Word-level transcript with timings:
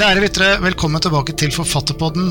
Kjære 0.00 0.22
lyttere, 0.22 0.52
velkommen 0.64 1.02
tilbake 1.04 1.34
til 1.36 1.50
Forfatterpodden. 1.52 2.30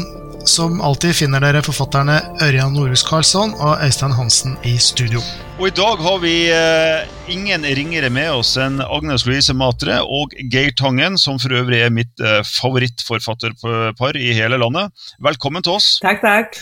Som 0.50 0.80
alltid 0.82 1.12
finner 1.14 1.44
dere 1.44 1.60
forfatterne 1.62 2.16
Ørjan 2.42 2.74
Norhus 2.74 3.04
Karlsson 3.06 3.52
og 3.62 3.84
Øystein 3.86 4.16
Hansen 4.18 4.56
i 4.66 4.72
studio. 4.82 5.22
Og 5.60 5.68
I 5.68 5.76
dag 5.78 6.02
har 6.02 6.18
vi 6.24 6.32
eh, 6.50 7.12
ingen 7.30 7.68
ringere 7.78 8.10
med 8.10 8.32
oss 8.40 8.56
enn 8.58 8.82
Agnes 8.82 9.28
Louise 9.30 9.54
Matre 9.54 10.00
og 10.02 10.34
Geir 10.50 10.74
Tangen, 10.82 11.20
som 11.22 11.38
for 11.38 11.54
øvrig 11.60 11.84
er 11.86 11.94
mitt 11.94 12.26
eh, 12.26 12.42
favorittforfatterpar 12.56 14.18
i 14.18 14.34
hele 14.34 14.58
landet. 14.58 14.90
Velkommen 15.22 15.62
til 15.62 15.78
oss. 15.78 15.92
Takk, 16.02 16.26
takk. 16.26 16.58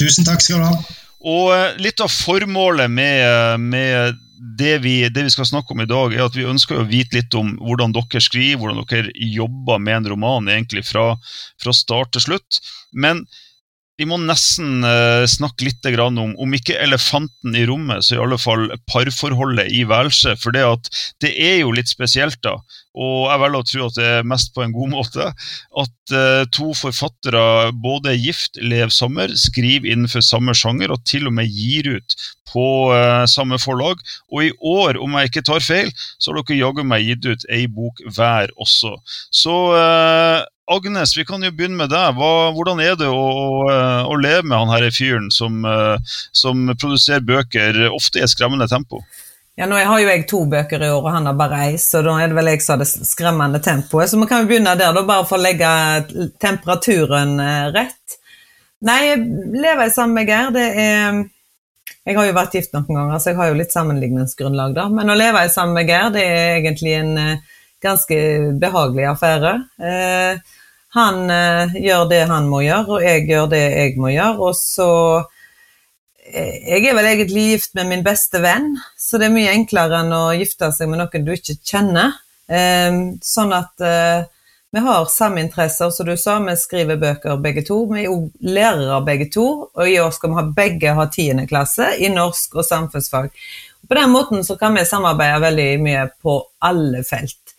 Tusen 0.00 0.24
takk 0.24 0.40
skal 0.40 0.64
du 0.64 0.70
ha. 0.70 0.98
Og 1.20 1.52
eh, 1.52 1.68
litt 1.84 2.00
av 2.00 2.08
formålet 2.16 2.88
med, 2.88 3.68
med 3.68 4.24
det 4.40 4.78
vi, 4.78 4.94
det 5.08 5.26
vi, 5.26 5.30
skal 5.30 5.46
snakke 5.46 5.74
om 5.74 5.82
i 5.84 5.88
dag, 5.88 6.14
er 6.14 6.24
at 6.24 6.36
vi 6.36 6.48
ønsker 6.48 6.80
å 6.80 6.88
vite 6.88 7.18
litt 7.18 7.34
om 7.36 7.52
hvordan 7.60 7.92
dere 7.92 8.22
skriver, 8.24 8.62
hvordan 8.62 8.86
dere 8.88 9.12
jobber 9.12 9.82
med 9.82 9.98
en 9.98 10.10
roman 10.14 10.48
egentlig 10.48 10.86
fra, 10.88 11.12
fra 11.60 11.74
start 11.76 12.14
til 12.16 12.24
slutt. 12.24 12.60
Men 12.92 13.26
vi 14.00 14.06
må 14.08 14.16
nesten 14.16 14.80
uh, 14.80 15.26
snakke 15.28 15.66
litt 15.66 15.84
om, 16.00 16.32
om 16.40 16.54
ikke 16.56 16.78
elefanten 16.80 17.56
i 17.56 17.66
rommet, 17.68 18.06
så 18.06 18.16
i 18.16 18.22
alle 18.22 18.38
fall 18.40 18.70
parforholdet 18.88 19.68
i 19.76 19.82
værelset. 19.84 20.40
For 20.40 20.56
det, 20.56 20.64
det 21.20 21.34
er 21.36 21.58
jo 21.60 21.74
litt 21.76 21.92
spesielt, 21.92 22.40
da, 22.40 22.56
og 22.96 23.28
jeg 23.28 23.40
velger 23.42 23.60
å 23.60 23.66
tro 23.68 23.84
at 23.86 23.98
det 23.98 24.06
er 24.08 24.26
mest 24.26 24.54
på 24.54 24.64
en 24.64 24.72
god 24.74 24.92
måte, 24.94 25.26
at 25.82 26.14
uh, 26.16 26.42
to 26.56 26.72
forfattere 26.78 27.42
både 27.76 28.16
gift, 28.16 28.56
lever 28.56 28.92
sommer, 28.94 29.34
skriver 29.36 29.92
innenfor 29.92 30.24
samme 30.24 30.56
sjanger 30.56 30.94
og 30.94 31.04
til 31.04 31.28
og 31.28 31.36
med 31.36 31.52
gir 31.52 31.92
ut 31.98 32.16
på 32.50 32.64
uh, 32.90 33.26
samme 33.30 33.60
forlag. 33.62 34.00
Og 34.32 34.48
i 34.48 34.54
år, 34.64 34.98
om 35.02 35.18
jeg 35.18 35.30
ikke 35.30 35.44
tar 35.46 35.62
feil, 35.64 35.92
så 36.16 36.32
har 36.32 36.40
dere 36.40 36.62
jaggu 36.62 36.82
meg 36.88 37.04
gitt 37.04 37.28
ut 37.28 37.46
ei 37.52 37.66
bok 37.70 38.00
hver 38.08 38.50
også. 38.56 38.96
Så 39.28 39.58
Agnes, 40.70 41.16
vi 41.18 41.24
kan 41.26 41.42
jo 41.42 41.50
begynne 41.50 41.78
med 41.80 41.90
deg. 41.90 42.14
Hva, 42.14 42.50
hvordan 42.54 42.78
er 42.84 42.94
det 42.98 43.08
å, 43.10 43.18
å, 43.18 43.48
å, 44.06 44.18
leve 44.22 44.44
med 44.46 44.54
han 44.54 44.70
her 44.70 44.86
fyren 44.94 45.26
som, 45.34 45.64
eh, 45.66 46.14
som, 46.36 46.70
produserer 46.78 47.24
bøker, 47.26 47.88
ofte 47.90 48.20
i 48.20 48.24
et 48.26 48.30
skremmende 48.30 48.68
tempo? 48.70 49.02
Ja, 49.58 49.66
nå 49.66 49.76
har 49.76 49.98
jo 50.00 50.06
jeg 50.08 50.28
to 50.30 50.44
bøker 50.48 50.80
i 50.86 50.92
år, 50.92 51.02
og 51.02 51.10
han 51.12 51.26
har 51.26 51.34
bare 51.36 51.58
ei, 51.66 51.72
så 51.80 52.04
da 52.06 52.14
er 52.22 52.30
det 52.30 52.38
vel 52.38 52.52
jeg 52.52 52.62
som 52.62 52.76
har 52.76 52.84
det 52.84 53.08
skremmende 53.08 53.60
tempoet. 53.64 54.12
Så 54.12 54.20
vi 54.20 54.28
kan 54.30 54.44
jo 54.44 54.50
begynne 54.52 54.76
der, 54.78 54.94
da, 54.94 55.02
bare 55.08 55.26
for 55.28 55.40
å 55.40 55.42
legge 55.42 55.72
temperaturen 56.40 57.34
eh, 57.42 57.66
rett. 57.74 58.16
Nei, 58.86 59.02
lever 59.18 59.88
jeg 59.88 59.96
sammen 59.96 60.16
med 60.16 60.30
Geir, 60.30 60.54
det 60.54 60.70
er 60.80 61.18
Jeg 62.08 62.16
har 62.16 62.24
jo 62.30 62.36
vært 62.38 62.54
gift 62.56 62.72
noen 62.72 62.96
ganger, 62.96 63.18
så 63.20 63.28
jeg 63.32 63.36
har 63.36 63.50
jo 63.50 63.58
litt 63.58 63.74
sammenligningsgrunnlag, 63.74 64.72
da. 64.78 64.86
Men 64.94 65.10
å 65.12 65.18
leve 65.18 65.42
sammen 65.52 65.76
med 65.76 65.90
Geir, 65.90 66.14
det 66.14 66.22
er 66.24 66.54
egentlig 66.62 66.94
en 66.96 67.12
eh, 67.20 67.58
ganske 67.82 68.16
behagelig 68.62 69.10
affære. 69.10 69.52
Eh, 69.82 70.56
han 70.96 71.30
eh, 71.30 71.76
gjør 71.84 72.08
det 72.10 72.24
han 72.30 72.48
må 72.50 72.64
gjøre, 72.64 72.96
og 72.96 73.04
jeg 73.04 73.28
gjør 73.28 73.52
det 73.52 73.60
jeg 73.62 73.94
må 74.00 74.10
gjøre. 74.10 74.48
Og 74.48 74.56
så 74.58 74.88
eh, 76.26 76.56
Jeg 76.66 76.88
er 76.90 76.98
vel 76.98 77.10
egentlig 77.12 77.46
gift 77.52 77.76
med 77.78 77.90
min 77.92 78.04
beste 78.06 78.42
venn, 78.42 78.72
så 78.98 79.20
det 79.20 79.28
er 79.28 79.36
mye 79.36 79.54
enklere 79.54 80.02
enn 80.02 80.12
å 80.16 80.24
gifte 80.38 80.72
seg 80.74 80.90
med 80.90 81.02
noen 81.02 81.26
du 81.26 81.32
ikke 81.36 81.60
kjenner. 81.62 82.18
Eh, 82.50 82.90
sånn 83.22 83.54
at 83.54 83.86
eh, 83.86 84.26
vi 84.70 84.80
har 84.80 85.06
samme 85.10 85.42
interesser, 85.42 85.90
som 85.90 86.06
du 86.06 86.16
sa. 86.16 86.36
Vi 86.42 86.54
skriver 86.58 86.98
bøker 86.98 87.38
begge 87.42 87.64
to. 87.66 87.80
Vi 87.90 88.04
er 88.04 88.12
òg 88.12 88.28
lærere 88.46 89.00
begge 89.06 89.26
to, 89.34 89.46
og 89.74 89.90
i 89.90 89.98
år 89.98 90.12
skal 90.14 90.30
vi 90.30 90.38
ha 90.38 90.44
begge 90.58 90.94
ha 90.94 91.06
tiende 91.10 91.46
klasse 91.50 91.88
i 91.98 92.10
norsk 92.12 92.54
og 92.54 92.66
samfunnsfag. 92.66 93.30
På 93.88 93.98
den 93.98 94.10
måten 94.14 94.44
så 94.46 94.54
kan 94.58 94.74
vi 94.78 94.84
samarbeide 94.86 95.40
veldig 95.42 95.70
mye 95.82 96.04
på 96.22 96.36
alle 96.62 97.02
felt. 97.06 97.54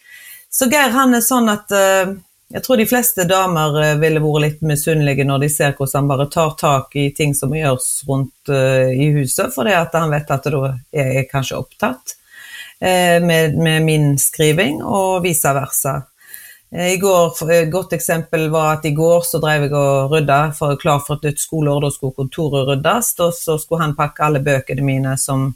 Så 0.51 0.69
Geir 0.71 0.95
han 0.95 1.15
er 1.15 1.23
sånn 1.23 1.51
at 1.51 1.71
uh, 1.75 2.13
jeg 2.51 2.63
tror 2.65 2.79
de 2.79 2.85
fleste 2.87 3.23
damer 3.27 3.77
eh, 3.79 3.97
ville 4.01 4.21
vært 4.23 4.43
litt 4.43 4.63
misunnelige 4.67 5.25
når 5.27 5.45
de 5.45 5.49
ser 5.51 5.75
hvordan 5.77 6.01
han 6.01 6.09
bare 6.09 6.27
tar 6.31 6.55
tak 6.59 6.95
i 6.99 7.09
ting 7.15 7.35
som 7.37 7.53
gjøres 7.55 7.89
rundt 8.07 8.51
uh, 8.51 8.91
i 8.91 9.11
huset, 9.15 9.53
fordi 9.55 9.75
at 9.77 9.95
han 9.95 10.11
vet 10.11 10.33
at 10.35 10.49
da 10.51 10.73
er 10.91 11.13
jeg 11.15 11.29
kanskje 11.31 11.59
opptatt 11.61 12.15
uh, 12.83 13.19
med, 13.23 13.55
med, 13.55 13.85
min 13.87 14.09
skriving, 14.19 14.81
og 14.83 15.21
vice 15.23 15.53
versa. 15.55 16.01
I 16.71 16.95
går, 16.99 17.35
Et 17.51 17.71
godt 17.71 17.93
eksempel 17.97 18.45
var 18.51 18.77
at 18.77 18.85
i 18.87 18.93
går 18.95 19.25
så 19.27 19.41
drev 19.43 19.65
jeg 19.65 19.73
og 19.75 20.13
rydda 20.13 20.41
for 20.55 20.79
klar 20.79 21.01
for 21.03 21.19
et 21.19 21.25
nytt 21.27 21.41
skoleår. 21.43 21.81
Da 21.83 21.89
skulle 21.91 22.15
kontoret 22.15 22.69
ryddes, 22.69 23.09
og 23.19 23.33
så 23.35 23.57
skulle 23.59 23.83
han 23.83 23.95
pakke 23.97 24.23
alle 24.23 24.39
bøkene 24.39 24.85
mine 24.85 25.17
som 25.19 25.51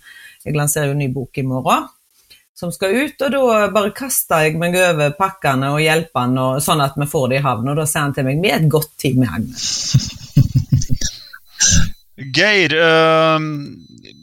Jeg 0.46 0.54
lanserer 0.54 0.92
jo 0.92 0.94
en 0.94 1.00
ny 1.02 1.08
bok 1.10 1.40
i 1.40 1.48
morgen 1.48 1.88
som 2.56 2.72
skal 2.72 2.96
ut, 2.96 3.20
og 3.20 3.34
da 3.34 3.68
bare 3.76 3.92
kaster 3.96 4.46
jeg 4.48 4.60
meg 4.60 4.78
over 4.80 5.16
pakkene 5.18 5.74
og 5.76 5.82
hjelper 5.84 6.24
han, 6.24 6.38
og, 6.40 6.62
sånn 6.64 6.84
at 6.86 6.96
vi 7.00 7.08
får 7.12 7.32
det 7.32 7.40
i 7.42 7.44
havn. 7.44 7.72
Og 7.72 7.80
da 7.82 7.88
sier 7.90 8.06
han 8.06 8.16
til 8.16 8.28
meg 8.28 8.40
vi 8.44 8.52
er 8.54 8.62
et 8.62 8.70
godt 8.72 8.94
team 9.02 9.26
Agnes. 9.28 9.66
Geir, 12.36 12.72
uh, 12.80 13.40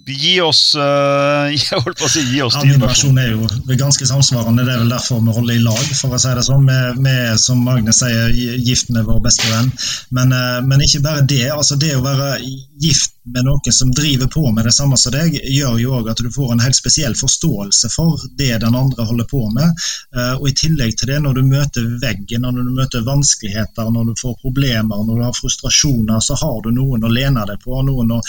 gi 0.07 0.41
oss 0.41 0.75
uh, 0.75 1.51
Jeg 1.53 1.79
holdt 1.85 2.01
på 2.01 2.09
å 2.09 2.11
si 2.11 2.23
gi 2.27 2.43
oss 2.43 2.57
din 2.63 2.81
versjon. 2.83 3.19
er 3.19 3.33
jo 3.35 3.77
ganske 3.79 4.07
samsvarende, 4.09 4.65
det 4.67 4.75
er 4.75 4.83
vel 4.83 4.93
derfor 4.93 5.23
vi 5.23 5.35
holder 5.37 5.55
i 5.55 5.63
lag, 5.63 5.85
for 5.99 6.15
å 6.15 6.21
si 6.21 6.35
det 6.35 6.45
sånn. 6.47 6.67
Vi 6.67 7.13
er, 7.13 7.37
som 7.41 7.63
Magne 7.63 7.95
sier, 7.97 8.33
gift 8.59 8.93
med 8.95 9.07
vår 9.09 9.23
beste 9.25 9.49
venn. 9.51 9.73
Men, 10.11 10.35
uh, 10.35 10.61
men 10.67 10.85
ikke 10.85 11.03
bare 11.05 11.27
det. 11.29 11.49
altså 11.55 11.79
Det 11.81 11.95
å 11.97 12.05
være 12.05 12.37
gift 12.83 13.19
med 13.23 13.47
noen 13.47 13.75
som 13.75 13.93
driver 13.95 14.27
på 14.27 14.43
med 14.51 14.67
det 14.67 14.73
samme 14.75 14.97
som 14.99 15.15
deg, 15.15 15.37
gjør 15.47 15.77
jo 15.79 15.93
òg 16.01 16.09
at 16.11 16.23
du 16.25 16.31
får 16.35 16.57
en 16.57 16.63
helt 16.65 16.75
spesiell 16.75 17.15
forståelse 17.15 17.91
for 17.93 18.19
det 18.39 18.57
den 18.65 18.75
andre 18.75 19.07
holder 19.07 19.29
på 19.31 19.45
med. 19.55 19.85
Uh, 20.17 20.35
og 20.41 20.49
i 20.51 20.57
tillegg 20.59 20.97
til 20.99 21.13
det, 21.13 21.21
når 21.23 21.39
du 21.39 21.45
møter 21.47 21.87
veggen, 22.03 22.43
når 22.43 22.67
du 22.67 22.75
møter 22.75 23.07
vanskeligheter, 23.07 23.93
når 23.95 24.11
du 24.11 24.15
får 24.19 24.39
problemer, 24.43 25.07
når 25.07 25.21
du 25.21 25.27
har 25.29 25.39
frustrasjoner, 25.39 26.19
så 26.25 26.39
har 26.43 26.59
du 26.65 26.73
noen 26.75 27.07
å 27.07 27.13
lene 27.13 27.47
deg 27.47 27.63
på, 27.63 27.79
noen 27.87 28.17
å 28.17 28.21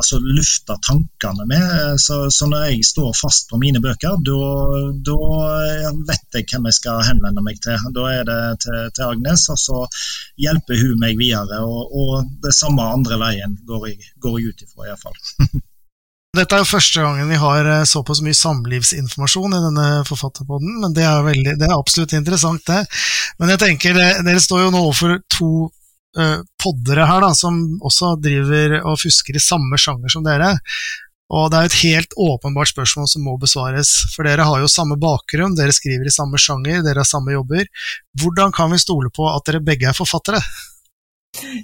altså, 0.00 0.18
lufte 0.50 0.76
tankene 0.86 1.46
med. 1.46 2.00
Så, 2.00 2.30
så, 2.30 2.46
når 2.46 2.64
jeg 2.70 2.84
står 2.84 3.12
fast 3.14 3.48
på 3.50 3.58
mine 3.58 3.80
bøker, 3.80 4.16
da 4.24 5.16
vet 6.08 6.34
jeg 6.34 6.46
hvem 6.50 6.66
jeg 6.66 6.78
skal 6.78 7.02
henvende 7.06 7.42
meg 7.42 7.60
til. 7.62 7.78
Da 7.94 8.06
er 8.10 8.24
det 8.24 8.60
til, 8.64 8.90
til 8.94 9.04
Agnes, 9.04 9.48
og 9.50 9.58
så 9.58 9.86
hjelper 10.38 10.80
hun 10.80 11.00
meg 11.00 11.18
videre. 11.18 11.62
Og, 11.64 11.90
og 11.90 12.30
det 12.42 12.54
samme 12.54 12.82
andre 12.82 13.18
veien 13.20 13.58
går 13.66 13.88
jeg, 13.88 13.98
går 14.20 14.38
jeg 14.38 14.48
ut 14.48 14.64
ifra, 14.66 14.88
iallfall. 14.88 15.20
Dette 16.30 16.54
er 16.54 16.60
jo 16.62 16.68
første 16.70 17.02
gangen 17.02 17.26
vi 17.26 17.38
har 17.42 17.66
eh, 17.66 17.88
såpass 17.90 18.20
mye 18.22 18.36
samlivsinformasjon 18.38 19.56
i 19.56 19.62
denne 19.64 19.86
forfatterpodden, 20.06 20.76
men 20.78 20.92
det 20.94 21.02
er, 21.02 21.24
veldig, 21.26 21.56
det 21.58 21.66
er 21.66 21.74
absolutt 21.74 22.14
interessant, 22.14 22.62
det. 22.70 22.84
Men 23.42 23.50
jeg 23.50 23.62
tenker, 23.64 23.98
dere 23.98 24.42
står 24.42 24.62
jo 24.62 24.68
nå 24.70 24.84
overfor 24.84 25.16
to 25.26 25.50
poddere 26.60 27.04
her 27.06 27.22
da, 27.22 27.30
som 27.38 27.60
også 27.86 28.16
driver 28.22 28.80
og 28.80 28.98
fusker 28.98 29.36
i 29.38 29.42
samme 29.42 29.78
sjanger 29.78 30.12
som 30.12 30.26
dere. 30.26 30.56
Og 31.30 31.46
det 31.52 31.58
er 31.58 31.68
et 31.68 31.78
helt 31.84 32.16
åpenbart 32.18 32.72
spørsmål 32.72 33.06
som 33.06 33.22
må 33.22 33.36
besvares, 33.38 33.92
for 34.16 34.26
dere 34.26 34.46
har 34.48 34.62
jo 34.62 34.70
samme 34.70 34.96
bakgrunn, 34.98 35.54
dere 35.54 35.74
skriver 35.74 36.08
i 36.10 36.14
samme 36.14 36.40
sjanger, 36.42 36.82
dere 36.82 37.04
har 37.04 37.06
samme 37.06 37.36
jobber. 37.36 37.68
Hvordan 38.18 38.50
kan 38.56 38.72
vi 38.74 38.80
stole 38.82 39.12
på 39.14 39.28
at 39.30 39.46
dere 39.46 39.62
begge 39.62 39.86
er 39.92 39.96
forfattere? 39.96 40.42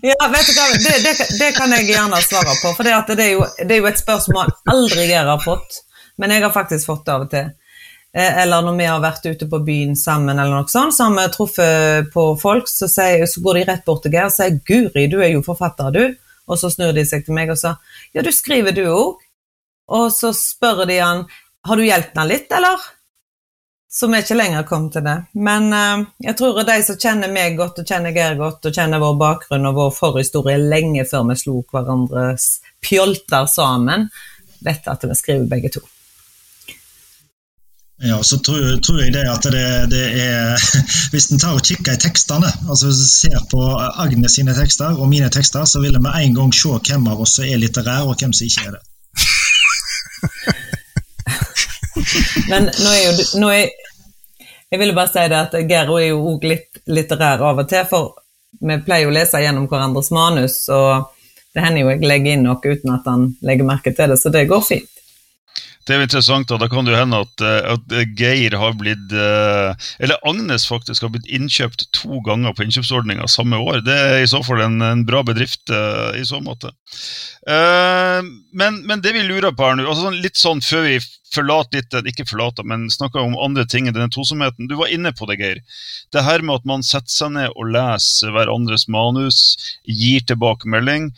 Ja, 0.07 0.29
vet 0.31 0.47
du 0.47 0.53
hva, 0.55 0.69
det, 0.79 0.93
det, 1.03 1.15
det 1.41 1.51
kan 1.57 1.73
jeg 1.75 1.89
gjerne 1.91 2.21
svare 2.23 2.55
på, 2.63 2.71
for 2.79 2.87
det, 2.87 2.95
er 3.19 3.33
jo, 3.33 3.43
det 3.59 3.75
er 3.75 3.81
jo 3.81 3.89
et 3.91 3.99
spørsmål 3.99 4.53
aldri 4.71 5.09
jeg 5.11 5.27
har 5.27 5.43
fått, 5.43 5.81
men 6.23 6.31
jeg 6.31 6.47
har 6.47 6.55
faktisk 6.55 6.87
fått 6.93 7.03
det 7.09 7.17
av 7.17 7.27
og 7.27 7.33
til. 7.35 7.51
Eh, 8.15 8.43
eller 8.43 8.63
når 8.65 8.77
vi 8.79 8.89
har 8.89 9.01
vært 9.03 9.27
ute 9.27 9.49
på 9.51 9.61
byen 9.65 9.97
sammen, 9.97 10.39
eller 10.39 10.53
noe 10.53 10.73
sånt, 10.73 10.95
så 10.97 11.09
har 11.09 11.17
vi 11.17 11.27
truffet 11.35 12.13
på 12.15 12.27
folk, 12.41 12.69
så, 12.71 12.89
sier, 12.89 13.27
så 13.29 13.43
går 13.45 13.61
de 13.61 13.67
rett 13.71 13.85
bort 13.85 14.05
til 14.05 14.15
Geir 14.15 14.31
og 14.31 14.37
sier 14.37 14.61
'Guri, 14.61 15.07
du 15.13 15.21
er 15.21 15.35
jo 15.35 15.45
forfatter, 15.47 15.93
du'. 15.93 16.17
Og 16.47 16.59
så 16.59 16.71
snur 16.71 16.93
de 16.95 17.03
seg 17.05 17.25
til 17.27 17.35
meg 17.35 17.51
og 17.51 17.59
sa 17.59 17.77
'Ja, 18.15 18.23
du 18.23 18.33
skriver 18.33 18.73
du 18.73 18.85
òg'. 18.87 19.25
Og 19.89 20.13
så 20.13 20.33
spør 20.33 20.87
de 20.87 20.99
han 20.99 21.27
'Har 21.67 21.77
du 21.77 21.83
hjulpet 21.83 22.17
han 22.17 22.29
litt, 22.29 22.53
eller?' 22.53 22.93
Så 23.89 24.07
vi 24.07 24.19
er 24.19 24.25
ikke 24.25 24.37
lenger 24.37 24.63
kommet 24.69 24.93
til 24.93 25.05
det. 25.07 25.17
Men 25.33 25.73
uh, 25.73 26.05
jeg 26.21 26.37
tror 26.37 26.59
de 26.69 26.83
som 26.85 26.99
kjenner 27.01 27.33
meg 27.33 27.57
godt, 27.57 27.79
og 27.81 27.87
kjenner 27.87 28.13
Geir 28.13 28.37
godt, 28.37 28.67
og 28.67 28.75
kjenner 28.75 29.01
vår 29.01 29.17
bakgrunn 29.17 29.69
og 29.71 29.75
vår 29.75 29.91
forhistorie 29.97 30.59
lenge 30.61 31.07
før 31.09 31.31
vi 31.31 31.37
slo 31.41 31.63
hverandres 31.73 32.61
pjolter 32.85 33.47
sammen, 33.47 34.11
vet 34.61 34.89
at 34.89 35.05
vi 35.05 35.17
skriver 35.17 35.49
begge 35.49 35.73
to. 35.79 35.81
Ja, 37.99 38.23
så 38.23 38.39
tror, 38.39 38.81
tror, 38.85 39.01
jeg 39.01 39.13
det 39.15 39.23
at 39.25 39.43
det, 39.49 39.87
det 39.89 40.21
er 40.21 40.61
Hvis 41.13 41.31
en 41.33 41.41
tar 41.41 41.57
og 41.57 41.65
kikker 41.65 41.97
i 41.97 42.01
tekstene, 42.01 42.51
altså 42.69 42.93
ser 42.93 43.41
på 43.49 43.61
Agnes 44.05 44.37
sine 44.37 44.53
tekster 44.57 45.01
og 45.01 45.09
mine 45.09 45.31
tekster, 45.33 45.65
så 45.65 45.81
vil 45.81 45.97
en 45.97 46.03
med 46.05 46.13
en 46.21 46.35
gang 46.37 46.53
se 46.55 46.69
hvem 46.69 47.09
av 47.09 47.21
oss 47.25 47.35
som 47.39 47.45
er 47.49 47.57
litterær, 47.63 48.05
og 48.05 48.17
hvem 48.21 48.33
som 48.37 48.47
ikke 48.47 48.65
er 48.69 48.73
det. 48.77 48.83
Men 52.51 52.63
nå 52.69 52.91
er 52.93 53.03
jo 53.07 53.13
er, 53.49 53.71
Jeg 54.71 54.79
ville 54.81 54.95
bare 54.95 55.13
si 55.15 55.29
det 55.33 55.39
at 55.39 55.55
Gero 55.71 55.95
er 55.97 56.09
jo 56.11 56.19
òg 56.35 56.43
litt 56.45 56.69
litterær 56.91 57.41
av 57.49 57.59
og 57.65 57.69
til, 57.71 57.85
for 57.89 58.03
vi 58.61 58.85
pleier 58.85 59.05
jo 59.07 59.13
å 59.13 59.17
lese 59.17 59.41
gjennom 59.41 59.69
hverandres 59.71 60.11
manus, 60.13 60.69
og 60.69 61.05
det 61.57 61.65
hender 61.65 61.81
jo 61.81 61.91
jeg 61.95 62.05
legger 62.05 62.33
inn 62.37 62.45
noe 62.45 62.61
uten 62.61 62.93
at 62.93 63.05
han 63.09 63.37
legger 63.47 63.65
merke 63.69 63.91
til 63.97 64.09
det, 64.13 64.19
så 64.21 64.29
det 64.35 64.51
går 64.51 64.63
fint. 64.69 64.96
Det 65.87 65.95
er 65.95 66.01
jo 66.01 66.07
interessant, 66.09 66.49
da. 66.51 66.59
Da 66.59 66.69
kan 66.71 66.87
det 66.87 66.95
jo 66.95 66.99
hende 66.99 67.21
at, 67.23 67.45
eh, 67.47 67.69
at 67.77 67.97
Geir 68.19 68.57
har 68.59 68.75
blitt 68.79 69.13
eh, 69.15 69.89
Eller 70.03 70.19
Agnes 70.27 70.67
faktisk 70.67 71.07
har 71.07 71.13
blitt 71.15 71.29
innkjøpt 71.31 71.87
to 71.95 72.21
ganger 72.27 72.57
på 72.57 72.67
innkjøpsordninga 72.67 73.29
samme 73.31 73.61
år. 73.63 73.83
Det 73.87 73.95
er 73.95 74.23
i 74.23 74.31
så 74.31 74.43
fall 74.47 74.65
en, 74.65 74.81
en 74.83 75.05
bra 75.07 75.23
bedrift 75.27 75.71
i 76.17 76.25
så 76.27 76.41
måte. 76.43 76.73
Men, 77.47 78.79
men, 78.87 79.03
det 79.03 79.13
vi 79.15 79.23
lurer 79.27 79.55
på 79.55 79.67
her 79.67 79.77
nå, 79.79 79.87
altså 79.87 80.09
sånn, 80.09 80.19
litt 80.23 80.39
sånn 80.39 80.63
før 80.65 80.87
vi 80.87 80.97
forlater 81.35 81.81
litt, 81.81 82.11
ikke 82.11 82.27
forlater, 82.29 82.67
men 82.67 82.89
snakker 82.93 83.23
om 83.23 83.37
andre 83.43 83.67
ting 83.69 83.87
enn 83.87 83.97
denne 83.97 84.13
tosomheten. 84.13 84.69
Du 84.71 84.77
var 84.79 84.93
inne 84.93 85.13
på 85.17 85.29
det, 85.31 85.39
Geir. 85.41 85.63
Det 86.15 86.25
her 86.27 86.45
med 86.45 86.61
at 86.61 86.69
man 86.69 86.87
setter 86.87 87.13
seg 87.13 87.35
ned 87.37 87.55
og 87.55 87.71
leser 87.75 88.35
hverandres 88.35 88.87
manus, 88.93 89.41
gir 89.85 90.25
tilbakemelding. 90.27 91.11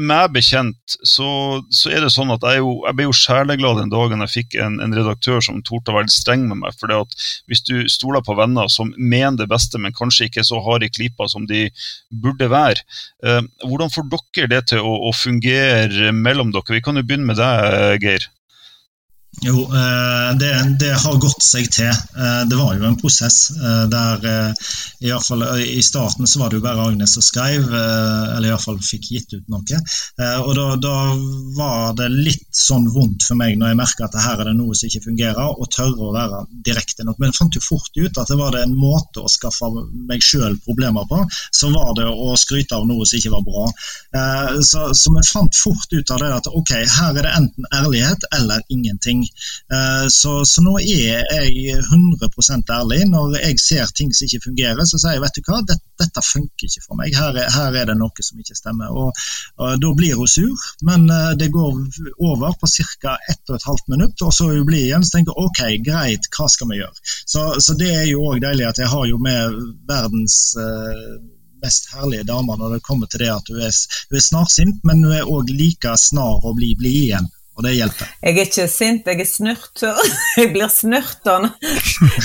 Meg 0.00 0.30
bekjent 0.32 0.94
så, 1.04 1.26
så, 1.68 1.90
er 1.92 2.04
det 2.04 2.12
sånn 2.14 2.32
at 2.32 2.44
jeg, 2.48 2.62
jo, 2.62 2.78
jeg 2.86 2.96
ble 2.96 3.04
jo 3.04 3.16
sjeleglad 3.18 3.82
den 3.82 3.92
dagen 3.92 4.24
jeg 4.24 4.32
fikk 4.32 4.56
en, 4.64 4.78
en 4.80 4.96
redaktør 4.96 5.44
som 5.44 5.60
torde 5.66 5.92
å 5.92 5.98
være 5.98 6.12
streng 6.12 6.46
med 6.48 6.62
meg. 6.62 6.78
For 6.80 6.92
hvis 7.50 7.64
du 7.68 7.74
stoler 7.92 8.24
på 8.24 8.36
venner 8.38 8.70
som 8.72 8.94
mener 8.96 9.36
det 9.42 9.50
beste, 9.52 9.80
men 9.80 9.96
kanskje 9.96 10.30
ikke 10.30 10.46
så 10.46 10.62
harde 10.64 10.88
i 10.88 10.94
klypa 10.94 11.28
som 11.28 11.44
de 11.50 11.66
burde 12.08 12.48
være, 12.48 12.80
eh, 13.26 13.42
hvordan 13.64 13.92
får 13.92 14.08
dere 14.14 14.52
det 14.54 14.62
til 14.72 14.80
å, 14.80 14.94
å, 15.10 15.12
fungere 15.12 16.14
mellom 16.16 16.54
dere? 16.54 16.78
Vi 16.78 16.84
kan 16.84 16.96
jo 16.96 17.04
begynne 17.04 17.28
med 17.28 17.40
deg, 17.42 18.00
Geir. 18.04 18.30
Jo, 19.42 19.62
eh, 19.62 20.38
det, 20.38 20.76
det, 20.80 20.92
har 20.92 21.16
gått 21.18 21.42
seg 21.42 21.68
til. 21.72 21.90
Eh, 21.90 22.42
det 22.48 22.56
var 22.58 22.76
jo 22.76 22.86
en 22.86 22.98
prosess 22.98 23.50
eh, 23.50 23.84
der 23.90 24.54
i, 25.00 25.10
fall, 25.26 25.42
i 25.60 25.82
starten 25.82 26.28
så 26.28 26.40
var 26.40 26.50
det 26.50 26.60
jo 26.60 26.64
bare 26.64 26.86
Agnes 26.88 27.16
som 27.16 27.24
skrev, 27.24 27.66
eller 27.68 28.48
iallfall 28.48 28.78
fikk 28.82 29.10
gitt 29.12 29.34
ut 29.34 29.50
noe. 29.52 29.80
Og 30.44 30.52
da, 30.56 30.64
da, 30.80 30.94
var 31.58 31.92
det 31.98 32.08
litt 32.12 32.46
sånn 32.56 32.86
vondt 32.92 33.26
for 33.26 33.36
meg 33.38 33.58
når 33.58 33.72
jeg 33.72 33.78
merka 33.80 34.06
at 34.06 34.16
her 34.22 34.40
er 34.40 34.50
det 34.50 34.56
noe 34.56 34.76
som 34.78 34.88
ikke 34.88 35.04
fungerer, 35.08 35.50
og 35.58 35.68
tørre 35.72 36.08
å 36.08 36.14
være 36.14 36.40
direkte 36.64 37.04
nok. 37.04 37.18
Men 37.20 37.32
jeg 37.32 37.38
fant 37.40 37.58
jo 37.58 37.64
fort 37.64 38.00
ut 38.00 38.20
at 38.22 38.32
det 38.32 38.38
var 38.40 38.54
det 38.54 38.64
en 38.64 38.76
måte 38.78 39.24
å 39.24 39.30
skaffe 39.30 39.68
meg 40.08 40.24
sjøl 40.24 40.56
problemer 40.64 41.08
på, 41.10 41.20
så 41.52 41.72
var 41.74 41.92
det 41.98 42.08
å 42.08 42.32
skryte 42.40 42.78
av 42.78 42.88
noe 42.88 43.04
som 43.08 43.20
ikke 43.20 43.34
var 43.34 43.44
bra. 43.48 43.66
Så, 44.64 44.86
så 44.96 45.14
vi 45.14 45.26
fant 45.28 45.60
fort 45.60 45.92
ut 45.92 46.14
av 46.14 46.22
det 46.22 46.32
at 46.38 46.50
ok, 46.52 46.74
her 46.96 47.12
er 47.12 47.20
det 47.20 47.36
enten 47.42 47.68
ærlighet 47.74 48.28
eller 48.38 48.64
ingenting. 48.72 49.23
Eh, 49.26 50.06
så, 50.12 50.34
så, 50.48 50.62
nå 50.64 50.76
er 50.80 51.24
jeg 51.32 51.78
100% 51.80 52.72
ærlig. 52.76 53.00
Når 53.10 53.36
jeg 53.40 53.60
ser 53.62 53.92
ting 53.96 54.12
som 54.14 54.28
ikke 54.28 54.44
fungerer, 54.48 54.84
så 54.88 55.00
sier 55.00 55.16
jeg 55.16 55.24
vet 55.24 55.38
du 55.38 55.42
hva, 55.48 55.60
dette, 55.70 55.84
dette 56.00 56.24
funker 56.26 56.68
ikke 56.68 56.84
for 56.86 57.00
meg. 57.00 57.16
Her 57.16 57.36
er, 57.42 57.50
her 57.54 57.78
er, 57.82 57.90
det 57.90 57.98
noe 58.00 58.26
som 58.26 58.40
ikke 58.40 58.58
stemmer. 58.58 58.94
Og, 58.94 59.24
og 59.60 59.76
Da 59.82 59.92
blir 59.96 60.16
hun 60.20 60.30
sur, 60.30 60.66
men 60.86 61.06
eh, 61.10 61.34
det 61.40 61.52
går 61.54 61.78
over 62.30 62.56
på 62.60 62.70
ca. 62.70 63.18
1 63.30 63.54
12 63.54 63.86
minutt, 63.92 64.22
og 64.24 64.32
så 64.34 64.48
er 64.50 64.60
hun 64.60 64.68
blid 64.68 64.88
igjen. 64.88 65.04
Så 65.04 65.16
tenker 65.16 65.34
jeg 65.34 65.48
ok, 65.48 65.62
greit, 65.86 66.30
hva 66.34 66.48
skal 66.50 66.70
vi 66.70 66.80
gjøre? 66.80 67.04
Så, 67.26 67.46
så 67.64 67.76
det 67.78 67.92
er 67.94 68.08
jo 68.10 68.24
òg 68.30 68.42
deilig 68.44 68.68
at 68.68 68.82
jeg 68.82 68.90
har 68.92 69.06
jo 69.08 69.20
med 69.22 69.58
verdens 69.88 70.38
uh, 70.58 71.16
mest 71.64 71.88
herlige 71.94 72.26
dame 72.28 72.56
når 72.58 72.76
det 72.76 72.86
kommer 72.88 73.06
til 73.10 73.24
det 73.24 73.30
at 73.32 73.48
hun 73.50 73.62
er, 73.68 73.72
hun 74.10 74.18
er 74.20 74.26
snarsint, 74.28 74.82
men 74.84 75.04
hun 75.04 75.16
er 75.16 75.30
òg 75.36 75.52
like 75.60 75.96
snar 76.00 76.44
å 76.44 76.54
bli 76.58 76.74
blid 76.80 77.00
igjen 77.06 77.30
og 77.54 77.62
det 77.62 77.74
hjelper. 77.76 78.08
Jeg 78.18 78.34
er 78.34 78.48
ikke 78.48 78.66
sint, 78.70 79.06
jeg 79.06 79.20
er 79.22 79.28
snurt. 79.30 79.82
Jeg 80.40 80.50
blir 80.50 80.70
snurten. 80.72 81.50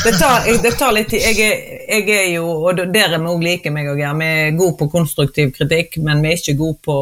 Det 0.04 0.14
tar, 0.18 0.48
det 0.64 0.72
tar 0.80 0.94
litt 0.96 1.12
tid. 1.14 1.22
Jeg 1.22 1.44
er, 1.46 1.60
jeg 1.90 2.08
er, 2.16 2.28
jo, 2.34 2.48
og 2.66 2.80
der 2.80 3.14
er 3.14 3.22
vi 3.22 3.30
òg 3.30 3.44
like, 3.46 3.74
meg 3.74 3.92
og 3.92 4.00
Geir, 4.02 4.16
vi 4.18 4.30
er 4.30 4.56
gode 4.58 4.78
på 4.80 4.90
konstruktiv 4.90 5.52
kritikk, 5.54 6.00
men 6.02 6.24
vi 6.24 6.32
er 6.32 6.42
ikke 6.42 6.58
gode 6.58 6.80
på 6.86 7.02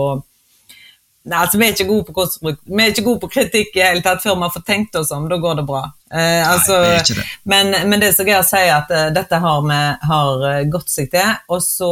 Nei, 1.28 1.42
altså, 1.44 1.58
vi 1.60 1.66
er, 1.66 1.74
ikke 1.74 1.90
gode 1.90 2.14
på 2.16 2.52
vi 2.72 2.84
er 2.84 2.94
ikke 2.94 3.04
gode 3.04 3.20
på 3.20 3.28
kritikk 3.28 3.74
i 3.76 3.82
hele 3.84 4.00
tatt 4.00 4.22
før 4.24 4.38
vi 4.38 4.46
har 4.46 4.52
fått 4.54 4.66
tenkt 4.70 4.96
oss 4.96 5.10
om. 5.12 5.26
Da 5.28 5.36
går 5.44 5.58
det 5.60 5.66
bra. 5.68 5.82
Eh, 6.08 6.44
altså, 6.48 6.78
Nei, 6.86 7.02
det 7.04 7.18
det. 7.18 7.26
Men, 7.44 7.74
men, 7.90 8.00
det 8.00 8.14
som 8.16 8.28
Geir 8.28 8.46
sier, 8.48 8.72
at 8.78 8.94
uh, 8.96 9.10
dette 9.12 9.40
har, 9.44 9.66
vi, 9.68 9.80
har 10.08 10.46
uh, 10.46 10.62
gått 10.72 10.94
seg 10.94 11.10
til. 11.12 11.34
Og 11.52 11.60
så 11.66 11.92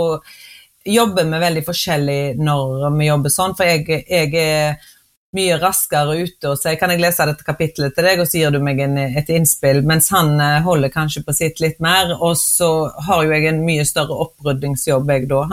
jobber 0.87 1.27
vi 1.27 1.41
veldig 1.43 1.65
forskjellig 1.67 2.19
når 2.39 2.87
vi 2.95 3.09
jobber 3.09 3.33
sånn, 3.33 3.57
for 3.59 3.67
jeg, 3.67 4.05
jeg 4.07 4.31
er 4.39 4.93
mye 5.35 5.57
raskere 5.61 6.15
ute 6.23 6.49
og 6.49 6.59
sier 6.59 6.77
'kan 6.79 6.91
jeg 6.93 7.01
lese 7.03 7.27
dette 7.27 7.45
kapittelet 7.45 7.95
til 7.95 8.07
deg', 8.07 8.21
og 8.21 8.27
så 8.27 8.39
gir 8.39 8.51
du 8.51 8.59
meg 8.63 8.79
en, 8.79 8.97
et 8.97 9.29
innspill, 9.29 9.81
mens 9.83 10.09
han 10.15 10.39
eh, 10.39 10.61
holder 10.65 10.89
kanskje 10.89 11.23
på 11.25 11.35
sitt 11.35 11.59
litt 11.59 11.79
mer. 11.79 12.15
Og 12.19 12.37
så 12.37 12.89
har 13.07 13.23
jo 13.23 13.31
jeg 13.31 13.47
en 13.51 13.65
mye 13.65 13.85
større 13.85 14.19
oppryddingsjobb, 14.27 15.09
jeg 15.09 15.29
da, 15.29 15.43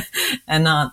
enn 0.54 0.66
han. 0.66 0.92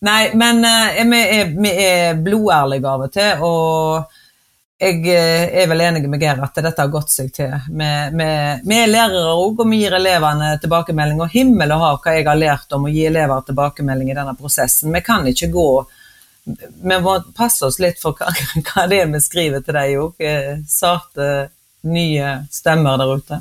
Nei, 0.00 0.22
men 0.34 0.64
eh, 0.64 1.04
vi 1.04 1.20
er, 1.40 1.52
vi 1.56 1.76
er 1.84 2.18
blodærlige 2.20 2.88
av 2.88 3.06
og 3.06 3.12
til, 3.12 3.44
og 3.46 4.16
jeg 4.80 5.02
eh, 5.12 5.50
er 5.60 5.66
vel 5.68 5.82
enig 5.84 6.08
med 6.08 6.22
Geir 6.22 6.40
at 6.40 6.56
dette 6.56 6.80
har 6.80 6.92
gått 6.92 7.12
seg 7.12 7.28
til. 7.36 7.52
Vi 7.68 8.76
er 8.78 8.88
lærere 8.88 9.34
òg, 9.34 9.60
og 9.60 9.68
vi 9.68 9.82
gir 9.82 9.96
elevene 9.98 10.54
tilbakemelding. 10.62 11.20
Og 11.20 11.34
himmel 11.34 11.74
og 11.76 11.82
hav 11.84 11.98
hva 12.00 12.14
jeg 12.16 12.28
har 12.28 12.40
lært 12.40 12.72
om 12.76 12.88
å 12.88 12.92
gi 12.92 13.04
elever 13.10 13.44
tilbakemelding 13.44 14.12
i 14.12 14.16
denne 14.16 14.36
prosessen. 14.38 14.94
Vi 14.94 15.02
kan 15.04 15.28
ikke 15.28 15.50
gå 15.52 15.68
vi 16.44 16.98
må 17.04 17.14
passe 17.36 17.66
oss 17.68 17.78
litt 17.82 18.00
for 18.00 18.16
hva, 18.18 18.30
hva 18.66 18.86
det 18.90 19.02
er 19.04 19.10
vi 19.12 19.22
skriver 19.22 19.64
til 19.64 19.76
deg 19.76 19.96
òg. 20.00 20.28
Sarte, 20.68 21.30
nye 21.88 22.36
stemmer 22.52 23.00
der 23.00 23.16
ute. 23.16 23.40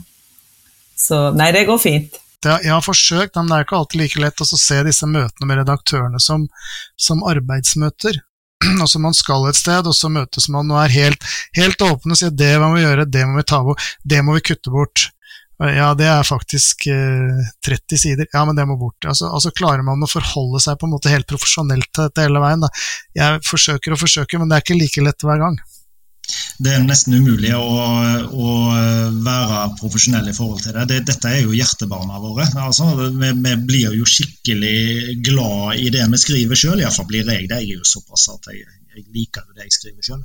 Så 1.00 1.30
nei, 1.36 1.52
det 1.56 1.68
går 1.70 1.80
fint. 1.82 2.20
Jeg 2.40 2.72
har 2.72 2.84
forsøkt, 2.84 3.36
men 3.36 3.50
det 3.52 3.58
er 3.58 3.66
ikke 3.66 3.78
alltid 3.82 4.00
like 4.00 4.22
lett 4.24 4.42
å 4.44 4.48
se 4.48 4.80
disse 4.88 5.08
møtene 5.08 5.48
med 5.48 5.60
redaktørene 5.60 6.22
som, 6.24 6.48
som 6.96 7.24
arbeidsmøter. 7.28 8.22
Altså 8.84 9.00
Man 9.00 9.16
skal 9.16 9.48
et 9.50 9.60
sted, 9.60 9.88
og 9.88 9.96
så 9.96 10.12
møtes 10.12 10.50
man 10.52 10.72
og 10.72 10.82
er 10.84 10.96
helt, 10.96 11.26
helt 11.56 11.84
åpne 11.84 12.16
og 12.16 12.20
sier 12.20 12.32
det 12.36 12.54
må 12.60 12.74
vi 12.76 12.84
gjøre, 12.84 13.08
det 13.08 13.26
må 13.28 13.40
vi 13.40 13.48
ta 13.48 13.62
bort, 13.64 13.84
det 14.04 14.24
må 14.24 14.36
vi 14.38 14.44
kutte 14.52 14.72
bort. 14.72 15.10
Ja, 15.60 15.90
det 15.98 16.06
er 16.08 16.24
faktisk 16.24 16.86
eh, 16.88 17.48
30 17.68 18.00
sider. 18.00 18.28
Ja, 18.32 18.46
men 18.48 18.56
det 18.56 18.64
må 18.68 18.78
bort. 18.80 19.04
Altså, 19.04 19.28
altså, 19.28 19.52
klarer 19.52 19.84
man 19.84 20.00
å 20.00 20.08
forholde 20.08 20.62
seg 20.64 20.80
på 20.80 20.88
en 20.88 20.94
måte 20.96 21.12
helt 21.12 21.28
profesjonelt 21.28 21.90
til 21.92 22.08
dette 22.08 22.24
hele 22.24 22.40
veien. 22.40 22.64
Da. 22.64 22.70
Jeg 23.18 23.42
forsøker 23.48 23.96
og 23.96 24.00
forsøker, 24.00 24.40
men 24.40 24.48
det 24.48 24.56
er 24.56 24.64
ikke 24.64 24.80
like 24.80 25.04
lett 25.04 25.28
hver 25.28 25.44
gang. 25.44 25.60
Det 26.64 26.72
er 26.72 26.84
nesten 26.86 27.16
umulig 27.18 27.52
å, 27.58 27.66
å 28.30 28.50
være 29.26 29.62
profesjonell 29.80 30.30
i 30.30 30.36
forhold 30.38 30.62
til 30.64 30.76
det. 30.78 30.86
det 30.92 31.00
dette 31.10 31.32
er 31.32 31.42
jo 31.42 31.56
hjertebarna 31.58 32.22
våre. 32.24 32.46
Altså, 32.62 32.92
vi, 32.96 33.32
vi, 33.44 33.56
blir 33.72 33.98
jo 34.00 34.08
skikkelig 34.08 35.18
glad 35.26 35.80
i 35.82 35.90
det 35.96 36.06
vi 36.14 36.22
skriver 36.22 36.60
sjøl, 36.60 36.84
iallfall 36.84 37.10
blir 37.10 37.26
jeg 37.26 37.50
det. 37.52 37.64
Jeg 37.66 37.80
er 37.80 37.82
jo 37.82 37.92
såpass 37.98 38.30
at 38.36 38.52
jeg 38.54 38.64
jeg 39.00 39.08
liker 39.16 39.46
jo 39.48 39.56
det 39.58 39.68
jeg 39.68 39.76
skriver 39.76 40.06
sjøl. 40.06 40.24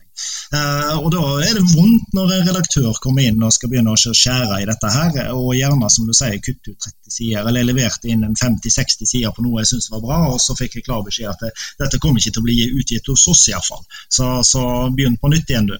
Uh, 0.55 1.01
og 1.01 1.09
da 1.15 1.23
er 1.43 1.57
det 1.57 1.65
vondt 1.73 2.13
når 2.15 2.33
en 2.35 2.49
redaktør 2.51 2.99
kommer 3.03 3.25
inn 3.27 3.43
og 3.43 3.55
skal 3.55 3.71
begynne 3.73 3.95
å 3.95 3.99
skjære 3.99 4.61
i 4.63 4.69
dette 4.69 4.91
her, 4.95 5.17
og 5.35 5.55
gjerne, 5.57 5.91
som 5.91 6.09
du 6.09 6.15
sier, 6.17 6.37
kutte 6.45 6.75
ut 6.75 6.87
30 6.87 7.15
sider, 7.17 7.49
eller 7.49 7.67
leverte 7.67 8.11
inn 8.13 8.27
en 8.27 8.37
50-60 8.39 9.09
sider 9.09 9.35
på 9.35 9.45
noe 9.45 9.63
jeg 9.63 9.73
syntes 9.73 9.91
var 9.95 10.05
bra, 10.05 10.21
og 10.35 10.41
så 10.43 10.57
fikk 10.59 10.79
jeg 10.79 10.87
klar 10.89 11.03
beskjed 11.07 11.31
at 11.33 11.47
det, 11.47 11.53
dette 11.81 12.01
kommer 12.03 12.23
ikke 12.23 12.37
til 12.37 12.45
å 12.45 12.49
bli 12.49 12.59
utgitt 12.81 13.11
hos 13.11 13.27
oss 13.33 13.47
iallfall. 13.51 13.83
Så, 14.13 14.29
så 14.47 14.65
begynn 14.95 15.19
på 15.21 15.33
nytt 15.33 15.51
igjen, 15.51 15.71
du. 15.73 15.79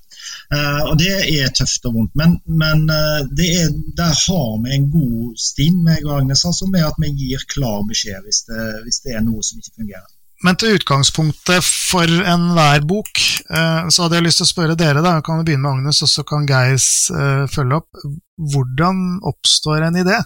Uh, 0.55 0.83
og 0.91 0.97
det 1.03 1.13
er 1.21 1.55
tøft 1.55 1.87
og 1.91 1.99
vondt, 1.99 2.15
men, 2.19 2.39
men 2.47 2.87
eh, 2.91 3.23
er, 3.45 3.71
der 3.99 4.15
har 4.17 4.51
vi 4.65 4.75
en 4.75 4.91
god 4.93 5.39
stim, 5.41 5.83
meg 5.87 6.07
og 6.07 6.19
Agnes, 6.21 6.45
altså 6.49 6.69
med 6.71 6.87
at 6.87 7.01
vi 7.03 7.13
gir 7.19 7.45
klar 7.51 7.83
beskjed 7.89 8.25
hvis 8.25 8.45
det, 8.49 8.67
hvis 8.87 9.03
det 9.05 9.17
er 9.17 9.25
noe 9.25 9.45
som 9.45 9.61
ikke 9.61 9.83
fungerer. 9.83 10.14
Men 10.45 10.59
til 10.61 10.77
utgangspunktet 10.77 11.65
for 11.65 12.05
enhver 12.05 12.85
bok, 12.85 13.21
eh, 13.49 13.89
så 13.89 14.05
hadde 14.05 14.19
jeg 14.19 14.27
lyst 14.27 14.43
til 14.43 14.47
å 14.47 14.51
spørre 14.51 14.77
dere, 14.77 15.01
da, 15.05 15.17
kan 15.25 15.41
vi 15.41 15.49
begynne 15.49 15.65
med 15.65 15.79
Agnes, 15.79 16.03
og 16.05 16.11
så 16.13 16.25
kan 16.29 16.45
Geis 16.49 16.89
eh, 17.09 17.47
følge 17.49 17.81
opp. 17.81 18.05
Hvordan 18.53 19.23
oppstår 19.25 19.87
en 19.87 19.97
idé? 20.03 20.19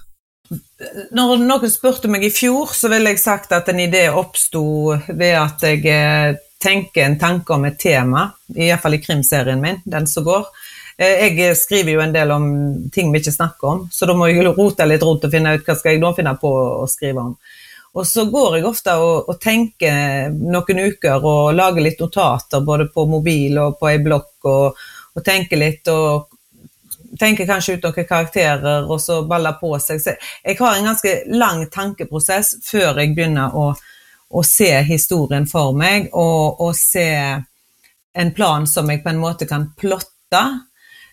Når 1.14 1.44
noen 1.44 1.70
spurte 1.70 2.10
meg 2.10 2.25
i 2.26 2.32
fjor, 2.34 2.72
så 2.75 2.90
ville 2.90 3.12
jeg 3.12 3.22
sagt 3.22 3.54
at 3.54 3.68
en 3.70 3.82
idé 3.84 4.08
oppsto 4.10 4.64
ved 5.06 5.37
at 5.38 5.62
jeg 5.68 5.84
eh, 5.92 6.40
tenker 6.58 7.04
en 7.04 7.18
tanke 7.20 7.54
om 7.54 7.68
et 7.68 7.78
tema, 7.78 8.26
i 8.56 8.72
hvert 8.72 8.82
fall 8.82 8.98
i 8.98 9.02
krimserien 9.04 9.62
min, 9.62 9.78
den 9.87 10.10
som 10.10 10.26
går. 10.26 10.48
Jeg 10.98 11.54
skriver 11.54 11.92
jo 11.92 12.00
en 12.02 12.10
del 12.10 12.32
om 12.34 12.46
ting 12.90 13.12
vi 13.14 13.20
ikke 13.20 13.30
snakker 13.37 13.68
om, 13.70 13.84
så 13.94 14.08
da 14.08 14.16
må 14.18 14.26
jeg 14.26 14.42
rote 14.48 14.82
litt 14.88 15.04
rundt 15.06 15.28
og 15.28 15.30
finne 15.30 15.52
ut 15.54 15.62
hva 15.62 15.76
skal 15.78 15.94
jeg 15.94 16.02
nå 16.02 16.10
finne 16.16 16.32
på 16.42 16.50
å 16.50 16.88
skrive 16.90 17.22
om. 17.22 17.37
Og 17.99 18.07
så 18.07 18.25
går 18.31 18.59
jeg 18.59 18.67
ofte 18.69 18.95
og, 19.02 19.28
og, 19.28 19.38
tenker 19.43 20.31
noen 20.31 20.81
uker 20.93 21.25
og 21.26 21.55
lager 21.59 21.83
litt 21.83 22.00
notater 22.02 22.62
både 22.62 22.87
på 22.95 23.07
mobil 23.11 23.59
og 23.59 23.78
på 23.81 23.88
ei 23.90 23.99
blokk 24.02 24.47
og, 24.47 24.83
og, 25.14 25.23
tenker 25.26 25.59
litt 25.59 25.90
og 25.90 26.28
tenker 27.19 27.49
kanskje 27.49 27.78
ut 27.78 27.87
noen 27.88 28.07
karakterer 28.07 28.87
og 28.87 29.00
så 29.02 29.23
baller 29.26 29.57
på 29.59 29.73
seg. 29.83 30.02
Så 30.05 30.14
jeg 30.45 30.59
har 30.61 30.76
en 30.76 30.90
ganske 30.93 31.14
lang 31.35 31.64
tankeprosess 31.75 32.59
før 32.62 33.00
jeg 33.02 33.17
begynner 33.17 33.57
å, 33.57 33.73
å 34.31 34.45
se 34.47 34.71
historien 34.87 35.49
for 35.50 35.75
meg 35.75 36.12
og, 36.12 36.61
og, 36.61 36.76
se 36.78 37.09
en 38.19 38.31
plan 38.35 38.67
som 38.67 38.90
jeg 38.90 39.02
på 39.02 39.11
en 39.11 39.23
måte 39.23 39.49
kan 39.50 39.73
plotte. 39.78 40.45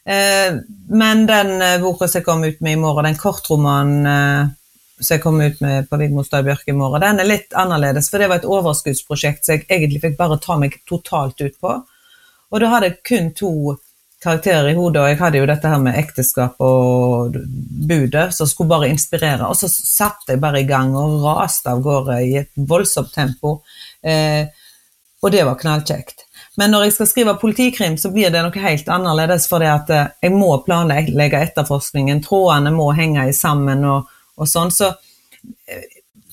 Eh, 0.06 0.62
men 0.94 1.26
den 1.26 1.58
eh, 1.62 1.80
boka 1.82 2.08
som 2.12 2.22
kom 2.26 2.46
ut 2.46 2.62
med 2.62 2.78
i 2.78 2.82
morgen, 2.82 3.10
den 3.10 3.18
kortromanen 3.18 4.06
eh, 4.12 4.54
som 5.00 5.16
jeg 5.16 5.24
kom 5.24 5.42
ut 5.42 5.62
med 5.62 5.90
på 5.90 5.98
Vigmo 6.00 6.24
Stad 6.24 6.46
Bjørk 6.48 6.70
i 6.72 6.76
morgen, 6.76 7.04
den 7.04 7.20
er 7.20 7.28
litt 7.28 7.56
annerledes. 7.58 8.08
For 8.12 8.22
det 8.22 8.30
var 8.32 8.42
et 8.42 8.48
overskuddsprosjekt 8.48 9.46
som 9.46 9.58
jeg 9.58 9.68
egentlig 9.68 10.04
fikk 10.06 10.20
bare 10.20 10.40
ta 10.44 10.58
meg 10.62 10.78
totalt 10.88 11.42
ut 11.42 11.58
på. 11.62 11.74
Og 12.52 12.62
da 12.62 12.70
hadde 12.72 12.92
jeg 12.92 13.02
kun 13.10 13.34
to 13.36 13.54
karakterer 14.26 14.72
i 14.72 14.78
hodet, 14.78 15.02
og 15.02 15.10
jeg 15.12 15.20
hadde 15.20 15.42
jo 15.42 15.48
dette 15.50 15.70
her 15.70 15.82
med 15.84 15.98
ekteskap 16.00 16.62
og 16.64 17.36
budet, 17.90 18.30
som 18.34 18.50
skulle 18.50 18.72
bare 18.72 18.90
inspirere. 18.90 19.50
Og 19.50 19.58
så 19.60 19.70
satte 19.70 20.34
jeg 20.34 20.42
bare 20.42 20.64
i 20.64 20.70
gang 20.70 20.96
og 20.98 21.20
raste 21.26 21.74
av 21.74 21.84
gårde 21.86 22.22
i 22.26 22.38
et 22.42 22.52
voldsomt 22.56 23.14
tempo. 23.14 23.60
Eh, 24.02 24.48
og 25.22 25.34
det 25.34 25.44
var 25.46 25.60
knallkjekt. 25.60 26.26
Men 26.56 26.72
når 26.72 26.88
jeg 26.88 26.96
skal 26.96 27.10
skrive 27.12 27.38
politikrim, 27.42 28.00
så 28.00 28.10
blir 28.14 28.32
det 28.32 28.42
noe 28.46 28.64
helt 28.64 28.90
annerledes, 28.90 29.50
For 29.52 29.62
eh, 29.62 30.08
jeg 30.24 30.34
må 30.34 30.52
planlegge 30.66 31.44
etterforskningen, 31.50 32.24
trådene 32.24 32.74
må 32.74 32.92
henge 32.98 33.28
sammen 33.34 33.86
og, 33.92 34.12
og 34.36 34.50
sånn. 34.50 34.74
Så 34.74 34.92
eh, 35.68 35.86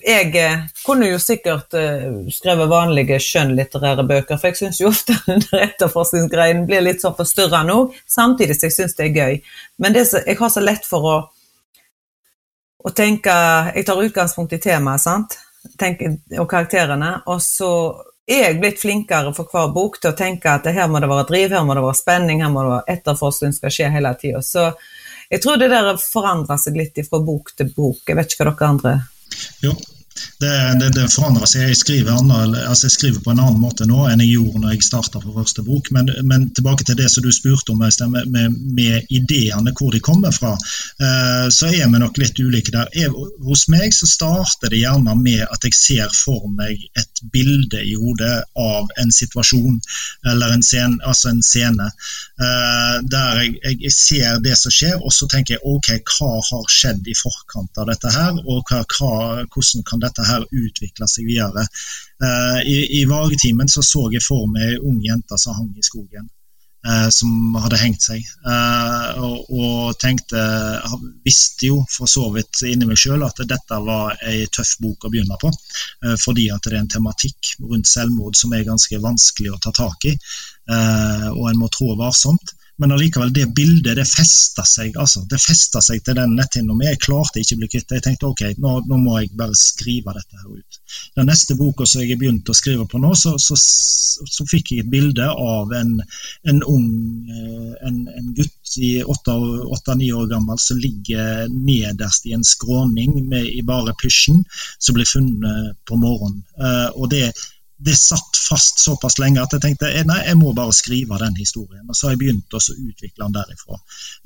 jeg 0.02 0.32
eh, 0.38 0.64
kunne 0.86 1.06
jo 1.12 1.18
sikkert 1.22 1.76
uh, 1.78 2.24
skrevet 2.32 2.70
vanlige 2.70 3.20
skjønnlitterære 3.22 4.04
bøker, 4.08 4.38
for 4.40 4.50
jeg 4.50 4.58
syns 4.58 4.80
jo 4.80 4.90
ofte 4.90 5.14
etterforskningsgreien 5.66 6.64
blir 6.66 6.82
litt 6.82 7.04
sånn 7.04 7.14
forstyrrende 7.18 7.76
òg, 7.78 7.94
samtidig 8.10 8.58
som 8.58 8.66
jeg 8.68 8.76
syns 8.78 8.98
det 8.98 9.06
er 9.06 9.20
gøy. 9.20 9.38
Men 9.82 9.94
det, 9.94 10.08
jeg 10.18 10.38
har 10.40 10.50
så 10.52 10.64
lett 10.64 10.88
for 10.88 11.06
å, 11.06 11.16
å 12.82 12.90
tenke 12.90 13.34
Jeg 13.76 13.86
tar 13.86 14.02
utgangspunkt 14.02 14.56
i 14.56 14.62
temaet, 14.62 15.04
sant, 15.04 15.38
tenke, 15.78 16.16
og 16.34 16.48
karakterene, 16.50 17.20
og 17.30 17.38
så 17.44 17.70
er 18.26 18.48
jeg 18.48 18.58
blitt 18.62 18.82
flinkere 18.82 19.32
for 19.36 19.50
hver 19.50 19.70
bok 19.74 20.00
til 20.00 20.12
å 20.12 20.18
tenke 20.18 20.50
at 20.50 20.66
her 20.66 20.90
må 20.90 21.00
det 21.02 21.10
være 21.10 21.28
driv, 21.30 21.54
her 21.54 21.64
må 21.66 21.78
det 21.78 21.84
være 21.84 21.98
spenning, 21.98 22.42
her 22.42 22.50
må 22.50 22.64
det 22.64 22.74
være 22.74 22.96
etterforskning 22.96 23.54
skal 23.54 23.74
skje 23.74 23.90
hele 23.94 24.12
tida. 24.18 24.42
Så 24.46 24.70
jeg 25.32 25.40
tror 25.40 25.56
det 25.60 25.70
der 25.72 25.96
forandrer 25.96 26.60
seg 26.60 26.76
litt 26.76 26.98
fra 27.08 27.22
bok 27.24 27.54
til 27.56 27.70
bok. 27.72 28.02
Jeg 28.04 28.18
vet 28.18 28.34
ikke 28.34 28.44
hva 28.44 28.52
dere 28.52 28.68
andre 28.68 28.94
Jo, 29.64 29.72
det, 30.42 30.52
det, 30.80 30.90
det, 30.96 31.06
forandrer 31.12 31.48
seg. 31.50 31.68
Jeg 31.70 31.78
skriver, 31.80 32.12
andre, 32.14 32.64
altså 32.68 32.88
jeg 32.88 32.96
skriver, 32.96 33.22
på 33.24 33.32
en 33.32 33.42
annen 33.42 33.60
måte 33.62 33.86
nå 33.88 34.06
enn 34.10 34.22
jeg 34.24 34.34
gjorde 34.36 34.62
når 34.62 34.74
jeg 34.76 34.86
starta 34.86 35.22
på 35.22 35.34
første 35.36 35.64
bok. 35.66 35.90
Men, 35.94 36.10
men, 36.28 36.48
tilbake 36.56 36.86
til 36.88 36.98
det 36.98 37.08
som 37.12 37.24
du 37.24 37.30
spurte 37.34 37.74
om, 37.74 37.82
med, 37.82 38.28
med, 38.32 38.58
med 38.78 39.12
ideene, 39.14 39.74
hvor 39.78 39.92
de 39.94 40.02
kommer 40.04 40.34
fra. 40.34 40.54
Eh, 40.54 41.46
så 41.54 41.70
er 41.70 41.86
vi 41.86 42.02
nok 42.02 42.18
litt 42.20 42.40
ulike 42.40 42.74
der. 42.74 42.90
Jeg, 42.96 43.12
hos 43.46 43.66
meg 43.72 43.94
så 43.96 44.08
starter 44.10 44.72
det 44.72 44.82
gjerne 44.82 45.16
med 45.18 45.44
at 45.46 45.66
jeg 45.66 45.76
ser 45.78 46.12
for 46.16 46.48
meg 46.50 46.80
et 46.98 47.22
bilde 47.32 47.82
i 47.82 47.94
hodet 47.98 48.42
av 48.58 48.90
en 49.00 49.12
situasjon 49.14 49.80
eller 50.32 50.54
en 50.54 50.64
scene. 50.66 51.00
Altså 51.06 51.32
en 51.32 51.42
scene 51.46 51.88
eh, 51.88 52.96
der 53.02 53.42
jeg, 53.42 53.78
jeg, 53.86 53.92
ser 53.92 54.40
det 54.44 54.56
som 54.58 54.74
skjer, 54.74 54.98
og 55.00 55.12
så 55.14 55.28
tenker 55.30 55.56
jeg 55.56 55.64
ok, 55.68 55.92
hva 56.12 56.32
har 56.48 56.68
skjedd 56.70 57.08
i 57.08 57.16
forkant 57.16 57.78
av 57.80 57.88
dette 57.90 58.12
her, 58.12 58.36
og 58.42 58.62
hva, 58.68 58.82
hva, 58.96 59.12
hvordan 59.52 59.86
kan 59.88 60.02
dette 60.02 60.11
her 60.26 60.44
utvikle 60.50 61.08
seg 61.08 61.26
videre. 61.30 61.64
Uh, 62.22 62.60
I 62.66 63.00
i 63.00 63.02
vargetimen 63.08 63.70
så, 63.70 63.82
så 63.86 64.08
jeg 64.12 64.24
for 64.24 64.46
meg 64.50 64.74
ei 64.74 64.78
ung 64.78 65.00
jente 65.04 65.38
som 65.40 65.56
hang 65.58 65.72
i 65.76 65.84
skogen. 65.86 66.28
Uh, 66.82 67.06
som 67.14 67.54
hadde 67.62 67.78
hengt 67.78 68.02
seg. 68.02 68.24
Uh, 68.42 69.22
og, 69.22 69.50
og, 69.54 69.92
tenkte 70.02 70.40
Visste 71.22 71.68
jo 71.68 71.76
for 71.86 72.10
så 72.10 72.24
vidt 72.34 72.64
inni 72.66 72.88
meg 72.88 72.98
sjøl 72.98 73.22
at 73.22 73.38
dette 73.46 73.78
var 73.86 74.16
ei 74.26 74.48
tøff 74.50 74.74
bok 74.82 75.06
å 75.06 75.12
begynne 75.12 75.38
på. 75.38 75.52
fordi 76.18 76.48
at 76.50 76.66
det 76.66 76.74
er 76.74 76.80
en 76.80 76.90
tematikk 76.90 77.52
rundt 77.60 77.86
selvmord 77.86 78.34
som 78.34 78.52
er 78.52 78.66
ganske 78.66 78.98
vanskelig 78.98 79.52
å 79.54 79.60
ta 79.62 79.70
tak 79.76 80.08
i. 80.10 80.16
og 81.30 81.46
en 81.52 81.60
må 81.62 81.70
trå 81.70 81.94
varsomt. 82.00 82.56
Men 82.82 82.92
allikevel, 82.96 83.30
det 83.30 83.44
bildet 83.54 83.94
det 83.94 84.04
festa 84.10 84.64
seg 84.66 84.96
altså, 84.98 85.20
det 85.30 85.38
festa 85.38 85.78
seg 85.84 86.00
til 86.02 86.16
den 86.18 86.32
netthinna 86.34 86.74
mi. 86.74 86.88
Jeg 86.88 86.98
klarte 87.04 87.38
ikke 87.38 87.54
å 87.54 87.60
bli 87.60 87.68
kvitt 87.70 87.86
det. 87.86 88.00
Jeg 88.00 88.04
tenkte 88.08 88.30
ok, 88.32 88.42
nå, 88.58 88.72
nå, 88.90 88.98
må 88.98 89.20
jeg 89.20 89.30
bare 89.38 89.54
skrive 89.58 90.14
dette 90.16 90.40
her 90.40 90.56
ut. 90.56 90.80
Den 91.14 91.30
neste 91.30 91.54
boka 91.60 91.86
som 91.86 92.02
jeg 92.02 92.10
har 92.10 92.18
begynt 92.24 92.50
å 92.50 92.56
skrive 92.58 92.88
på 92.90 92.98
nå, 92.98 93.12
så, 93.18 93.36
så, 93.38 93.54
så 93.54 94.48
fikk 94.50 94.74
jeg 94.74 94.82
et 94.82 94.90
bilde 94.90 95.28
av 95.30 95.70
en, 95.78 95.94
en 96.50 96.60
ung 96.66 96.90
eh, 97.30 97.70
en, 97.86 98.02
en, 98.10 98.34
gutt 98.34 98.74
i 98.82 98.92
åtte-ni 99.04 100.10
år 100.16 100.26
gammel 100.32 100.58
som 100.58 100.82
ligger 100.82 101.46
nederst 101.52 102.26
i 102.26 102.34
en 102.34 102.46
skråning 102.46 103.20
med, 103.28 103.46
i 103.46 103.62
bare 103.66 103.94
pysjen, 104.02 104.42
som 104.82 104.98
blir 104.98 105.06
funnet 105.06 105.78
på 105.86 106.02
morgenen. 106.02 106.42
Uh, 106.58 106.88
og 106.96 107.10
det 107.12 107.28
det 107.84 107.94
satt 107.98 108.38
fast 108.48 108.78
såpass 108.78 109.18
lenge 109.18 109.42
at 109.42 109.54
jeg 109.54 109.62
tenkte 109.64 109.88
eh, 109.90 110.04
nei, 110.06 110.20
jeg 110.26 110.38
må 110.38 110.52
bare 110.56 110.74
skrive 110.76 111.18
den 111.20 111.34
historien. 111.38 111.82
Og 111.88 111.96
så 111.96 112.06
har 112.06 112.14
jeg 112.14 112.20
begynt 112.22 112.54
å 112.54 112.60
utvikle 112.60 113.24
den 113.24 113.34
derifra. 113.34 113.78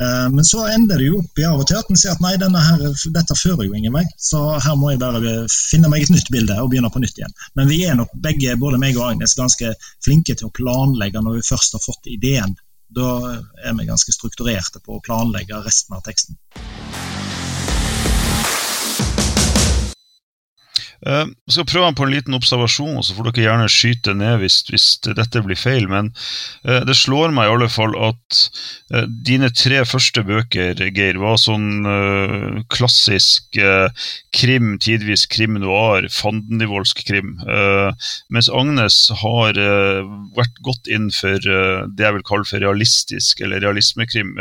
Uh, 0.02 0.26
men 0.34 0.44
så 0.48 0.66
ender 0.72 1.00
det 1.00 1.08
jo 1.08 1.20
opp 1.22 1.40
i 1.40 1.46
av 1.48 1.62
og 1.62 1.68
til 1.70 1.78
at 1.80 1.90
en 1.92 2.00
sier 2.00 2.12
at 2.12 2.22
nei, 2.25 2.34
her, 2.36 2.84
dette 3.16 3.38
fører 3.38 3.64
jo 3.68 3.76
ingen 3.78 3.96
vei. 3.96 4.04
Så 4.20 4.42
her 4.62 4.76
må 4.78 4.92
jeg 4.92 5.00
bare 5.02 5.34
finne 5.52 5.90
meg 5.92 6.04
et 6.04 6.12
nytt 6.12 6.30
bilde 6.34 6.58
og 6.60 6.70
begynne 6.72 6.92
på 6.92 7.02
nytt 7.02 7.20
igjen. 7.20 7.36
Men 7.58 7.72
vi 7.72 7.80
er 7.88 7.98
nok 7.98 8.12
begge, 8.28 8.58
både 8.60 8.80
meg 8.82 8.98
og 9.00 9.08
Agnes, 9.10 9.36
ganske 9.38 9.72
flinke 10.04 10.36
til 10.36 10.50
å 10.50 10.54
planlegge 10.56 11.22
når 11.25 11.40
vi 11.40 11.48
først 11.48 11.78
har 11.78 11.84
fått 11.84 12.12
ideen. 12.12 12.56
Da 12.96 13.10
er 13.64 13.75
vi 13.78 13.88
ganske 13.88 14.14
strukturerte 14.14 14.82
på 14.84 14.98
å 14.98 15.04
planlegge 15.04 15.64
resten 15.64 15.96
av 15.96 16.04
teksten. 16.06 16.38
Jeg 21.04 21.26
eh, 21.28 21.32
skal 21.52 21.66
prøve 21.68 21.90
på 21.96 22.06
en 22.06 22.12
liten 22.14 22.36
observasjon, 22.36 23.02
så 23.04 23.14
får 23.16 23.28
dere 23.28 23.44
gjerne 23.44 23.68
skyte 23.72 24.14
ned 24.16 24.40
hvis, 24.40 24.62
hvis 24.70 24.86
dette 25.04 25.42
blir 25.44 25.58
feil. 25.58 25.84
Men 25.90 26.08
uh, 26.64 26.80
det 26.88 26.96
slår 26.96 27.34
meg 27.36 27.48
i 27.48 27.52
alle 27.52 27.68
fall 27.72 27.92
at 28.00 28.38
uh, 28.94 29.04
dine 29.26 29.50
tre 29.52 29.82
første 29.88 30.24
bøker, 30.26 30.80
Geir, 30.96 31.20
var 31.20 31.36
sånn 31.40 31.66
klassisk 32.72 33.56
krim, 34.34 34.68
tidvis 34.82 35.26
krim 35.30 35.56
noir, 35.60 36.06
fandenivoldsk 36.12 37.02
krim. 37.08 37.34
mens 38.32 38.48
Agnes 38.52 38.96
har 39.20 39.58
vært 40.36 40.60
godt 40.66 40.90
inn 40.92 41.08
for 41.14 41.40
det 41.40 42.06
jeg 42.06 42.16
vil 42.16 42.26
kalle 42.26 42.48
for 42.48 42.62
realistisk, 42.62 43.42
eller 43.44 43.62
realismekrim. 43.64 44.34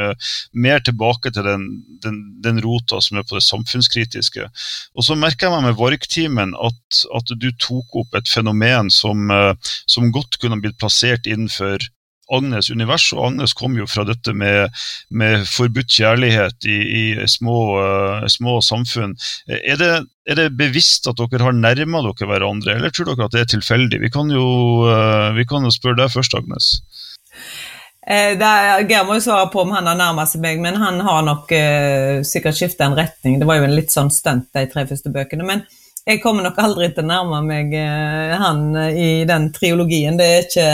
mer 0.53 0.83
tilbake 0.85 1.31
til 1.35 1.47
den, 1.47 1.65
den, 2.03 2.19
den, 2.43 2.61
rota 2.63 3.01
som 3.01 3.19
er 3.19 3.27
på 3.27 3.39
det 3.39 3.45
samfunnskritiske. 3.47 4.47
Og 4.95 5.07
så 5.07 5.17
merker 5.19 5.47
jeg 5.47 5.55
meg 5.55 5.69
med 5.69 5.79
Vargtimen 5.79 6.44
at, 6.53 7.01
at, 7.17 7.33
du 7.41 7.49
tok 7.61 7.99
opp 8.03 8.15
et 8.17 8.29
fenomen 8.29 8.91
som, 8.93 9.29
eh, 9.31 9.53
som 9.89 10.11
godt 10.13 10.39
kunne 10.41 10.61
blitt 10.61 10.77
plassert 10.81 11.25
innenfor 11.25 11.89
Agnes' 12.33 12.71
univers, 12.73 13.11
og 13.13 13.27
Agnes 13.27 13.53
kom 13.53 13.75
jo 13.77 13.85
fra 13.89 14.05
dette 14.07 14.33
med, 14.33 14.73
med 15.13 15.45
forbudt 15.45 15.91
kjærlighet 15.93 16.65
i, 16.65 16.77
i 16.81 17.03
små, 17.29 17.57
uh, 17.77 18.25
små, 18.31 18.55
samfunn. 18.65 19.13
Er 19.45 19.77
det, 19.77 19.91
er 20.25 20.39
det, 20.39 20.47
bevisst 20.57 21.05
at 21.11 21.21
dere 21.21 21.45
har 21.45 21.53
nærma 21.53 22.01
dere 22.07 22.29
hverandre, 22.31 22.79
eller 22.79 22.89
tror 22.89 23.11
dere 23.11 23.27
at 23.27 23.37
det 23.37 23.43
er 23.43 23.51
tilfeldig? 23.53 24.01
Vi 24.01 24.09
kan 24.09 24.33
jo, 24.33 24.47
uh, 24.89 25.37
vi 25.37 25.45
kan 25.45 25.69
jo 25.69 25.73
spørre 25.73 26.01
deg 26.01 26.13
først, 26.17 26.33
Agnes. 26.41 26.73
Eh, 28.05 28.37
Geir 28.37 29.05
må 29.07 29.17
jo 29.17 29.23
svare 29.25 29.47
på 29.49 29.63
om 29.63 29.71
han 29.73 29.87
har 29.89 29.97
nærma 29.97 30.27
seg 30.29 30.43
meg, 30.43 30.59
men 30.61 30.77
han 30.77 30.99
har 31.01 31.23
nok 31.25 31.49
eh, 31.57 32.21
sikkert 32.27 32.57
skifta 32.57 32.85
en 32.85 32.97
retning. 32.97 33.39
Det 33.41 33.47
var 33.49 33.57
jo 33.57 33.65
en 33.65 33.73
litt 33.73 33.93
sånn 33.93 34.13
stunt, 34.13 34.51
de 34.53 34.67
tre 34.69 34.85
første 34.89 35.09
bøkene. 35.13 35.45
men 35.45 35.65
jeg 36.05 36.21
kommer 36.21 36.45
nok 36.45 36.59
aldri 36.61 36.91
til 36.93 37.01
å 37.01 37.09
nærme 37.09 37.41
meg 37.47 37.73
eh, 37.79 38.35
han 38.37 38.67
eh, 38.77 38.99
i 39.01 39.09
den 39.25 39.49
triologien. 39.55 40.19
Det 40.19 40.27
er 40.29 40.45
ikke, 40.45 40.67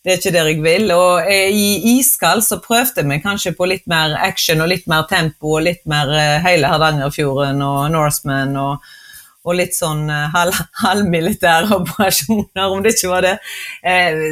det 0.00 0.12
er 0.12 0.18
ikke 0.20 0.32
der 0.32 0.48
jeg 0.48 0.62
vil. 0.64 0.94
Og 0.96 1.28
eh, 1.28 1.52
i 1.52 1.98
Iskald 1.98 2.44
så 2.46 2.60
prøvde 2.64 3.04
meg 3.08 3.20
kanskje 3.24 3.52
på 3.58 3.68
litt 3.68 3.84
mer 3.90 4.16
action 4.16 4.64
og 4.64 4.72
litt 4.72 4.88
mer 4.88 5.04
tempo 5.10 5.58
og 5.58 5.66
litt 5.68 5.84
mer 5.92 6.12
hele 6.46 6.72
Hardangerfjorden 6.72 7.60
og 7.66 7.92
Norseman 7.92 8.56
og, 8.62 8.90
og 9.44 9.58
litt 9.60 9.76
sånn 9.76 10.08
halv, 10.08 10.56
halvmilitære 10.86 11.68
operasjoner, 11.80 12.64
om 12.64 12.80
det 12.80 12.96
ikke 12.96 13.12
var 13.12 13.28
det. 13.28 13.36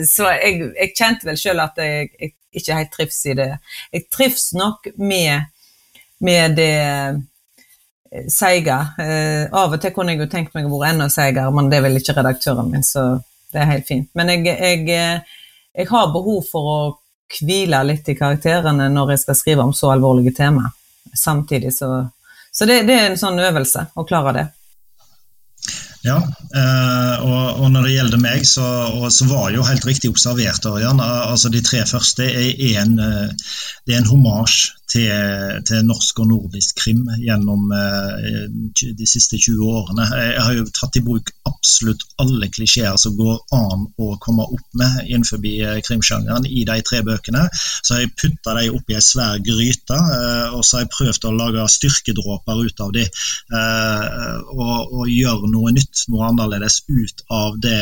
Så 0.09 0.29
jeg, 0.39 0.71
jeg 0.73 0.95
kjente 0.97 1.29
vel 1.29 1.41
sjøl 1.41 1.61
at 1.67 1.81
jeg, 1.85 2.15
jeg, 2.17 2.37
ikke 2.57 2.81
helt 2.81 2.95
trives 2.97 3.25
i 3.29 3.37
det. 3.39 3.51
Jeg 3.93 4.09
trives 4.11 4.53
nok 4.57 4.89
med, 4.97 5.51
med 6.25 6.57
det 6.57 6.77
seige. 8.11 8.77
Eh, 8.99 9.47
av 9.53 9.75
og 9.75 9.83
til 9.83 9.93
kunne 9.95 10.15
jeg 10.15 10.25
jo 10.25 10.31
tenkt 10.31 10.55
meg 10.57 10.67
å 10.67 10.79
være 10.79 10.95
enda 10.95 11.09
seigere, 11.13 11.53
men 11.55 11.71
det 11.71 11.83
vil 11.85 11.99
ikke 12.01 12.17
redaktøren 12.19 12.71
min, 12.73 12.87
så 12.87 13.21
det 13.53 13.63
er 13.63 13.73
helt 13.75 13.89
fint. 13.89 14.11
Men 14.19 14.33
jeg, 14.35 14.47
jeg, 14.51 14.87
eh, 14.95 15.43
jeg 15.79 15.91
har 15.91 16.15
behov 16.15 16.43
for 16.51 16.71
å 16.75 16.79
hvile 17.31 17.85
litt 17.87 18.09
i 18.11 18.17
karakterene 18.19 18.89
når 18.91 19.15
jeg 19.15 19.25
skal 19.25 19.39
skrive 19.39 19.67
om 19.67 19.75
så 19.77 19.93
alvorlige 19.95 20.35
tema. 20.43 20.71
Samtidig 21.17 21.75
så 21.75 22.09
Så 22.53 22.67
det, 22.67 22.81
det 22.83 22.95
er 22.99 23.05
en 23.07 23.19
sånn 23.19 23.39
øvelse 23.39 23.85
å 23.95 24.03
klare 24.03 24.33
det. 24.35 24.43
Ja, 26.03 26.17
eh, 26.19 27.21
og, 27.23 27.69
når 27.71 27.85
det 27.87 27.93
gjelder 27.93 28.19
meg, 28.19 28.43
så, 28.43 28.65
var 29.31 29.53
det 29.53 29.61
jo 29.61 29.67
helt 29.69 29.87
riktig 29.87 30.11
observert. 30.11 30.67
Ørjan. 30.67 30.99
Altså, 30.99 31.49
de 31.49 31.63
tre 31.63 31.85
første 31.87 32.27
er 32.27 32.81
en, 32.83 32.97
det 32.99 33.95
er 33.95 34.01
en 34.01 34.11
homasj 34.11 34.80
til, 34.91 35.61
til, 35.67 35.85
norsk 35.87 36.23
og 36.23 36.29
nordisk 36.31 36.81
krim 36.83 37.05
gjennom 37.23 37.71
eh, 37.75 38.49
de 38.99 39.09
siste 39.09 39.39
20 39.39 39.61
årene. 39.71 40.07
Jeg 40.19 40.43
har 40.47 40.57
jo 40.57 40.67
tatt 40.75 40.99
i 40.99 41.05
bruk 41.07 41.31
absolutt 41.49 42.03
alle 42.23 42.51
klisjeer 42.53 42.99
som 43.01 43.15
går 43.19 43.39
an 43.57 43.87
å 44.01 44.11
komme 44.23 44.47
opp 44.47 44.81
med 44.81 45.07
innenfor 45.07 45.47
eh, 45.47 45.79
krimsjangeren 45.87 46.49
i 46.49 46.65
de 46.69 46.79
tre 46.87 47.03
bøkene. 47.07 47.47
Så 47.55 47.97
har 47.97 48.05
jeg 48.05 48.17
putta 48.17 48.57
dem 48.59 48.81
oppi 48.81 48.99
ei 48.99 49.05
svær 49.05 49.39
gryte, 49.47 50.01
eh, 50.19 50.57
og 50.57 50.65
så 50.65 50.79
har 50.79 50.87
jeg 50.87 50.95
prøvd 50.97 51.31
å 51.31 51.37
lage 51.39 51.71
styrkedråper 51.77 52.67
ut 52.67 52.85
av 52.85 52.93
dem. 52.97 53.17
Og, 54.51 54.93
og 54.97 55.09
gjøre 55.11 55.49
noe 55.51 55.73
nytt, 55.75 56.05
noe 56.11 56.29
annerledes 56.31 56.83
ut 56.89 57.25
av 57.31 57.59
det 57.63 57.81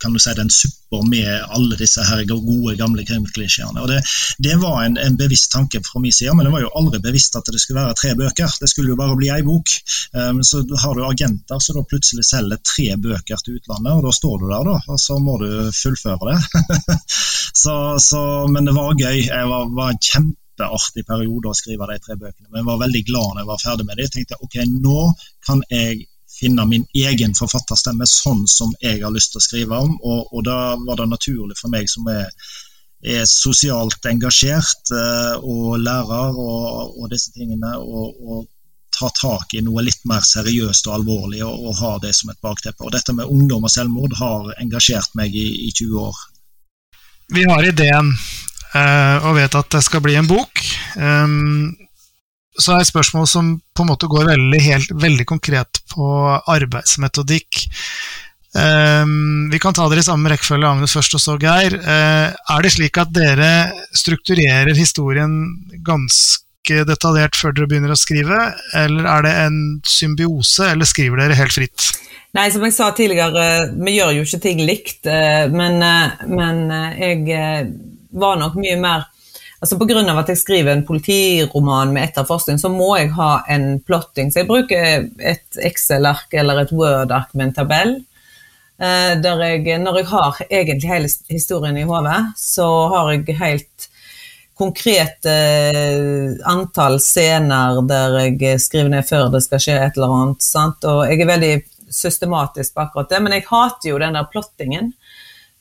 kan 0.00 0.12
du 0.12 0.20
si, 0.22 0.32
den 0.36 0.50
suppa 0.50 1.00
med 1.06 1.28
alle 1.54 1.76
disse 1.78 2.04
her 2.06 2.22
gode, 2.28 2.74
gamle 2.78 3.04
krimklisjeene. 3.06 3.84
Det, 3.90 4.00
det 4.38 4.56
var 4.62 4.82
en, 4.84 4.98
en, 4.98 5.16
bevisst 5.20 5.52
tanke 5.52 5.82
fra 5.84 6.00
min 6.00 6.14
side, 6.14 6.34
men 6.36 6.46
det 6.46 6.52
var 6.54 6.64
jo 6.64 6.72
aldri 6.80 7.02
bevisst 7.04 7.36
at 7.38 7.50
det 7.52 7.60
skulle 7.60 7.84
være 7.84 7.98
tre 7.98 8.14
bøker. 8.18 8.56
Det 8.60 8.70
skulle 8.70 8.94
jo 8.94 8.98
bare 9.00 9.16
bli 9.18 9.30
ei 9.34 9.44
bok. 9.46 9.74
Um, 10.16 10.42
så 10.46 10.62
har 10.82 10.96
du 10.96 11.04
agenter 11.06 11.62
som 11.62 11.84
plutselig 11.90 12.26
selger 12.28 12.60
tre 12.64 12.96
bøker 12.96 13.40
til 13.44 13.60
utlandet, 13.60 13.96
og 13.96 14.06
da 14.08 14.14
står 14.16 14.36
du 14.40 14.46
der, 14.50 14.70
da, 14.72 14.76
og 14.88 15.00
så 15.00 15.18
må 15.22 15.38
du 15.42 15.48
fullføre 15.76 16.34
det. 16.34 17.00
så, 17.62 17.74
så, 18.02 18.22
men 18.50 18.68
det 18.68 18.76
var 18.76 18.96
gøy. 18.98 19.26
Jeg 19.26 19.50
var, 19.52 19.68
var 19.76 19.92
en 19.92 20.04
kjempeartig 20.10 21.06
periode 21.08 21.52
å 21.52 21.56
skrive 21.56 21.88
de 21.92 22.00
tre 22.02 22.16
bøkene. 22.16 22.48
Men 22.48 22.62
jeg 22.62 22.70
var 22.72 22.86
veldig 22.86 23.04
glad 23.10 23.34
når 23.34 23.44
jeg 23.44 23.52
var 23.52 23.66
ferdig 23.66 23.88
med 23.88 23.98
det. 24.00 24.08
Jeg 24.08 24.16
tenkte 24.18 24.40
ok, 24.46 24.58
nå 24.80 25.04
kan 25.46 25.62
jeg 25.72 26.06
finne 26.40 26.64
min 26.68 26.86
egen 26.96 27.36
forfatterstemme 27.36 28.08
sånn 28.08 28.46
som 28.48 28.72
jeg 28.80 29.02
har 29.04 29.12
lyst 29.14 29.34
til 29.34 29.40
å 29.40 29.44
skrive 29.44 29.80
om. 29.86 29.96
Og, 30.00 30.32
og 30.32 30.44
da 30.48 30.58
var 30.86 31.00
det 31.00 31.10
naturlig 31.10 31.58
for 31.60 31.72
meg 31.72 31.90
som 31.92 32.08
er, 32.12 32.30
er 33.04 33.26
sosialt 33.28 34.08
engasjert 34.08 34.94
uh, 34.94 35.36
og 35.40 35.76
lærer 35.82 36.40
og, 36.40 36.96
og 36.96 37.12
disse 37.12 37.34
tingene, 37.36 37.76
å 37.76 38.42
ta 39.00 39.08
tak 39.16 39.54
i 39.54 39.62
noe 39.64 39.84
litt 39.86 40.02
mer 40.08 40.24
seriøst 40.26 40.88
og 40.90 40.96
alvorlig 40.98 41.44
og, 41.46 41.68
og 41.70 41.78
ha 41.80 41.92
det 42.02 42.12
som 42.16 42.32
et 42.32 42.40
bakteppe. 42.42 42.84
Og 42.84 42.92
dette 42.92 43.14
med 43.16 43.30
ungdom 43.30 43.64
og 43.64 43.72
selvmord 43.72 44.16
har 44.18 44.52
engasjert 44.60 45.14
meg 45.18 45.36
i, 45.36 45.48
i 45.68 45.72
20 45.72 46.02
år. 46.02 46.24
Vi 47.30 47.46
har 47.46 47.64
ideen 47.64 48.10
uh, 48.10 49.28
og 49.28 49.36
vet 49.38 49.54
at 49.56 49.70
det 49.76 49.84
skal 49.86 50.02
bli 50.04 50.18
en 50.18 50.28
bok. 50.28 50.64
Um, 50.96 51.70
så 52.58 52.74
er 52.74 52.82
et 52.82 52.90
spørsmål 52.90 53.28
som 53.30 53.54
på 53.76 53.84
en 53.84 53.90
måte 53.92 54.08
går 54.10 54.32
veldig, 54.32 54.60
helt, 54.64 54.92
veldig 55.02 55.26
konkret 55.28 55.80
på 55.92 56.08
arbeidsmetodikk. 56.50 57.64
Um, 58.50 59.46
vi 59.52 59.60
kan 59.62 59.76
ta 59.76 59.84
dere 59.86 60.02
i 60.02 60.06
samme 60.06 60.30
rekkefølge, 60.32 60.66
Agnes 60.66 60.94
først 60.96 61.14
og 61.14 61.22
så 61.22 61.36
Geir. 61.38 61.76
Uh, 61.78 62.34
er 62.34 62.64
det 62.64 62.72
slik 62.74 62.98
at 62.98 63.12
dere 63.14 63.50
strukturerer 63.94 64.74
historien 64.74 65.36
ganske 65.86 66.82
detaljert 66.88 67.38
før 67.38 67.54
dere 67.54 67.70
begynner 67.70 67.94
å 67.94 67.98
skrive, 67.98 68.40
eller 68.76 69.06
er 69.12 69.26
det 69.26 69.36
en 69.46 69.60
symbiose, 69.86 70.72
eller 70.72 70.90
skriver 70.90 71.22
dere 71.22 71.38
helt 71.38 71.54
fritt? 71.54 71.92
Nei, 72.34 72.48
som 72.54 72.62
jeg 72.66 72.74
sa 72.74 72.90
tidligere, 72.94 73.70
vi 73.78 73.96
gjør 73.96 74.18
jo 74.18 74.26
ikke 74.26 74.42
ting 74.42 74.60
likt, 74.62 75.00
eh, 75.10 75.46
men, 75.50 75.80
eh, 75.82 76.26
men 76.30 76.60
jeg 76.94 77.72
var 78.14 78.38
nok 78.38 78.54
mye 78.58 78.76
mer 78.78 79.08
altså 79.60 79.78
Pga. 79.78 80.18
at 80.18 80.28
jeg 80.28 80.38
skriver 80.38 80.72
en 80.72 80.86
politiroman 80.86 81.92
med 81.92 82.08
etterforskning, 82.08 82.58
så 82.58 82.68
må 82.72 82.96
jeg 82.96 83.12
ha 83.16 83.42
en 83.48 83.80
plotting. 83.80 84.32
Så 84.32 84.42
jeg 84.42 84.48
bruker 84.48 85.08
et 85.18 85.60
Excel-ark 85.70 86.32
eller 86.32 86.62
et 86.62 86.72
Word-ark 86.72 87.34
med 87.34 87.48
en 87.48 87.54
tabell. 87.54 87.94
Eh, 88.80 89.14
der 89.20 89.44
jeg, 89.44 89.78
når 89.78 90.00
jeg 90.00 90.06
har 90.08 90.42
egentlig 90.48 90.88
hele 90.88 91.08
historien 91.28 91.76
i 91.76 91.84
hodet, 91.84 92.20
så 92.40 92.66
har 92.88 93.12
jeg 93.12 93.36
helt 93.40 93.90
konkrete 94.60 95.32
eh, 95.32 96.36
antall 96.48 96.98
scener 97.00 97.80
der 97.88 98.16
jeg 98.24 98.60
skriver 98.60 98.92
ned 98.92 99.08
før 99.08 99.30
det 99.32 99.42
skal 99.44 99.62
skje 99.62 99.76
et 99.80 100.00
eller 100.00 100.16
annet. 100.16 100.44
Sant? 100.44 100.84
Og 100.88 101.04
jeg 101.08 101.20
er 101.20 101.32
veldig 101.32 101.54
systematisk 101.90 102.74
på 102.74 102.86
akkurat 102.86 103.12
det, 103.12 103.20
men 103.24 103.36
jeg 103.36 103.48
hater 103.50 103.92
jo 103.92 104.00
den 104.00 104.16
der 104.16 104.28
plottingen. 104.32 104.92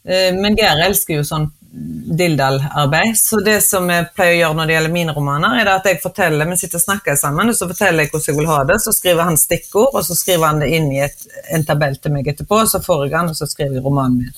Eh, 0.08 0.32
men 0.36 0.58
Geir 0.60 0.84
elsker 0.88 1.20
jo 1.20 1.28
sånn 1.28 1.50
dildalarbeid. 1.72 3.18
Så 3.18 3.40
det 3.40 3.62
som 3.62 3.90
jeg 3.92 4.06
pleier 4.16 4.34
å 4.34 4.40
gjøre 4.40 4.54
når 4.58 4.68
det 4.70 4.74
gjelder 4.76 4.94
mine 4.94 5.14
romaner, 5.14 5.60
er 5.62 5.68
at 5.76 5.86
jeg 5.86 6.02
forteller, 6.02 6.50
vi 6.50 6.58
sitter 6.58 6.78
og 6.80 6.86
snakker 6.86 7.16
sammen, 7.20 7.50
og 7.52 7.58
så 7.58 7.68
forteller 7.70 8.06
jeg 8.06 8.12
hvordan 8.14 8.30
jeg 8.32 8.38
vil 8.40 8.50
ha 8.50 8.60
det, 8.70 8.78
så 8.82 8.92
skriver 8.96 9.30
han 9.30 9.38
stikkord, 9.38 9.92
og 9.94 10.06
så 10.08 10.18
skriver 10.18 10.46
han 10.48 10.62
det 10.64 10.70
inn 10.78 10.88
i 10.96 11.04
et, 11.06 11.20
en 11.54 11.66
tabell 11.68 11.96
til 12.02 12.12
meg 12.16 12.30
etterpå, 12.32 12.56
og 12.64 12.72
så 12.72 12.80
får 12.86 13.06
jeg 13.06 13.18
han, 13.18 13.30
og 13.30 13.38
så 13.38 13.46
skriver 13.50 13.78
jeg 13.78 13.86
romanen 13.86 14.18
min. 14.24 14.34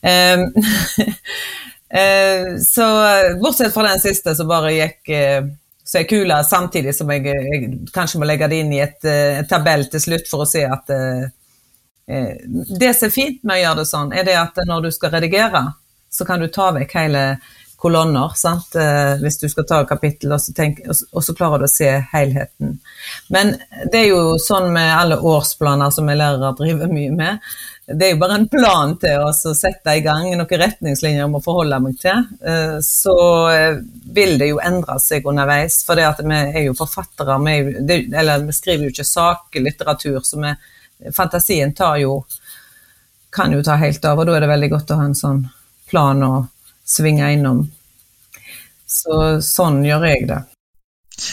Um, 0.00 0.42
så 2.70 2.86
bortsett 3.42 3.74
fra 3.74 3.88
den 3.88 4.02
siste, 4.02 4.30
så 4.38 4.44
bare 4.48 4.76
gikk 4.76 5.00
uh, 5.10 5.42
så 5.90 5.98
er 5.98 6.06
kula 6.06 6.36
samtidig 6.46 6.92
som 6.94 7.10
jeg, 7.10 7.26
jeg, 7.26 7.68
kanskje 7.90 8.18
må 8.22 8.26
legge 8.30 8.46
det 8.46 8.58
inn 8.62 8.70
i 8.76 8.84
et, 8.84 9.02
et 9.10 9.48
tabell 9.50 9.82
til 9.90 10.00
slutt 10.04 10.28
for 10.30 10.38
å 10.44 10.46
se 10.46 10.62
at 10.62 10.86
Det 12.06 12.92
som 12.94 13.08
er 13.08 13.10
fint 13.10 13.42
med 13.42 13.56
å 13.56 13.58
gjøre 13.58 13.78
det 13.80 13.90
sånn, 13.90 14.12
er 14.14 14.22
det 14.28 14.36
at 14.38 14.54
når 14.70 14.86
du 14.86 14.90
skal 14.94 15.10
redigere, 15.16 15.64
så 16.10 16.26
kan 16.28 16.40
du 16.42 16.48
ta 16.52 16.70
vekk 16.76 16.94
hele 16.98 17.24
kolonner, 17.80 18.32
sant? 18.36 18.74
Eh, 18.76 19.14
hvis 19.22 19.38
du 19.40 19.48
skal 19.48 19.64
ta 19.64 19.80
et 19.80 19.88
kapittel, 19.88 20.34
og 20.34 20.40
så, 20.42 20.52
tenk, 20.52 20.82
og 20.84 21.24
så, 21.24 21.34
klarer 21.36 21.62
du 21.62 21.64
å 21.64 21.72
se 21.72 21.88
helheten. 22.12 22.74
Men 23.32 23.54
det 23.88 24.02
er 24.02 24.10
jo 24.10 24.34
sånn 24.42 24.68
med 24.74 24.90
alle 24.92 25.16
årsplaner 25.16 25.92
som 25.94 26.10
vi 26.10 26.16
lærere 26.18 26.52
driver 26.58 26.90
mye 26.92 27.14
med. 27.16 27.46
Det 27.88 28.06
er 28.06 28.12
jo 28.12 28.20
bare 28.20 28.36
en 28.36 28.48
plan 28.52 28.92
til 29.00 29.24
å 29.24 29.54
sette 29.56 29.94
i 29.96 30.02
gang 30.04 30.28
noen 30.28 30.60
retningslinjer 30.62 31.24
om 31.24 31.38
å 31.38 31.42
forholde 31.42 31.78
meg 31.86 31.96
til. 32.02 32.26
Eh, 32.44 32.76
så 32.84 33.16
eh, 33.54 33.80
vil 34.18 34.36
det 34.42 34.50
jo 34.50 34.60
endre 34.60 34.98
seg 35.00 35.30
underveis, 35.32 35.80
for 35.86 35.96
vi 35.96 36.36
er 36.36 36.66
jo 36.66 36.76
forfattere. 36.76 37.38
Vi, 37.46 38.02
eller 38.12 38.44
vi 38.44 38.58
skriver 38.58 38.84
jo 38.86 38.92
ikke 38.92 39.08
saklitteratur, 39.08 40.20
så 40.20 40.42
vi, 40.44 40.52
fantasien 41.16 41.72
tar 41.72 41.96
jo 42.04 42.20
kan 43.32 43.52
jo 43.54 43.62
ta 43.64 43.78
helt 43.78 44.04
av, 44.04 44.18
og 44.18 44.26
da 44.26 44.36
er 44.36 44.44
det 44.44 44.50
veldig 44.50 44.70
godt 44.72 44.92
å 44.92 45.00
ha 45.00 45.06
en 45.06 45.16
sånn 45.16 45.40
plan 45.90 46.22
å 46.26 46.32
svinge 46.86 47.32
innom. 47.34 47.64
Så 48.90 49.38
sånn 49.44 49.84
gjør 49.86 50.06
jeg 50.08 50.26
det. 50.30 50.40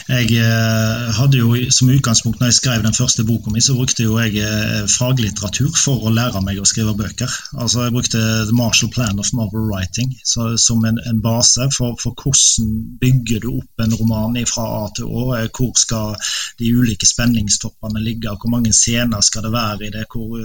Jeg 0.07 0.31
eh, 0.39 1.07
hadde 1.15 1.39
jo 1.39 1.53
som 1.71 1.89
utgangspunkt 1.91 2.41
når 2.41 2.49
jeg 2.49 2.57
skrev 2.57 2.83
den 2.83 2.95
første 2.95 3.23
boka 3.27 3.51
mi, 3.53 3.61
så 3.63 3.75
brukte 3.75 4.03
jo 4.03 4.17
jeg 4.19 4.35
eh, 4.43 4.83
faglitteratur 4.91 5.71
for 5.79 6.07
å 6.07 6.13
lære 6.13 6.41
meg 6.43 6.59
å 6.59 6.67
skrive 6.67 6.95
bøker. 6.97 7.31
Altså 7.55 7.85
Jeg 7.85 7.95
brukte 7.95 8.21
The 8.49 8.55
Marshall 8.55 8.91
Plan 8.91 9.21
of 9.21 9.31
Novel 9.37 9.69
Writing 9.69 10.11
så, 10.27 10.49
som 10.59 10.83
en, 10.87 10.99
en 11.07 11.21
base 11.23 11.69
for, 11.75 11.95
for, 12.01 12.15
hvordan 12.19 12.73
bygger 13.01 13.45
du 13.45 13.49
opp 13.53 13.85
en 13.85 13.95
roman 13.99 14.35
fra 14.49 14.65
A 14.81 14.83
til 14.97 15.07
Å. 15.07 15.23
Eh, 15.37 15.47
hvor 15.55 15.71
skal 15.79 16.15
de 16.59 16.73
ulike 16.73 17.07
spenningstoppene 17.07 18.03
ligge, 18.03 18.33
hvor 18.33 18.51
mange 18.51 18.73
scener 18.75 19.23
skal 19.23 19.47
det 19.47 19.53
være 19.55 19.87
i 19.87 19.93
det. 19.95 20.05
Hvor, 20.11 20.35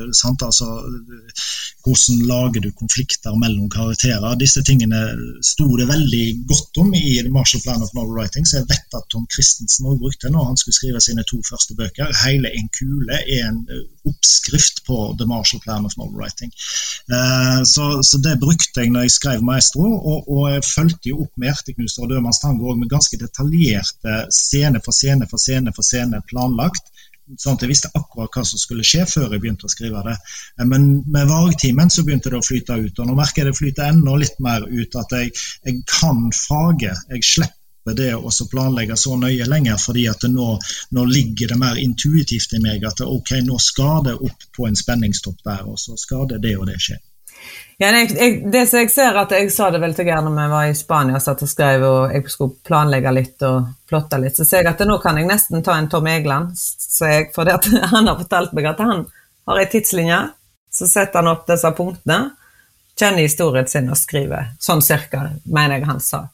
altså, 0.47 0.71
hvordan 1.83 2.23
lager 2.31 2.63
du 2.63 2.71
konflikter 2.79 3.35
mellom 3.39 3.71
karakterer. 3.73 4.39
Disse 4.39 4.63
tingene 4.67 5.03
sto 5.45 5.67
det 5.81 5.89
veldig 5.91 6.25
godt 6.47 6.83
om 6.85 6.95
i 6.95 7.19
The 7.19 7.33
Marshall 7.33 7.65
Plan 7.65 7.83
of 7.83 7.95
Novel 7.97 8.15
Writing, 8.21 8.47
så 8.47 8.61
jeg 8.61 8.71
vet 8.71 8.99
at 8.99 9.09
Tom 9.11 9.27
Christensen 9.35 9.87
også 9.87 10.03
brukte 10.03 10.31
når 10.35 10.45
han 10.51 10.61
skulle 10.61 10.79
skrive 10.79 11.01
sine 11.01 11.25
to 11.31 11.39
første 11.51 11.77
bøker. 11.79 12.13
Hele 12.25 12.53
en 12.59 12.69
kule 12.79 13.19
er 13.37 13.49
en 13.49 13.61
eh, 13.71 13.85
oppskrift 14.11 14.83
på 14.87 14.99
The 15.19 15.27
Marshall 15.33 15.63
Plan 15.65 15.87
of 15.89 15.97
Novel 15.99 16.19
Writing. 16.21 16.53
Uh, 17.13 17.61
så, 17.75 17.85
så, 18.09 18.21
det 18.27 18.39
brukte 18.45 18.85
jeg 18.85 18.93
når 18.93 19.07
jeg 19.07 19.17
skrev 19.19 19.39
'Maestro', 19.43 19.99
og, 20.11 20.19
og 20.35 20.45
jeg 20.53 20.65
fulgte 20.75 21.13
jo 21.13 21.23
opp 21.25 21.33
med 21.37 21.49
'Hjerteknuser 21.49 22.03
og 22.03 22.11
dødmannstango' 22.11 22.79
med 22.81 22.93
ganske 22.95 23.17
detaljerte 23.25 24.15
scene 24.43 24.81
for 24.85 24.95
scene 24.99 25.27
for 25.31 25.39
scene 25.45 25.73
for 25.77 25.87
scene 25.87 26.23
planlagt 26.31 26.87
sånn 27.39 27.57
at 27.57 27.65
jeg 27.65 27.71
visste 27.71 27.91
akkurat 27.97 28.35
hva 28.35 28.45
som 28.47 28.61
skulle 28.61 28.87
skje 28.87 29.07
før 29.09 29.31
jeg 29.31 29.43
begynte 29.43 29.69
å 29.69 29.73
skrive 29.73 30.03
det. 30.07 30.17
Eh, 30.59 30.67
men 30.69 30.89
med 31.15 31.31
vargtimen 31.31 31.93
så 31.93 32.05
begynte 32.07 32.33
det 32.33 32.41
å 32.41 32.47
flyte 32.47 32.79
ut, 32.83 32.99
og 32.99 33.09
nå 33.09 33.17
merker 33.19 33.43
jeg 33.43 33.53
det 33.53 33.59
flyter 33.59 33.89
enda 33.89 34.17
litt 34.21 34.39
mer 34.45 34.67
ut 34.69 35.01
at 35.01 35.17
jeg, 35.19 35.33
jeg 35.67 35.83
kan 35.89 36.29
faget. 36.37 37.07
Jeg 37.13 37.29
slipper 37.33 37.62
det 37.85 38.15
å 38.15 38.31
planlegge 38.51 38.97
så 38.97 39.17
nøye 39.19 39.47
lenger, 39.51 39.79
fordi 39.81 40.07
at 40.11 40.27
nå, 40.31 40.49
nå, 40.91 41.05
ligger 41.05 41.53
det 41.53 41.59
mer 41.59 41.79
intuitivt 41.83 42.55
i 42.55 42.61
meg 42.63 42.85
at 42.87 43.03
ok, 43.05 43.39
nå 43.47 43.59
skal 43.59 44.05
det 44.07 44.15
opp 44.15 44.47
på 44.57 44.69
en 44.69 44.79
spenningstopp 44.79 45.43
der, 45.45 45.65
og 45.67 45.81
så 45.81 45.97
skal 45.99 46.29
det 46.31 46.43
det 46.47 46.57
og 46.59 46.69
det 46.71 46.79
skje. 46.83 46.99
Ja, 47.81 47.89
jeg, 47.91 48.13
jeg, 48.15 48.35
det 48.53 48.67
som 48.71 48.79
jeg 48.79 48.93
ser 48.95 49.17
at 49.19 49.33
jeg 49.35 49.49
sa 49.51 49.71
det 49.75 49.81
vel 49.83 49.95
til 49.97 50.07
Geir 50.07 50.23
når 50.23 50.37
vi 50.37 50.45
var 50.53 50.69
i 50.71 50.77
Spania 50.79 51.17
og 51.19 51.25
satt 51.25 51.43
og 51.43 51.51
skrev 51.51 51.83
og 51.89 52.13
jeg 52.15 52.31
skulle 52.31 52.61
planlegge 52.63 53.15
litt 53.17 53.43
og 53.49 53.73
plotte 53.91 54.21
litt, 54.23 54.37
så 54.39 54.47
ser 54.47 54.63
jeg 54.63 54.71
at 54.71 54.85
nå 54.87 55.01
kan 55.03 55.19
jeg 55.19 55.27
nesten 55.27 55.65
ta 55.67 55.75
en 55.75 55.91
Tom 55.91 56.07
Egeland, 56.07 56.55
for 57.35 57.51
han 57.97 58.13
har 58.13 58.21
fortalt 58.21 58.55
meg 58.55 58.71
at 58.71 58.85
han 58.85 59.03
har 59.51 59.59
ei 59.59 59.67
tidslinje, 59.73 60.21
så 60.73 60.89
setter 60.89 61.21
han 61.21 61.33
opp 61.33 61.49
disse 61.49 61.73
punktene, 61.75 62.21
kjenner 62.99 63.27
historien 63.27 63.67
sin 63.67 63.91
og 63.91 63.99
skriver. 63.99 64.53
Sånn 64.63 64.85
cirka, 64.85 65.27
mener 65.45 65.81
jeg 65.81 65.89
han 65.89 66.01
sa. 66.05 66.27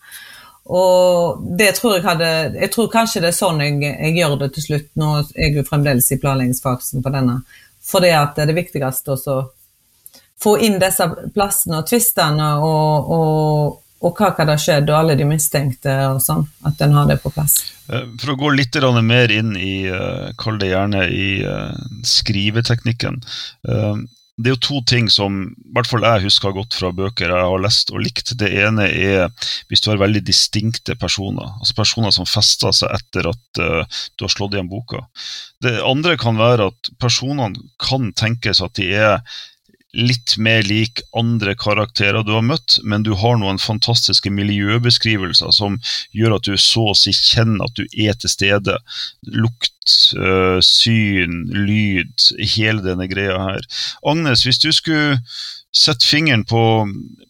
Og 0.68 1.44
det 1.56 1.70
tror 1.78 1.94
jeg 1.96 2.04
hadde 2.04 2.30
Jeg 2.58 2.68
tror 2.74 2.90
kanskje 2.92 3.22
det 3.24 3.30
er 3.30 3.36
sånn 3.38 3.62
jeg, 3.64 3.78
jeg 3.80 4.16
gjør 4.18 4.36
det 4.42 4.50
til 4.56 4.66
slutt. 4.66 4.90
Nå 5.00 5.12
er 5.22 5.46
jeg 5.46 5.56
jo 5.56 5.68
fremdeles 5.68 6.10
i 6.12 6.20
planleggingsfasen 6.20 7.04
på 7.04 7.12
denne. 7.14 7.40
For 7.88 8.04
det 8.04 8.12
at 8.16 8.36
det 8.36 8.56
viktigste 8.56 9.16
å 9.16 9.38
få 10.38 10.58
inn 10.62 10.78
disse 10.78 11.06
plassene 11.34 11.80
og 11.80 11.88
tvistene 11.88 12.50
og, 12.62 13.08
og, 13.14 13.78
og 14.04 14.20
hva 14.20 14.30
kan 14.36 14.52
ha 14.52 14.58
skjedd, 14.60 14.90
og 14.92 15.00
alle 15.00 15.16
de 15.18 15.26
mistenkte 15.26 15.94
og 16.12 16.20
sånn. 16.22 16.44
At 16.68 16.84
en 16.84 16.94
har 16.98 17.08
det 17.08 17.18
på 17.24 17.32
plass. 17.34 17.56
Eh, 17.88 18.04
for 18.20 18.34
å 18.34 18.38
gå 18.44 18.52
litt 18.54 18.76
mer 19.02 19.32
inn 19.34 19.56
i, 19.56 19.88
eh, 19.88 20.28
kall 20.38 20.60
det 20.60 20.70
gjerne, 20.74 21.08
i 21.08 21.42
eh, 21.42 21.82
skriveteknikken 22.04 23.22
det 24.38 24.50
er 24.50 24.54
jo 24.54 24.60
to 24.62 24.80
ting 24.86 25.08
som 25.10 25.40
i 25.50 25.72
hvert 25.74 25.88
fall 25.90 26.04
jeg 26.06 26.28
husker 26.28 26.54
godt 26.54 26.76
fra 26.78 26.92
bøker 26.94 27.32
jeg 27.32 27.46
har 27.50 27.62
lest 27.62 27.90
og 27.90 28.02
likt. 28.04 28.36
Det 28.38 28.50
ene 28.62 28.86
er 28.86 29.32
hvis 29.68 29.82
du 29.82 29.90
har 29.90 29.98
veldig 29.98 30.22
distinkte 30.28 30.94
personer, 30.98 31.56
altså 31.58 31.74
personer 31.78 32.14
som 32.14 32.28
fester 32.28 32.74
seg 32.76 32.94
etter 32.94 33.32
at 33.32 33.62
uh, 33.62 33.98
du 34.14 34.26
har 34.26 34.32
slått 34.32 34.54
igjen 34.54 34.70
boka. 34.70 35.02
Det 35.64 35.74
andre 35.82 36.14
kan 36.20 36.38
være 36.38 36.70
at 36.70 36.92
personene 37.02 37.66
kan 37.82 38.12
tenkes 38.14 38.62
at 38.62 38.78
de 38.78 38.92
er 38.94 39.18
litt 39.96 40.36
mer 40.36 40.62
lik 40.68 41.00
andre 41.16 41.54
karakterer 41.56 42.24
du 42.24 42.34
har 42.34 42.44
møtt, 42.44 42.76
men 42.84 43.04
du 43.06 43.14
har 43.16 43.38
noen 43.40 43.60
fantastiske 43.60 44.30
miljøbeskrivelser 44.34 45.52
som 45.54 45.78
gjør 46.16 46.36
at 46.36 46.48
du 46.48 46.58
så 46.60 46.90
å 46.90 46.96
si 46.98 47.14
kjenner 47.16 47.64
at 47.64 47.78
du 47.78 47.86
er 47.96 48.16
til 48.20 48.32
stede. 48.32 48.76
Lukt, 49.32 49.72
øh, 50.18 50.58
syn, 50.64 51.46
lyd, 51.54 52.12
hele 52.56 52.84
denne 52.84 53.08
greia 53.08 53.38
her. 53.40 53.64
Agnes, 54.04 54.44
hvis 54.44 54.60
du 54.60 54.68
skulle 54.76 55.16
sette 55.72 56.04
fingeren 56.04 56.44
på 56.48 56.60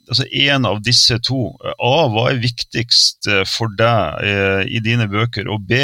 altså 0.08 0.24
en 0.48 0.66
av 0.66 0.80
disse 0.82 1.18
to. 1.26 1.52
A, 1.62 1.94
hva 2.10 2.28
er 2.32 2.42
viktigst 2.42 3.28
eh, 3.30 3.44
for 3.46 3.70
deg 3.78 4.24
eh, 4.24 4.62
i 4.66 4.82
dine 4.82 5.06
bøker? 5.10 5.50
Og 5.52 5.66
B, 5.68 5.78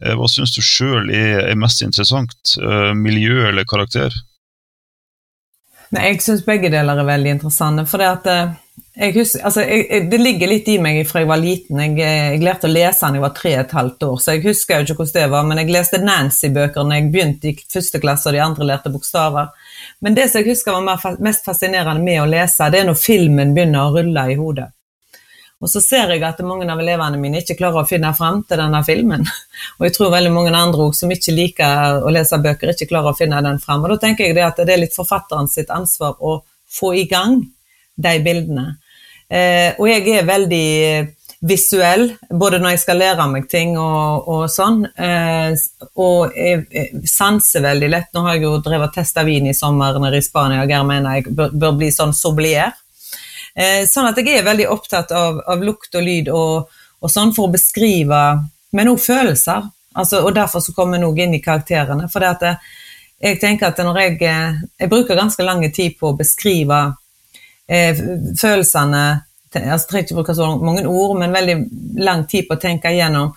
hva 0.00 0.30
syns 0.32 0.54
du 0.56 0.62
sjøl 0.64 1.12
er, 1.12 1.52
mest 1.60 1.84
interessant? 1.84 2.56
Miljø 2.96 3.50
eller 3.50 3.68
karakter? 3.68 4.14
Nei, 5.94 6.08
Jeg 6.10 6.22
syns 6.24 6.44
begge 6.46 6.70
deler 6.72 6.98
er 6.98 7.06
veldig 7.06 7.36
interessante. 7.36 7.86
for 7.86 8.02
det 8.02 8.06
at 8.06 8.56
jeg 8.96 9.12
husker, 9.12 9.42
altså, 9.44 9.60
jeg, 9.60 10.06
Det 10.10 10.18
ligger 10.20 10.48
litt 10.48 10.68
i 10.72 10.78
meg 10.80 11.02
fra 11.08 11.20
jeg 11.20 11.28
var 11.28 11.40
liten. 11.40 11.80
Jeg, 11.82 11.96
jeg 12.00 12.40
lærte 12.44 12.68
å 12.68 12.72
lese 12.72 13.04
da 13.04 13.18
jeg 13.18 13.24
var 13.26 13.34
tre 13.36 13.52
og 13.52 13.60
et 13.60 13.74
halvt 13.76 14.06
år, 14.08 14.14
så 14.22 14.36
jeg 14.36 14.44
husker 14.46 14.80
jo 14.80 14.86
ikke 14.86 14.96
hvordan 15.02 15.16
det 15.18 15.32
var. 15.34 15.44
Men 15.48 15.60
jeg 15.60 15.74
leste 15.74 16.00
Nancy-bøker 16.00 16.86
når 16.86 16.96
jeg 16.96 17.10
begynte 17.12 17.50
i 17.50 17.56
første 17.74 18.00
klasse, 18.00 18.30
og 18.30 18.36
de 18.36 18.40
andre 18.44 18.70
lærte 18.70 18.92
bokstaver. 18.94 19.52
Men 20.00 20.16
det 20.16 20.30
som 20.30 20.40
jeg 20.40 20.54
husker 20.54 20.78
var 20.78 21.20
mest 21.20 21.44
fascinerende 21.44 22.04
med 22.04 22.22
å 22.22 22.30
lese, 22.30 22.70
det 22.72 22.80
er 22.80 22.88
når 22.88 22.98
filmen 23.02 23.52
begynner 23.56 23.84
å 23.84 23.98
rulle 23.98 24.26
i 24.32 24.38
hodet. 24.40 24.70
Og 25.64 25.70
så 25.72 25.80
ser 25.80 26.10
jeg 26.12 26.20
at 26.26 26.42
mange 26.44 26.68
av 26.68 26.80
elevene 26.82 27.16
mine 27.20 27.40
ikke 27.40 27.56
klarer 27.56 27.80
å 27.80 27.88
finne 27.88 28.10
fram 28.16 28.42
til 28.44 28.60
denne 28.60 28.82
filmen. 28.84 29.24
Og 29.78 29.86
jeg 29.86 29.96
tror 29.96 30.12
veldig 30.12 30.32
mange 30.34 30.52
andre 30.52 30.90
som 30.96 31.12
ikke 31.12 31.34
liker 31.36 32.02
å 32.04 32.12
lese 32.12 32.38
bøker, 32.44 32.74
ikke 32.74 32.90
klarer 32.90 33.14
å 33.14 33.16
finne 33.16 33.40
den 33.44 33.60
fram. 33.62 33.84
Og 33.84 33.94
da 33.94 34.00
tenker 34.04 34.28
jeg 34.28 34.36
det 34.36 34.44
at 34.44 34.60
det 34.60 34.74
er 34.74 34.84
litt 34.84 34.96
forfatteren 34.96 35.48
sitt 35.48 35.72
ansvar 35.72 36.20
å 36.20 36.38
få 36.76 36.92
i 37.00 37.06
gang 37.08 37.40
de 37.96 38.16
bildene. 38.20 38.74
Eh, 39.32 39.72
og 39.80 39.88
jeg 39.88 40.04
er 40.12 40.28
veldig 40.28 40.66
visuell, 41.46 42.08
både 42.30 42.58
når 42.60 42.74
jeg 42.74 42.82
skal 42.82 43.00
lære 43.00 43.26
meg 43.30 43.48
ting 43.50 43.76
og, 43.80 44.28
og 44.28 44.46
sånn. 44.52 44.84
Eh, 44.92 45.52
og 46.00 46.36
jeg, 46.36 46.66
jeg, 46.72 47.04
sanser 47.10 47.64
veldig 47.66 47.90
lett. 47.92 48.10
Nå 48.14 48.24
har 48.26 48.36
jeg 48.36 48.46
jo 48.46 48.56
drevet 48.64 48.94
testa 48.96 49.24
vin 49.26 49.48
i 49.48 49.56
sommer 49.56 49.98
nede 50.02 50.20
i 50.20 50.24
Spania, 50.24 50.64
og 50.64 50.72
Geir 50.72 50.84
mener 50.88 51.18
jeg 51.18 51.32
bør, 51.36 51.54
bør 51.64 51.78
bli 51.80 51.92
sånn 51.94 52.14
soblier. 52.16 52.76
Eh, 53.56 53.86
sånn 53.88 54.10
at 54.10 54.18
jeg 54.20 54.36
er 54.36 54.44
veldig 54.44 54.68
opptatt 54.68 55.12
av, 55.16 55.40
av 55.48 55.62
lukt 55.64 55.94
og 55.96 56.04
lyd 56.04 56.28
og, 56.28 56.72
og, 57.00 57.08
sånn 57.08 57.32
for 57.32 57.48
å 57.48 57.54
beskrive, 57.54 58.20
men 58.76 58.90
òg 58.92 59.00
følelser. 59.00 59.64
Altså, 59.96 60.20
og 60.28 60.34
derfor 60.36 60.60
så 60.60 60.74
kommer 60.76 61.00
jeg 61.00 61.24
inn 61.24 61.38
i 61.38 61.44
karakterene. 61.44 62.10
For 62.12 62.20
det 62.20 62.34
at 62.34 62.44
jeg, 63.16 63.38
tenker 63.40 63.70
at 63.70 63.80
når 63.80 64.00
jeg, 64.02 64.18
jeg 64.76 64.90
bruker 64.92 65.16
ganske 65.16 65.44
lang 65.46 65.64
tid 65.72 65.96
på 65.96 66.10
å 66.10 66.18
beskrive 66.18 66.82
eh, 67.64 67.96
følelsene 68.36 69.04
Jeg 69.56 69.78
trenger 69.88 70.04
ikke 70.04 70.16
bruke 70.18 70.34
så 70.36 70.50
mange 70.60 70.82
ord, 70.84 71.14
men 71.16 71.32
veldig 71.32 71.54
lang 72.04 72.26
tid 72.28 72.44
på 72.44 72.58
å 72.58 72.60
tenke 72.60 72.92
igjennom 72.92 73.30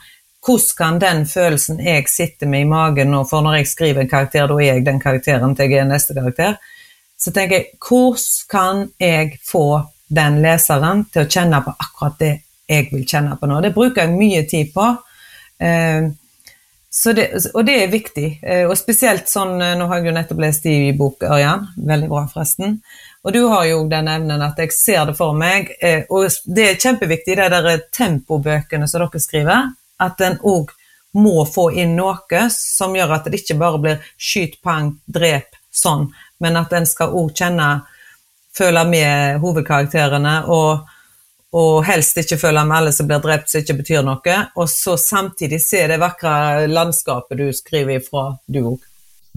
hvordan 0.43 0.75
kan 0.75 0.99
den 0.99 1.21
følelsen 1.27 1.79
jeg 1.84 2.08
sitter 2.12 2.47
med 2.47 2.65
i 2.65 2.67
magen 2.67 3.12
nå, 3.12 3.21
for 3.27 3.43
når 3.43 3.60
jeg 3.60 3.69
skriver 3.71 4.03
en 4.03 4.12
karakter, 4.12 4.47
da 4.47 4.58
er 4.60 4.73
jeg 4.73 4.86
den 4.88 4.99
karakteren 4.99 5.55
til 5.55 5.71
jeg 5.71 5.79
er 5.79 5.88
neste 5.88 6.15
karakter, 6.15 6.58
så 7.19 7.32
tenker 7.36 7.55
jeg 7.55 7.79
hvordan 7.84 8.45
kan 8.51 8.84
jeg 8.99 9.39
få 9.47 9.63
den 10.10 10.39
leseren 10.43 11.06
til 11.13 11.26
å 11.26 11.30
kjenne 11.30 11.62
på 11.65 11.74
akkurat 11.78 12.17
det 12.22 12.34
jeg 12.69 12.89
vil 12.91 13.06
kjenne 13.08 13.38
på 13.39 13.50
nå. 13.50 13.60
Det 13.62 13.74
bruker 13.74 14.06
jeg 14.06 14.15
mye 14.15 14.41
tid 14.50 14.74
på. 14.74 14.88
Eh, 15.60 16.10
det, 17.15 17.26
og 17.54 17.65
det 17.65 17.76
er 17.84 17.91
viktig. 17.91 18.28
Eh, 18.43 18.63
og 18.69 18.78
spesielt 18.78 19.30
sånn 19.30 19.62
eh, 19.62 19.76
Nå 19.78 19.88
har 19.89 20.00
jeg 20.00 20.10
jo 20.10 20.15
nettopp 20.17 20.41
lest 20.43 20.65
i 20.69 20.78
bok 20.98 21.26
Ørjan, 21.26 21.67
veldig 21.78 22.10
bra 22.12 22.26
forresten. 22.32 22.80
Og 23.26 23.36
du 23.36 23.41
har 23.52 23.65
jo 23.67 23.84
den 23.91 24.10
evnen 24.10 24.45
at 24.45 24.60
jeg 24.62 24.74
ser 24.74 25.06
det 25.10 25.17
for 25.17 25.36
meg. 25.38 25.74
Og 26.08 26.30
det 26.48 26.65
er 26.65 26.80
kjempeviktig, 26.80 27.36
de 27.36 27.48
der 27.52 27.82
tempobøkene 27.91 28.88
som 28.88 29.04
dere 29.04 29.19
skriver, 29.19 29.74
at 30.00 30.24
en 30.24 30.38
òg 30.48 30.72
må 31.19 31.43
få 31.45 31.69
inn 31.82 31.98
noe 31.98 32.45
som 32.54 32.95
gjør 32.95 33.15
at 33.17 33.28
det 33.28 33.41
ikke 33.41 33.58
bare 33.60 33.82
blir 33.84 34.12
skyt, 34.15 34.60
pang, 34.63 34.93
drep, 35.06 35.58
sånn, 35.74 36.08
men 36.39 36.58
at 36.60 36.74
en 36.78 36.88
skal 36.88 37.15
òg 37.17 37.34
kjenne, 37.36 37.69
føle 38.57 38.85
med 38.89 39.39
hovedkarakterene, 39.43 40.35
og, 40.51 40.89
og, 41.53 41.73
helst 41.88 42.17
ikke 42.21 42.39
føle 42.41 42.65
med 42.65 42.77
alle 42.77 42.93
som 42.95 43.09
blir 43.09 43.21
drept, 43.23 43.49
som 43.51 43.63
ikke 43.63 43.79
betyr 43.81 44.05
noe, 44.05 44.38
og 44.55 44.69
så 44.71 44.97
samtidig 44.99 45.62
se 45.63 45.85
det 45.89 45.99
vakre 46.01 46.67
landskapet 46.69 47.39
du 47.39 47.49
skriver 47.55 47.99
ifra, 47.99 48.31
du 48.47 48.63
òg. 48.65 48.85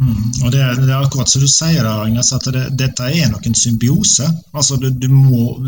Mm, 0.00 0.44
og 0.44 0.52
det, 0.52 0.60
det, 0.80 0.88
er 0.88 1.02
akkurat 1.04 1.28
som 1.28 1.42
du 1.44 1.48
sier, 1.52 1.84
da, 1.84 1.98
Agnes, 2.06 2.32
at 2.32 2.46
det, 2.54 2.62
dette 2.80 3.10
er 3.12 3.28
nok 3.30 3.44
en 3.46 3.56
symbiose. 3.58 4.24
Altså, 4.56 4.78
du, 4.80 4.88
du 4.88 5.08
må, 5.12 5.58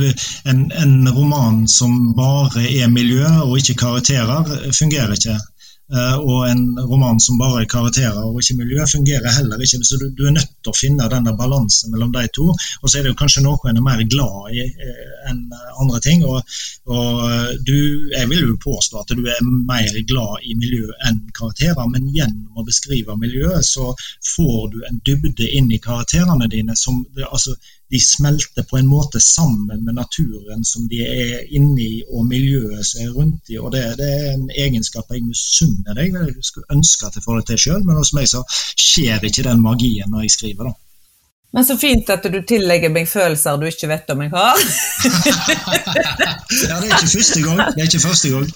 en, 0.49 0.63
en, 0.73 0.95
roman 1.13 1.67
som 1.69 2.15
bare 2.17 2.65
er 2.65 2.89
miljø 2.89 3.27
og 3.45 3.59
ikke 3.61 3.77
karakterer, 3.85 4.49
fungerer 4.73 5.13
ikke. 5.19 5.37
Eh, 5.93 6.17
og 6.17 6.47
en 6.49 6.79
roman 6.81 7.19
som 7.21 7.37
bare 7.37 7.61
er 7.61 7.69
karakterer 7.69 8.23
og 8.25 8.39
ikke 8.41 8.57
miljø, 8.63 8.87
fungerer 8.89 9.35
heller 9.37 9.61
ikke. 9.61 9.83
Så 9.85 9.99
du, 10.01 10.07
du 10.17 10.23
er 10.25 10.33
nødt 10.33 10.55
til 10.65 10.73
å 10.73 10.77
finne 10.79 11.09
denne 11.13 11.35
balansen 11.37 11.93
mellom 11.93 12.15
de 12.15 12.25
to. 12.33 12.47
Og 12.81 12.89
så 12.89 12.99
er 12.99 13.05
det 13.05 13.13
jo 13.13 13.19
kanskje 13.21 13.45
noe 13.45 13.69
en 13.69 13.81
er 13.81 13.85
mer 13.85 14.01
glad 14.09 14.55
i 14.57 14.65
eh, 14.65 15.05
enn 15.29 15.43
andre 15.83 16.01
ting. 16.07 16.25
Og, 16.25 16.57
og 16.89 17.21
eh, 17.29 17.53
du, 17.69 17.77
jeg 18.15 18.31
vil 18.33 18.49
jo 18.49 18.59
påstå 18.65 19.03
at 19.03 19.13
du 19.13 19.29
er 19.29 19.45
mer 19.45 20.01
glad 20.09 20.49
i 20.49 20.57
miljø 20.57 20.89
enn 21.05 21.21
karakterer, 21.37 21.85
men 21.93 22.09
gjennom 22.17 22.63
å 22.63 22.67
beskrive 22.67 23.19
miljøet, 23.21 23.69
så 23.69 23.93
får 24.35 24.61
du 24.73 24.81
en 24.89 25.05
dybde 25.05 25.53
inn 25.59 25.69
i 25.69 25.83
karakterene 25.85 26.49
dine 26.49 26.79
som 26.81 27.05
altså, 27.29 27.59
de 27.95 28.01
smelter 28.03 28.67
på 28.67 28.79
en 28.79 28.89
måte 28.91 29.21
sammen 29.23 29.85
med 29.87 29.95
naturen 29.95 30.65
som 30.67 30.89
de 30.91 31.03
er 31.07 31.45
inni, 31.55 32.03
og 32.11 32.27
miljøet 32.27 32.83
som 32.89 33.05
er 33.05 33.13
rundt 33.15 33.47
dem. 33.47 33.61
Og 33.63 33.71
det, 33.75 33.85
det, 34.01 34.09
er 34.19 34.33
en 34.33 34.49
egenskap 34.51 35.15
jeg 35.15 35.23
misunner 35.23 35.95
deg. 35.95 36.17
Jeg 36.19 36.43
skulle 36.43 36.75
ønske 36.75 37.07
at 37.07 37.15
jeg 37.15 37.27
får 37.27 37.39
det 37.41 37.47
til 37.53 37.63
sjøl, 37.67 37.85
men 37.87 38.01
hos 38.01 38.11
meg 38.17 38.27
så 38.31 38.43
skjer 38.51 39.23
ikke 39.31 39.47
den 39.47 39.63
magien 39.63 40.11
når 40.11 40.27
jeg 40.27 40.35
skriver. 40.35 40.73
da. 40.73 40.75
Men 41.55 41.67
så 41.69 41.79
fint 41.79 42.11
at 42.11 42.27
du 42.35 42.41
tillegger 42.43 42.91
meg 42.91 43.07
følelser 43.07 43.63
du 43.63 43.69
ikke 43.71 43.93
vet 43.93 44.11
om 44.11 44.27
jeg 44.27 44.35
har. 44.35 44.63
ja, 46.67 46.81
det 46.83 46.91
er 46.91 46.97
ikke 46.99 47.15
første 47.15 47.47
gang. 47.47 47.67
Det 47.71 47.85
er 47.85 47.93
ikke 47.93 48.07
første 48.09 48.35
gang. 48.35 48.55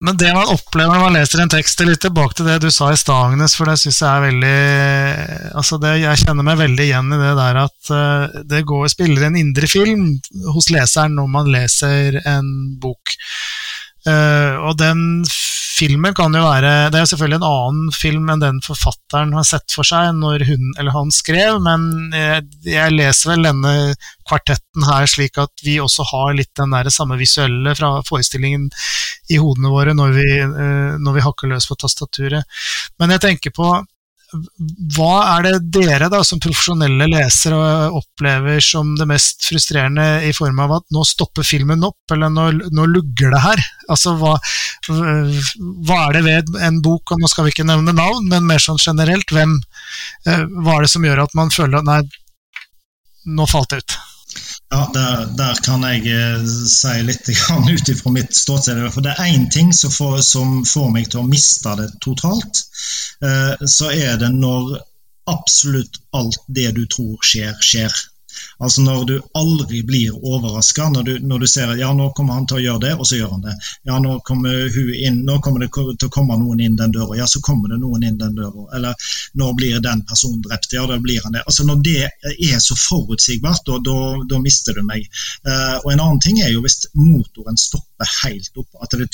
Men 0.00 0.16
det 0.16 0.30
man 0.32 0.48
opplever 0.48 0.94
når 0.94 1.02
man 1.02 1.16
leser 1.18 1.42
en 1.42 1.50
tekst, 1.52 1.82
litt 1.84 2.00
tilbake 2.00 2.38
til 2.38 2.46
det 2.48 2.56
du 2.62 2.70
sa 2.72 2.88
i 2.88 2.96
stad, 2.96 3.34
Agnes, 3.34 3.52
for 3.58 3.68
det 3.68 3.76
syns 3.82 3.98
jeg 4.00 4.08
er 4.08 4.22
veldig 4.24 5.56
altså 5.60 5.76
det, 5.82 5.90
Jeg 6.00 6.22
kjenner 6.22 6.46
meg 6.46 6.56
veldig 6.62 6.86
igjen 6.86 7.12
i 7.12 7.18
det 7.20 7.34
der 7.36 7.58
at 7.66 7.90
uh, 7.92 8.38
det 8.48 8.62
går 8.70 8.88
spiller 8.88 9.28
en 9.28 9.36
indre 9.36 9.68
film 9.68 10.06
hos 10.54 10.70
leseren 10.72 11.18
når 11.20 11.28
man 11.34 11.52
leser 11.52 12.16
en 12.24 12.48
bok. 12.80 13.12
Uh, 14.08 14.56
og 14.70 14.78
den 14.80 15.04
filmen 15.80 16.14
kan 16.16 16.34
jo 16.36 16.42
være 16.44 16.90
Det 16.92 16.98
er 16.98 17.04
jo 17.04 17.10
selvfølgelig 17.12 17.40
en 17.40 17.48
annen 17.48 17.94
film 17.94 18.30
enn 18.32 18.42
den 18.42 18.60
forfatteren 18.64 19.34
har 19.36 19.46
sett 19.48 19.72
for 19.74 19.86
seg 19.86 20.12
når 20.18 20.44
hun 20.48 20.72
eller 20.78 20.94
han 20.94 21.12
skrev, 21.14 21.60
men 21.64 22.12
jeg, 22.14 22.46
jeg 22.68 22.96
leser 22.96 23.32
vel 23.32 23.48
denne 23.48 23.74
kvartetten 24.28 24.86
her 24.86 25.08
slik 25.10 25.40
at 25.40 25.64
vi 25.64 25.78
også 25.82 26.06
har 26.12 26.34
litt 26.36 26.52
den 26.58 26.74
der 26.76 26.90
samme 26.94 27.18
visuelle 27.20 27.74
fra 27.78 27.96
forestillingen 28.06 28.68
i 29.30 29.38
hodene 29.40 29.72
våre 29.72 29.94
når 29.96 30.14
vi, 30.16 30.28
eh, 30.40 30.92
når 31.00 31.16
vi 31.16 31.24
hakker 31.24 31.50
løs 31.50 31.68
på 31.70 31.78
tastaturet. 31.80 32.60
Men 33.00 33.16
jeg 33.16 33.24
tenker 33.26 33.54
på 33.56 33.72
hva 34.94 35.14
er 35.34 35.46
det 35.46 35.52
dere 35.74 36.08
da, 36.12 36.20
som 36.26 36.40
profesjonelle 36.42 37.08
lesere 37.10 37.88
opplever 37.96 38.60
som 38.62 38.92
det 38.98 39.06
mest 39.10 39.46
frustrerende 39.48 40.06
i 40.26 40.32
form 40.36 40.60
av 40.62 40.76
at 40.78 40.86
nå 40.94 41.02
stopper 41.06 41.46
filmen 41.46 41.82
opp, 41.86 41.98
eller 42.14 42.30
nå, 42.32 42.46
nå 42.70 42.86
lugger 42.92 43.34
det 43.34 43.42
her? 43.42 43.64
Altså, 43.90 44.14
hva, 44.20 44.36
hva, 44.88 45.98
er 46.04 46.18
det 46.18 46.24
ved 46.28 46.54
en 46.68 46.78
bok, 46.84 47.10
og 47.10 47.22
nå 47.22 47.30
skal 47.30 47.48
vi 47.48 47.54
ikke 47.54 47.66
nevne 47.68 47.96
navn, 47.96 48.28
men 48.30 48.46
mer 48.46 48.62
sånn 48.62 48.80
generelt, 48.80 49.34
hvem, 49.34 49.58
eh, 50.26 50.46
hva 50.60 50.78
er 50.78 50.86
det 50.86 50.94
som 50.94 51.06
gjør 51.06 51.24
at 51.26 51.36
man 51.38 51.50
føler 51.54 51.80
at 51.80 51.90
nei, 51.90 52.00
nå 53.30 53.50
falt 53.50 53.74
det 53.74 53.82
ut? 53.82 53.98
Ja, 54.70 54.90
der, 54.94 55.26
der, 55.34 55.56
kan 55.66 55.82
jeg 55.82 56.06
eh, 56.14 56.44
si 56.70 56.92
litt 57.02 57.26
ut 57.74 57.88
ifra 57.90 58.12
mitt 58.14 58.36
ståsted. 58.36 58.78
For 58.94 59.02
det 59.02 59.16
er 59.16 59.32
én 59.32 59.48
ting 59.50 59.72
som 59.74 59.90
får, 59.90 60.20
som 60.22 60.60
får, 60.62 60.92
meg 60.94 61.10
til 61.10 61.24
å 61.24 61.26
miste 61.26 61.74
det 61.80 61.88
totalt. 62.04 62.62
Eh, 63.26 63.66
så 63.66 63.90
er 63.90 64.20
det 64.22 64.30
når 64.36 64.76
absolutt 65.30 65.98
alt 66.14 66.38
det 66.46 66.70
du 66.78 66.84
tror 66.86 67.18
skjer, 67.26 67.56
skjer. 67.58 67.98
Altså 68.58 68.84
når 68.84 69.04
du 69.08 69.14
aldri 69.38 69.82
blir 69.86 70.16
overraska 70.16 70.88
når, 70.92 71.10
når, 71.24 71.42
du 71.44 71.46
ser 71.50 71.72
at 71.72 71.80
ja, 71.80 71.90
nå 71.96 72.10
kommer 72.16 72.38
han 72.38 72.46
til 72.50 72.60
å 72.60 72.62
gjøre 72.64 72.82
det, 72.84 72.92
og 72.98 73.08
så 73.08 73.18
gjør 73.20 73.34
han 73.34 73.44
det. 73.46 73.56
Ja, 73.88 73.98
nå 74.02 74.18
kommer, 74.26 74.68
hun 74.74 74.90
inn, 74.94 75.20
nå 75.28 75.38
kommer 75.44 75.64
det 75.64 75.70
til 75.72 76.08
å 76.08 76.12
komme 76.12 76.38
noen 76.40 76.62
inn 76.64 76.78
den 76.78 76.94
døra. 76.94 77.16
Ja, 77.18 77.28
så 77.30 77.42
kommer 77.44 77.72
det 77.72 77.80
noen 77.82 78.04
inn 78.06 78.18
den 78.20 78.36
døra. 78.38 78.66
Eller 78.76 79.10
nå 79.40 79.52
blir 79.58 79.80
den 79.84 80.04
personen 80.08 80.42
drept? 80.46 80.72
Ja, 80.76 80.86
da 80.90 80.98
blir 81.02 81.22
han 81.24 81.36
det. 81.36 81.44
Altså 81.46 81.66
Når 81.68 81.84
det 81.86 81.98
er 82.06 82.58
så 82.62 82.76
forutsigbart, 82.78 83.66
da, 83.66 84.40
mister 84.40 84.76
du 84.76 84.84
meg. 84.86 85.06
Uh, 85.46 85.76
og 85.82 85.92
En 85.92 86.00
annen 86.00 86.20
ting 86.22 86.40
er 86.40 86.52
jo 86.54 86.64
hvis 86.64 86.82
motoren 86.96 87.58
stopper 87.60 87.89
helt 88.08 88.56
opp. 88.56 88.68
at 88.82 88.96
det, 88.98 89.08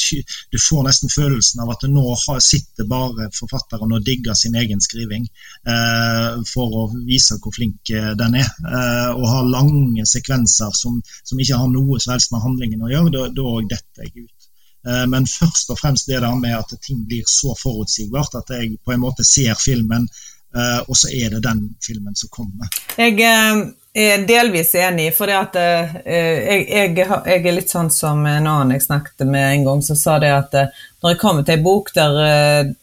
Du 0.53 0.59
får 0.59 0.85
nesten 0.87 1.11
følelsen 1.11 1.62
av 1.64 1.72
at 1.75 1.87
nå 1.90 2.05
sitter 2.40 2.88
bare 2.88 3.31
forfatteren 3.35 3.92
og 3.92 4.05
digger 4.05 4.35
sin 4.35 4.55
egen 4.55 4.81
skriving 4.81 5.27
eh, 5.27 6.42
for 6.53 6.79
å 6.83 6.85
vise 7.07 7.38
hvor 7.42 7.55
flink 7.55 7.92
uh, 7.94 8.12
den 8.18 8.38
er. 8.42 8.49
Eh, 8.49 9.11
og 9.16 9.27
har 9.31 9.51
lange 9.51 10.07
sekvenser 10.07 10.72
som, 10.75 11.01
som, 11.22 11.40
ikke 11.40 11.61
har 11.61 11.70
noe 11.72 12.01
som 12.01 12.14
helst 12.14 12.33
med 12.33 12.44
handlingen 12.44 12.87
å 12.87 12.92
gjøre, 12.92 13.29
da, 13.35 13.46
detter 13.70 14.07
jeg 14.07 14.27
ut. 14.27 14.49
Eh, 14.87 15.05
men 15.11 15.27
først 15.27 15.72
og 15.75 15.81
fremst 15.81 16.11
det 16.11 16.22
der 16.22 16.38
med 16.38 16.55
at 16.59 16.77
ting 16.83 17.03
blir 17.09 17.27
så 17.31 17.57
forutsigbart 17.59 18.38
at 18.42 18.55
jeg 18.59 18.79
på 18.85 18.94
en 18.94 19.03
måte 19.03 19.27
ser 19.27 19.55
filmen, 19.59 20.09
uh, 20.57 20.81
og 20.87 20.94
så 20.96 21.11
er 21.12 21.35
det 21.35 21.42
den 21.44 21.66
filmen 21.85 22.14
som 22.16 22.31
kommer. 22.33 22.70
Jeg 22.96 23.18
er 23.96 24.24
delvis 24.28 24.74
enig, 24.76 25.06
for 25.16 25.30
jeg, 25.32 25.46
jeg, 26.04 26.90
jeg, 26.98 27.37
er 27.37 27.54
litt 27.54 27.70
sånn 27.72 27.88
som 27.92 28.18
en 28.28 28.44
annen 28.44 28.74
jeg 28.74 28.85
snakket 28.85 29.24
med 29.24 29.46
en 29.54 29.64
gang, 29.64 29.80
som 29.85 29.96
sa 29.96 30.18
det 30.20 30.32
at 30.35 30.56
når 31.00 31.14
jeg 31.14 31.20
kommer 31.22 31.46
til 31.46 31.56
en 31.56 31.64
bok 31.64 31.88
der 31.96 32.18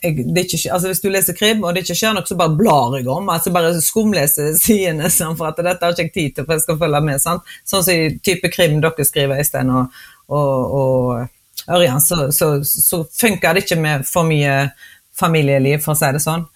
jeg, 0.02 0.26
ikke, 0.26 0.58
altså 0.74 0.90
Hvis 0.90 1.04
du 1.04 1.10
leser 1.14 1.38
krim, 1.38 1.62
og 1.62 1.76
det 1.76 1.84
ikke 1.84 1.98
skjer 2.00 2.16
noe, 2.18 2.26
så 2.26 2.38
bare 2.40 2.56
blar 2.58 2.98
jeg 2.98 3.10
om. 3.12 3.30
altså 3.30 3.54
Bare 3.54 3.76
skumleser 3.84 4.56
sidene, 4.64 5.12
sånn, 5.14 5.38
for 5.38 5.52
at 5.52 5.62
dette 5.62 5.86
har 5.86 5.94
ikke 5.94 6.08
jeg 6.08 6.16
tid 6.16 6.36
til, 6.38 6.48
for 6.48 6.58
jeg 6.58 6.66
skal 6.66 6.82
følge 6.82 7.04
med. 7.06 7.22
Sant? 7.22 7.54
Sånn 7.68 7.86
som 7.86 7.94
i 7.94 8.18
type 8.24 8.50
krim 8.54 8.80
dere 8.82 9.06
skriver, 9.06 9.44
Øystein 9.44 9.70
og, 9.74 10.02
og, 10.34 10.76
og 10.80 11.70
Ørjan, 11.78 12.02
så, 12.02 12.26
så, 12.34 12.56
så 12.66 13.04
funker 13.20 13.54
det 13.54 13.68
ikke 13.68 13.80
med 13.82 14.10
for 14.10 14.26
mye 14.28 14.72
familieliv, 15.14 15.84
for 15.84 15.94
å 15.94 16.00
si 16.00 16.10
det 16.16 16.24
sånn. 16.24 16.48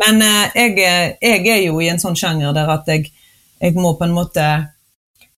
Men 0.00 0.22
jeg, 0.56 0.78
jeg 0.80 1.44
er 1.44 1.62
jo 1.66 1.76
i 1.82 1.90
en 1.92 2.00
sånn 2.00 2.16
sjanger 2.16 2.56
der 2.56 2.72
at 2.78 2.88
jeg 2.88 3.10
jeg 3.60 3.74
må 3.76 3.94
på 3.98 4.06
en 4.06 4.16
måte 4.16 4.46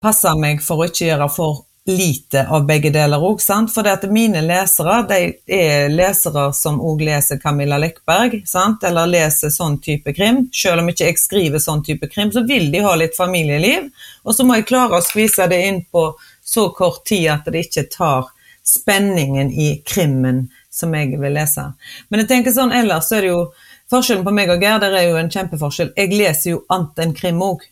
passe 0.00 0.32
meg 0.40 0.62
for 0.64 0.80
å 0.80 0.88
ikke 0.88 1.10
gjøre 1.10 1.28
for 1.32 1.64
lite 1.90 2.44
av 2.48 2.66
begge 2.66 2.90
deler 2.92 3.22
òg. 3.24 3.40
For 3.42 3.84
det 3.84 3.92
at 3.92 4.06
mine 4.12 4.42
lesere 4.44 5.00
de 5.08 5.20
er 5.56 5.88
lesere 5.92 6.50
som 6.56 6.80
òg 6.84 7.02
leser 7.06 7.40
Camilla 7.42 7.78
Lekberg, 7.80 8.42
sant? 8.48 8.84
eller 8.86 9.10
leser 9.10 9.52
sånn 9.52 9.80
type 9.82 10.14
krim. 10.16 10.46
Selv 10.52 10.82
om 10.82 10.90
ikke 10.92 11.08
jeg 11.08 11.20
skriver 11.20 11.62
sånn 11.62 11.84
type 11.86 12.08
krim, 12.12 12.32
så 12.32 12.44
vil 12.46 12.70
de 12.72 12.84
ha 12.84 12.94
litt 12.98 13.16
familieliv. 13.16 13.88
Og 14.24 14.36
så 14.36 14.46
må 14.46 14.58
jeg 14.58 14.68
klare 14.70 15.00
å 15.00 15.04
skvise 15.04 15.48
det 15.50 15.62
inn 15.68 15.82
på 15.90 16.10
så 16.44 16.68
kort 16.76 17.04
tid 17.08 17.30
at 17.32 17.50
det 17.50 17.66
ikke 17.66 17.88
tar 17.92 18.30
spenningen 18.66 19.50
i 19.50 19.72
krimmen 19.86 20.46
som 20.70 20.94
jeg 20.94 21.18
vil 21.18 21.34
lese. 21.34 21.64
Men 22.08 22.22
jeg 22.22 22.30
tenker 22.30 22.54
sånn 22.54 22.74
ellers 22.76 23.08
så 23.08 23.18
er 23.18 23.26
det 23.26 23.34
jo 23.34 23.42
Forskjellen 23.90 24.22
på 24.22 24.30
meg 24.30 24.46
og 24.52 24.60
Geir 24.62 24.78
der 24.78 24.92
er 24.94 25.08
jo 25.08 25.16
en 25.18 25.32
kjempeforskjell. 25.34 25.88
Jeg 25.98 26.12
leser 26.14 26.52
jo 26.52 26.60
annet 26.70 27.00
enn 27.02 27.14
krim 27.16 27.40
òg. 27.42 27.64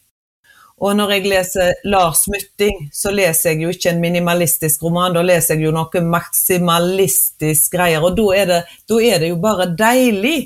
Og 0.79 0.95
når 0.95 1.17
jeg 1.17 1.27
leser 1.27 1.81
Lars 1.91 2.27
Mytting, 2.31 2.87
så 2.95 3.11
leser 3.11 3.53
jeg 3.53 3.65
jo 3.65 3.73
ikke 3.75 3.91
en 3.91 4.03
minimalistisk 4.03 4.85
roman, 4.87 5.17
da 5.17 5.25
leser 5.27 5.57
jeg 5.57 5.67
jo 5.67 5.75
noe 5.75 6.05
maksimalistisk 6.07 7.75
greier. 7.75 8.05
Og 8.07 8.15
da 8.19 8.29
er 8.39 8.49
det, 8.53 8.63
da 8.91 9.03
er 9.03 9.23
det 9.23 9.33
jo 9.33 9.41
bare 9.43 9.73
deilig 9.75 10.39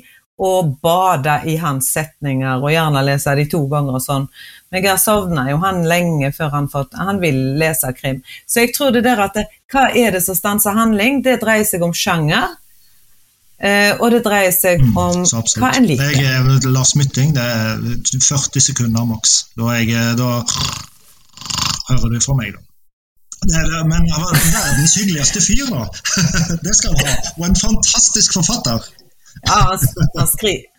å 0.43 0.63
bade 0.81 1.35
i 1.45 1.59
hans 1.61 1.91
setninger, 1.93 2.57
og 2.57 2.73
gjerne 2.73 3.03
lese 3.05 3.35
de 3.37 3.45
to 3.51 3.61
ganger 3.69 3.99
og 3.99 4.01
sånn. 4.01 4.25
Men 4.73 4.87
jeg 4.87 5.01
savna 5.03 5.45
jo 5.51 5.59
han 5.61 5.83
lenge 5.85 6.31
før 6.33 6.49
han 6.55 6.69
fått 6.71 6.97
Han 6.97 7.19
vil 7.21 7.37
lese 7.61 7.91
krim. 7.93 8.23
Så 8.49 8.63
jeg 8.63 8.73
tror 8.73 8.91
det 8.95 9.03
der 9.05 9.21
at 9.21 9.37
det, 9.37 9.45
hva 9.69 9.91
er 9.93 10.15
det 10.15 10.23
som 10.25 10.37
stanser 10.37 10.73
handling? 10.73 11.21
Det 11.21 11.37
dreier 11.43 11.67
seg 11.67 11.85
om 11.85 11.93
sjanger. 11.93 12.57
Uh, 13.63 13.95
og 14.03 14.11
det 14.11 14.25
dreier 14.25 14.51
seg 14.51 14.81
mm, 14.83 14.97
om 14.99 15.21
mm, 15.21 15.59
hva 15.61 15.69
en 15.77 15.85
liker. 15.87 16.09
Jeg 16.19 16.25
er 16.35 16.67
Lars 16.67 16.97
Mytting. 16.99 17.31
Det 17.35 17.43
er 17.43 17.79
40 18.19 18.59
sekunder 18.65 19.05
maks. 19.07 19.31
Da, 19.55 19.69
jeg, 19.77 19.87
eh, 19.95 20.11
da 20.19 20.43
hører 21.87 22.11
du 22.11 22.19
fra 22.25 22.35
meg, 22.41 22.51
da. 22.57 22.59
Det 23.43 23.55
er, 23.61 23.87
men 23.87 24.03
verdens 24.11 24.97
hyggeligste 24.99 25.39
fyr, 25.43 25.71
da. 25.71 25.87
det 26.65 26.75
skal 26.75 26.91
han 26.91 27.07
ha. 27.07 27.15
Og 27.37 27.47
en 27.47 27.57
fantastisk 27.61 28.35
forfatter. 28.35 28.79
Ja, 29.47 29.57
han, 29.71 29.79
han 30.19 30.29
skriver 30.35 30.69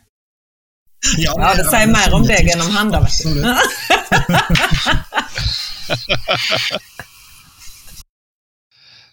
ja, 1.21 1.35
ja, 1.37 1.51
det 1.59 1.67
sier 1.69 1.91
mer 1.93 2.15
om 2.17 2.25
deg 2.25 2.47
enn 2.49 2.63
om 2.65 2.71
han, 2.73 2.89
da. 2.95 3.01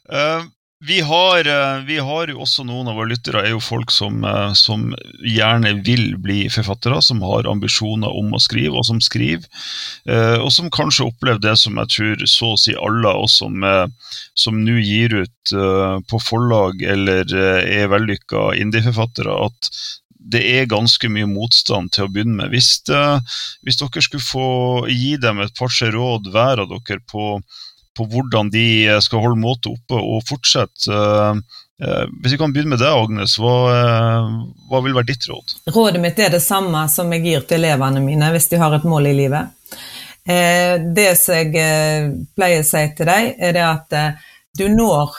uh, 0.07 0.39
Vi 0.83 1.01
har, 1.01 1.47
eh, 1.47 1.83
vi 1.85 1.97
har, 1.97 2.27
jo 2.27 2.39
også 2.41 2.63
noen 2.65 2.87
av 2.89 2.95
våre 2.97 3.11
lyttere 3.11 3.43
er 3.45 3.51
jo 3.53 3.59
folk 3.61 3.91
som, 3.93 4.23
eh, 4.25 4.53
som, 4.57 4.87
gjerne 5.21 5.75
vil 5.85 6.15
bli 6.17 6.47
forfattere, 6.49 6.97
som 7.05 7.21
har 7.21 7.45
ambisjoner 7.45 8.09
om 8.09 8.33
å 8.33 8.41
skrive, 8.41 8.73
og 8.79 8.87
som 8.89 8.97
skriver. 8.97 9.45
Eh, 10.09 10.39
og 10.41 10.49
som 10.51 10.71
kanskje 10.73 11.05
opplever 11.05 11.37
det 11.39 11.53
som 11.61 11.77
jeg 11.77 11.93
tror 11.93 12.25
så 12.25 12.53
å 12.55 12.57
si 12.57 12.73
alle 12.73 13.13
oss 13.13 13.37
som, 13.37 13.61
nå 13.61 14.81
gir 14.81 15.13
ut 15.21 15.53
på 16.09 16.19
forlag 16.21 16.81
eller 16.81 17.29
er 17.35 17.89
vellykka 17.91 18.51
indieforfattere, 18.57 19.37
at 19.45 19.69
det 20.33 20.41
er 20.41 20.69
ganske 20.69 21.09
mye 21.09 21.29
motstand 21.29 21.91
til 21.93 22.05
å 22.05 22.11
begynne 22.11 22.41
med. 22.41 22.53
Hvis, 22.53 22.81
hvis 23.61 23.77
dere 23.77 24.01
skulle 24.01 24.23
få 24.23 24.49
gi 24.89 25.17
dem 25.21 25.41
et 25.41 25.53
par-tre 25.57 25.91
råd 25.93 26.29
hver 26.33 26.65
av 26.65 26.73
dere 26.73 27.01
på 27.05 27.37
på 27.97 28.07
hvordan 28.07 28.51
de 28.51 28.65
eh, 28.87 28.99
skal 29.03 29.23
holde 29.25 29.41
måte 29.41 29.71
oppe 29.71 29.99
og 29.99 30.23
fortsette. 30.27 30.91
Eh, 30.91 31.41
eh, 31.83 32.03
hvis 32.21 32.35
vi 32.35 32.41
kan 32.41 32.53
begynne 32.53 32.75
med 32.75 32.83
deg, 32.83 32.91
Agnes, 32.91 33.37
hva, 33.41 33.55
hva, 34.69 34.83
vil 34.85 34.95
være 34.97 35.09
ditt 35.11 35.27
råd? 35.29 35.57
Rådet 35.75 36.03
mitt 36.03 36.19
er 36.19 36.33
det 36.33 36.43
samme 36.45 36.85
som 36.91 37.11
jeg 37.15 37.25
gir 37.25 37.47
til 37.47 37.61
elevene 37.61 38.03
mine 38.03 38.31
hvis 38.33 38.51
de 38.51 38.61
har 38.61 38.77
et 38.77 38.87
mål 38.87 39.11
i 39.11 39.17
livet. 39.23 39.57
Det 40.21 41.07
som 41.17 41.33
jeg 41.33 42.11
pleier 42.37 42.61
å 42.61 42.65
si 42.67 42.81
til 42.93 43.07
dem, 43.09 43.31
er 43.41 43.55
det 43.57 43.63
at 43.65 43.95
du 44.53 44.67
når 44.69 45.15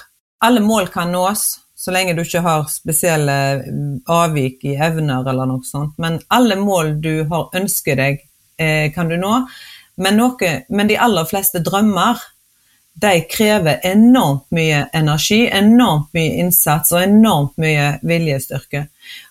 Alle 0.46 0.61
mål 0.62 0.88
kan 0.90 1.11
nås, 1.11 1.42
så 1.78 1.92
lenge 1.94 2.14
du 2.14 2.22
ikke 2.22 2.40
har 2.42 2.64
spesielle 2.70 3.35
avvik 4.11 4.64
i 4.66 4.72
evner 4.74 5.26
eller 5.30 5.46
noe 5.46 5.62
sånt. 5.66 5.94
Men 6.02 6.20
alle 6.35 6.56
mål 6.58 6.96
du 7.02 7.24
har 7.30 7.54
ønsket 7.58 7.98
deg, 7.98 8.22
kan 8.94 9.11
du 9.11 9.14
nå. 9.18 9.37
Men, 10.02 10.18
noe, 10.18 10.52
men 10.70 10.90
de 10.90 10.98
aller 10.98 11.28
fleste 11.30 11.62
drømmer 11.62 12.22
de 12.94 13.20
krever 13.31 13.81
enormt 13.83 14.50
mye 14.50 14.85
energi, 14.92 15.46
enormt 15.48 16.12
mye 16.14 16.37
innsats 16.42 16.92
og 16.92 17.02
enormt 17.02 17.57
mye 17.61 17.96
viljestyrke. 18.07 18.87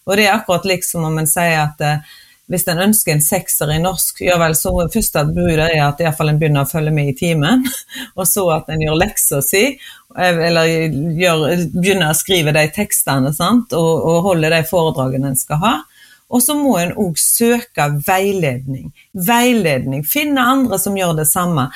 Og 0.07 0.17
det 0.17 0.27
er 0.27 0.35
akkurat 0.35 0.65
liksom 0.67 1.05
om 1.07 1.21
en 1.21 1.29
sier 1.29 1.61
at 1.61 1.83
eh, 1.85 2.11
hvis 2.51 2.67
en 2.67 2.81
ønsker 2.83 3.13
en 3.13 3.23
sekser 3.23 3.71
i 3.71 3.79
norsk, 3.79 4.23
ja 4.25 4.35
vel, 4.41 4.55
så 4.59 4.73
første 4.91 5.23
budet 5.31 5.69
er 5.69 5.85
at 5.85 6.01
iallfall 6.03 6.33
en 6.33 6.41
begynner 6.41 6.65
å 6.65 6.71
følge 6.71 6.91
med 6.95 7.13
i 7.13 7.15
timen, 7.15 7.63
og 8.19 8.25
så 8.27 8.43
at 8.57 8.71
en 8.73 8.83
gjør 8.83 8.99
leksa 8.99 9.39
si, 9.45 9.63
eller 10.17 10.67
gjør, 11.21 11.45
begynner 11.77 12.11
å 12.11 12.17
skrive 12.17 12.51
de 12.57 12.65
tekstene 12.75 13.31
sant? 13.35 13.71
Og, 13.77 13.93
og 14.09 14.27
holde 14.27 14.51
de 14.51 14.65
foredragene 14.67 15.31
en 15.31 15.39
skal 15.39 15.61
ha. 15.63 15.77
Og 16.31 16.43
så 16.43 16.55
må 16.55 16.77
en 16.79 16.93
òg 16.99 17.17
søke 17.19 17.87
veiledning. 18.07 18.91
Veiledning. 19.11 20.03
Finne 20.07 20.43
andre 20.47 20.79
som 20.79 20.95
gjør 20.95 21.17
det 21.19 21.27
samme. 21.27 21.67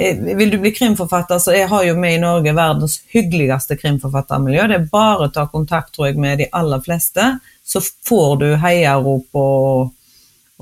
Eh, 0.00 0.36
vil 0.36 0.50
du 0.50 0.58
bli 0.58 0.70
krimforfatter, 0.72 1.38
så 1.38 1.52
jeg 1.52 1.68
har 1.68 1.84
jo 1.84 1.94
med 2.00 2.14
i 2.14 2.20
Norge 2.22 2.52
verdens 2.56 3.00
hyggeligste 3.12 3.76
krimforfattermiljø. 3.76 4.62
Det 4.70 4.76
er 4.78 4.86
bare 4.92 5.26
å 5.26 5.32
ta 5.34 5.44
kontakt 5.52 5.92
tror 5.92 6.08
jeg, 6.08 6.16
med 6.16 6.40
de 6.40 6.46
aller 6.56 6.80
fleste, 6.80 7.26
så 7.66 7.82
får 8.08 8.38
du 8.40 8.46
heiarop 8.62 9.36
og, 9.36 9.90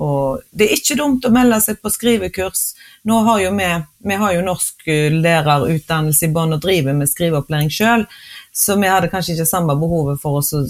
og 0.03 0.41
Det 0.51 0.67
er 0.67 0.75
ikke 0.75 0.97
dumt 0.99 1.27
å 1.27 1.31
melde 1.31 1.61
seg 1.63 1.79
på 1.79 1.91
skrivekurs. 1.93 2.65
Nå 3.07 3.21
har 3.29 3.39
jo 3.45 3.53
vi, 3.55 3.69
vi 4.11 4.17
har 4.23 4.33
jo 4.35 4.43
norsklærerutdannelse 4.49 6.27
i 6.27 6.33
bånn 6.35 6.57
og 6.57 6.65
driver 6.65 6.97
med 6.99 7.11
skriveopplæring 7.11 7.71
sjøl, 7.71 8.03
så 8.51 8.75
vi 8.75 8.91
hadde 8.91 9.11
kanskje 9.13 9.37
ikke 9.37 9.47
samme 9.53 9.77
behovet 9.79 10.19
for 10.19 10.41
å 10.41 10.65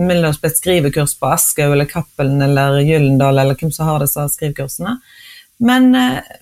melde 0.00 0.32
oss 0.32 0.40
på 0.40 0.48
et 0.48 0.56
skrivekurs 0.56 1.18
på 1.20 1.28
Aschehoug 1.36 1.76
eller 1.76 1.90
Cappelen 1.92 2.40
eller 2.48 2.80
Gyllendal 2.80 3.44
eller 3.44 3.60
hvem 3.60 3.76
som 3.76 3.92
har 3.92 4.00
disse 4.00 4.24
skrivekursene. 4.38 4.96
Men 5.64 5.92
eh, 5.94 6.34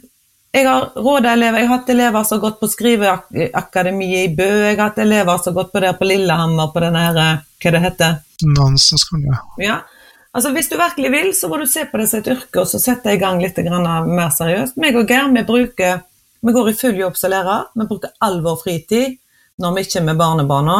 jeg 0.52 0.66
har 0.68 0.90
råda 1.00 1.32
elever, 1.32 1.62
jeg 1.62 1.68
har 1.68 1.78
hatt 1.78 1.90
elever 1.94 2.24
som 2.28 2.36
har 2.36 2.42
gått 2.42 2.60
på 2.60 2.68
skriveakademiet 2.68 4.26
i 4.26 4.34
Bø, 4.36 4.48
jeg 4.66 4.76
har 4.76 4.90
hatt 4.90 5.00
elever 5.00 5.40
som 5.40 5.52
har 5.52 5.62
gått 5.62 5.72
på 5.72 5.80
der 5.80 5.96
på 5.96 6.08
Lillehammer, 6.10 6.68
på 6.74 6.82
den 6.84 6.98
her, 7.00 7.16
eh, 7.22 7.40
hva 7.62 7.72
det 7.72 7.82
heter? 7.86 8.14
Nansenskolen, 8.44 9.38
ja. 9.62 9.80
Altså, 10.32 10.52
Hvis 10.52 10.68
du 10.68 10.76
virkelig 10.76 11.10
vil, 11.12 11.34
så 11.36 11.48
må 11.48 11.58
du 11.60 11.66
se 11.66 11.84
på 11.84 11.98
det 12.00 12.08
som 12.08 12.20
et 12.20 12.30
yrke 12.34 12.60
og 12.60 12.68
så 12.68 12.80
sette 12.80 13.12
i 13.12 13.20
gang 13.20 13.40
litt 13.40 13.56
mer 13.56 14.30
seriøst. 14.32 14.76
Meg 14.80 14.96
og 14.96 15.08
Geir 15.08 15.28
vi, 15.32 15.42
bruker, 15.44 16.00
vi 16.40 16.52
går 16.52 16.70
i 16.70 16.76
full 16.76 16.96
jobb 16.96 17.16
som 17.16 17.30
lærer. 17.30 17.68
Vi 17.76 17.88
bruker 17.88 18.10
all 18.20 18.40
vår 18.44 18.56
fritid 18.62 19.18
når 19.60 19.74
vi 19.76 19.84
ikke 19.84 20.00
er 20.00 20.08
med 20.08 20.16
barnebarna, 20.16 20.78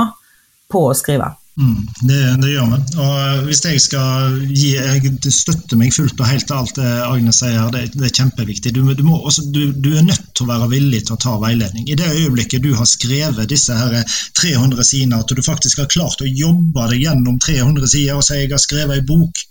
på 0.72 0.87
å 0.88 0.94
skrive. 0.96 1.28
Mm, 1.60 1.86
det, 2.08 2.18
det, 2.40 2.50
gjør 2.54 2.68
vi. 2.70 2.76
Og 3.04 3.42
hvis 3.44 3.60
jeg 3.66 3.80
skal 3.84 4.38
gi 4.56 4.70
Jeg 4.72 5.32
støtter 5.36 5.76
meg 5.76 5.92
fullt 5.92 6.20
og 6.24 6.30
helt 6.30 6.46
til 6.48 6.56
alt 6.56 6.78
det 6.78 6.92
Agnes 7.04 7.42
sier, 7.42 7.68
det, 7.74 7.82
det 7.92 8.08
er 8.08 8.14
kjempeviktig. 8.16 8.72
Du, 8.72 8.80
du, 8.96 9.02
må, 9.04 9.18
også, 9.20 9.44
du, 9.52 9.60
du, 9.76 9.90
er 9.92 10.06
nødt 10.06 10.30
til 10.32 10.46
å 10.46 10.52
være 10.52 10.70
villig 10.72 11.02
til 11.04 11.18
å 11.18 11.20
ta 11.20 11.36
veiledning. 11.42 11.84
I 11.92 11.98
det 12.00 12.08
øyeblikket 12.08 12.64
du 12.64 12.72
har 12.78 12.88
skrevet 12.88 13.52
disse 13.52 13.76
her 13.76 14.00
300 14.40 14.88
sidene, 14.88 15.20
at 15.20 15.28
du 15.28 15.44
faktisk 15.44 15.84
har 15.84 15.92
klart 15.92 16.24
å 16.24 16.30
jobbe 16.30 16.88
deg 16.94 17.04
gjennom 17.04 17.36
300 17.44 17.92
sider 17.96 18.16
og 18.16 18.24
sier 18.24 18.46
jeg 18.46 18.54
har 18.54 18.64
skrevet 18.64 19.02
en 19.02 19.10
bok, 19.12 19.44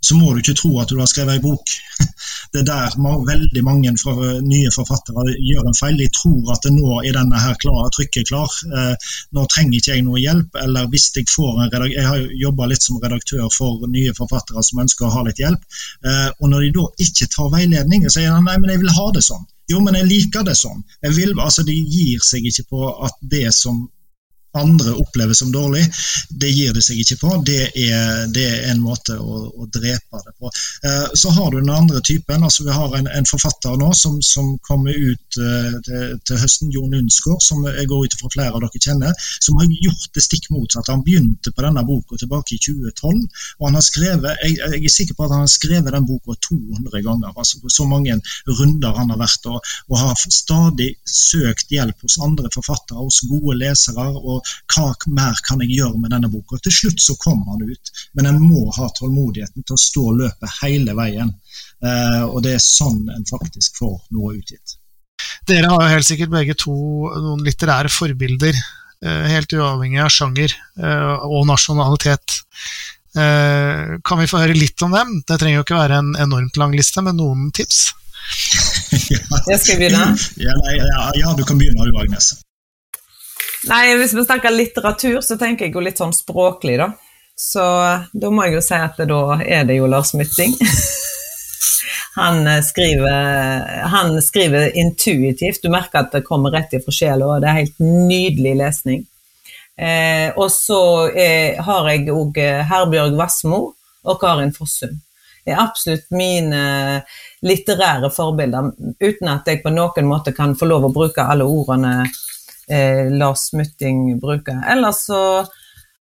så 0.00 0.14
må 0.14 0.32
du 0.32 0.40
ikke 0.40 0.56
tro 0.58 0.70
at 0.80 0.90
du 0.92 0.98
har 1.00 1.08
skrevet 1.10 1.38
en 1.38 1.44
bok. 1.44 1.72
Det 2.52 2.62
er 2.62 2.68
der 2.68 2.94
veldig 3.28 3.62
mange 3.66 3.90
nye 4.46 4.70
forfattere 4.72 5.34
gjør 5.34 5.66
en 5.68 5.76
feil. 5.76 5.98
De 6.00 6.06
tror 6.14 6.54
at 6.54 6.68
nå 6.72 7.00
er 7.02 7.16
denne 7.16 7.40
her 7.42 7.58
klar, 7.60 7.90
trykket 7.92 8.30
klar. 8.30 8.54
Eh, 8.78 9.10
nå 9.36 9.44
trenger 9.52 9.76
ikke 9.76 9.96
jeg 9.96 10.06
noe 10.06 10.22
hjelp. 10.22 10.56
Eller 10.62 10.88
hvis 10.92 11.10
jeg 11.16 11.28
får 11.28 11.50
en 11.58 11.66
redaktør 11.66 11.92
Jeg 11.98 12.06
har 12.06 12.24
jobba 12.44 12.70
litt 12.70 12.86
som 12.86 13.02
redaktør 13.02 13.50
for 13.52 13.84
nye 13.90 14.14
forfattere 14.16 14.64
som 14.64 14.80
ønsker 14.84 15.08
å 15.08 15.12
ha 15.18 15.26
litt 15.26 15.42
hjelp. 15.42 15.68
Eh, 16.06 16.30
og 16.38 16.48
når 16.54 16.64
de 16.64 16.72
da 16.78 16.88
ikke 17.04 17.30
tar 17.34 17.52
veiledning, 17.52 18.08
sier 18.08 18.32
de 18.32 18.42
nei, 18.46 18.56
men 18.56 18.72
jeg 18.72 18.84
vil 18.84 18.96
ha 18.96 19.06
det 19.12 19.26
sånn. 19.28 19.44
Jo, 19.68 19.82
men 19.84 19.98
jeg 19.98 20.08
liker 20.08 20.46
det 20.48 20.56
sånn. 20.56 20.80
Vil, 21.18 21.34
altså, 21.36 21.66
de 21.68 21.76
gir 21.76 22.22
seg 22.24 22.46
ikke 22.48 22.68
på 22.72 22.92
at 23.04 23.18
det 23.34 23.50
som 23.52 23.84
andre 24.56 24.92
opplever 24.92 25.34
som 25.34 25.52
dårlig, 25.52 25.84
det 26.28 26.50
gir 26.50 26.72
det 26.74 26.82
seg 26.84 27.00
ikke 27.02 27.18
på. 27.20 27.32
Det 27.46 27.60
er, 27.68 28.26
det 28.32 28.44
er 28.48 28.70
en 28.72 28.80
måte 28.82 29.18
å, 29.20 29.40
å, 29.52 29.68
drepe 29.72 30.22
det 30.24 30.34
på. 30.40 30.50
Eh, 30.88 31.06
så 31.20 31.32
har 31.36 31.50
du 31.52 31.58
den 31.60 31.72
andre 31.72 32.00
typen. 32.04 32.44
altså 32.44 32.64
Vi 32.64 32.74
har 32.74 32.96
en, 32.96 33.08
en 33.12 33.28
forfatter 33.28 33.76
nå 33.80 33.90
som, 33.96 34.18
som 34.24 34.54
kommer 34.64 34.96
ut 34.96 35.38
eh, 35.40 35.74
til, 35.84 36.16
til, 36.24 36.40
høsten, 36.40 36.72
Jon 36.72 36.96
Undsgaard, 36.96 37.42
som 37.44 37.66
jeg 37.68 37.88
går 37.90 38.06
ut 38.06 38.16
fra 38.20 38.32
flere 38.32 38.54
av 38.56 38.64
dere 38.64 38.82
kjenner, 38.82 39.28
som 39.44 39.60
har 39.60 39.68
gjort 39.68 40.08
det 40.16 40.24
stikk 40.24 40.48
motsatte. 40.54 40.94
Han 40.94 41.04
begynte 41.06 41.52
på 41.52 41.64
denne 41.64 41.84
boka 41.88 42.18
tilbake 42.20 42.56
i 42.56 42.62
2012. 42.62 43.44
og 43.58 43.68
han 43.68 43.78
har 43.78 43.84
skrevet, 43.84 44.42
jeg, 44.44 44.56
jeg, 44.58 44.82
er 44.84 44.94
sikker 44.94 45.18
på 45.18 45.26
at 45.26 45.36
han 45.36 45.44
har 45.44 45.52
skrevet 45.52 45.94
den 45.94 46.08
boka 46.08 46.38
200 46.48 47.04
ganger. 47.04 47.32
altså 47.36 47.60
på 47.62 47.72
Så 47.72 47.86
mange 47.88 48.16
runder 48.48 48.96
han 48.96 49.12
har 49.12 49.20
vært, 49.20 49.48
og, 49.52 49.60
og 49.88 50.00
har 50.00 50.16
stadig 50.16 50.94
søkt 51.04 51.72
hjelp 51.72 52.06
hos 52.06 52.18
andre 52.24 52.50
forfattere, 52.54 53.04
hos 53.04 53.22
gode 53.28 53.58
lesere. 53.60 54.08
og 54.18 54.37
hva 54.74 54.88
mer 55.14 55.38
kan 55.46 55.62
jeg 55.64 55.78
gjøre 55.78 56.00
med 56.02 56.14
denne 56.14 56.30
boka? 56.32 56.60
Til 56.64 56.74
slutt 56.74 57.02
så 57.02 57.16
kommer 57.20 57.54
han 57.54 57.68
ut, 57.68 57.92
men 58.18 58.30
en 58.30 58.40
må 58.42 58.66
ha 58.76 58.90
tålmodigheten 58.98 59.64
til 59.66 59.76
å 59.76 59.84
stå 59.84 60.04
løpet 60.22 60.58
hele 60.62 60.96
veien. 60.98 61.32
Eh, 61.84 62.24
og 62.26 62.42
det 62.46 62.56
er 62.56 62.64
sånn 62.64 63.04
en 63.14 63.26
faktisk 63.28 63.78
får 63.82 63.96
noe 64.16 64.36
utgitt. 64.38 64.78
Dere 65.48 65.70
har 65.70 65.84
jo 65.84 65.94
helt 65.94 66.08
sikkert 66.08 66.32
begge 66.32 66.56
to 66.58 66.74
noen 66.74 67.44
litterære 67.46 67.90
forbilder, 67.92 68.56
eh, 69.04 69.28
helt 69.32 69.54
uavhengig 69.56 70.02
av 70.04 70.12
sjanger 70.12 70.52
eh, 70.52 71.26
og 71.28 71.46
nasjonalitet. 71.48 72.42
Eh, 73.18 73.96
kan 74.04 74.20
vi 74.20 74.28
få 74.30 74.42
høre 74.42 74.56
litt 74.56 74.82
om 74.84 74.92
dem? 74.94 75.22
Det 75.26 75.38
trenger 75.40 75.60
jo 75.60 75.66
ikke 75.66 75.78
være 75.78 76.02
en 76.02 76.12
enormt 76.26 76.58
lang 76.60 76.74
liste, 76.76 77.02
men 77.04 77.16
noen 77.18 77.48
tips? 77.56 77.88
ja. 79.14 79.22
Jeg 79.48 79.60
skal 79.62 79.80
begynne. 79.80 80.04
Ja, 80.36 80.54
ja, 80.76 81.08
ja, 81.16 81.32
du 81.38 81.46
kan 81.48 81.60
begynne 81.60 81.88
du, 81.88 81.96
Agnes. 82.02 82.34
Nei, 83.66 83.96
Hvis 83.96 84.14
vi 84.14 84.24
snakker 84.24 84.54
litteratur, 84.54 85.20
så 85.20 85.36
tenker 85.36 85.66
jeg 85.66 85.74
jo 85.74 85.82
litt 85.82 85.98
sånn 85.98 86.14
språklig, 86.14 86.78
da. 86.78 86.92
Så 87.38 87.62
da 88.12 88.30
må 88.30 88.46
jeg 88.46 88.58
jo 88.58 88.62
si 88.66 88.78
at 88.78 88.98
da 89.10 89.20
er 89.42 89.66
det 89.66 89.78
jo 89.78 89.90
Lars 89.90 90.14
Mytting. 90.14 90.54
han, 92.20 92.46
eh, 92.46 92.62
skriver, 92.66 93.82
han 93.94 94.22
skriver 94.22 94.74
intuitivt. 94.78 95.62
Du 95.62 95.70
merker 95.70 96.04
at 96.04 96.14
det 96.14 96.24
kommer 96.26 96.54
rett 96.54 96.74
ifra 96.78 96.94
sjela, 96.94 97.26
og 97.26 97.42
det 97.42 97.50
er 97.50 97.60
helt 97.60 97.82
nydelig 97.82 98.56
lesning. 98.62 99.06
Eh, 99.78 100.32
og 100.34 100.50
så 100.50 100.80
eh, 101.14 101.58
har 101.62 101.90
jeg 101.92 102.08
òg 102.10 102.40
eh, 102.42 102.64
Herbjørg 102.66 103.14
Wassmo 103.18 103.60
og 104.02 104.16
Karin 104.18 104.50
Fossum. 104.54 104.96
Det 105.46 105.54
er 105.54 105.62
absolutt 105.62 106.10
mine 106.12 106.62
litterære 107.46 108.10
forbilder, 108.12 108.72
uten 108.98 109.30
at 109.30 109.46
jeg 109.48 109.62
på 109.62 109.70
noen 109.72 110.08
måte 110.10 110.34
kan 110.36 110.56
få 110.58 110.66
lov 110.68 110.88
å 110.88 110.92
bruke 110.92 111.24
alle 111.24 111.46
ordene 111.46 112.02
eh, 112.70 113.08
Lars 113.10 113.52
Mutting 113.52 114.18
bruker. 114.20 114.60
Ellers 114.72 115.04
så 115.08 115.22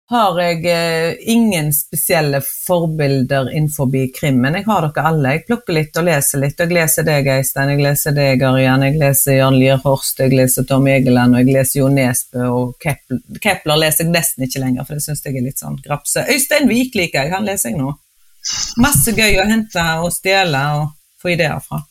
har 0.09 0.37
jeg 0.39 0.61
eh, 0.71 1.15
ingen 1.19 1.73
spesielle 1.75 2.39
forbilder 2.45 3.49
innenfor 3.51 3.91
krimmen. 4.15 4.55
Jeg 4.55 4.63
har 4.69 4.85
dere 4.85 5.03
alle. 5.09 5.33
Jeg 5.35 5.43
plukker 5.49 5.75
litt 5.75 5.99
og 5.99 6.07
leser 6.07 6.39
litt. 6.39 6.61
Jeg 6.63 6.71
leser 6.77 7.07
deg, 7.07 7.27
Eistein, 7.33 7.73
jeg 7.73 7.83
leser 7.83 8.15
deg, 8.15 8.43
Arian, 8.47 8.85
jeg 8.87 8.95
leser 9.01 9.41
Jan 9.41 9.57
Lier 9.59 9.81
Horst, 9.83 10.21
jeg 10.23 10.31
leser 10.31 10.67
Tom 10.69 10.87
Egeland, 10.87 11.35
og 11.35 11.43
jeg 11.43 11.57
leser 11.57 11.81
Jo 11.81 11.91
Nesbø 11.91 12.47
og 12.47 12.73
Kepler. 12.83 13.19
Kepler 13.43 13.83
leser 13.83 14.05
jeg 14.05 14.15
nesten 14.15 14.47
ikke 14.47 14.63
lenger, 14.63 14.87
for 14.87 14.95
det 14.95 15.03
syns 15.03 15.25
jeg 15.27 15.35
er 15.35 15.47
litt 15.49 15.59
sånn 15.59 15.79
grapse. 15.83 16.23
Øystein 16.23 16.71
Vik 16.71 16.95
liker 16.95 17.25
jeg, 17.25 17.35
han 17.35 17.47
leser 17.47 17.73
jeg 17.73 17.81
nå. 17.81 17.91
Masse 18.79 19.11
gøy 19.11 19.41
å 19.41 19.47
hente 19.49 19.83
og 20.05 20.13
stjele 20.15 20.63
og 20.79 20.91
få 21.19 21.35
ideer 21.35 21.59
fra. 21.59 21.83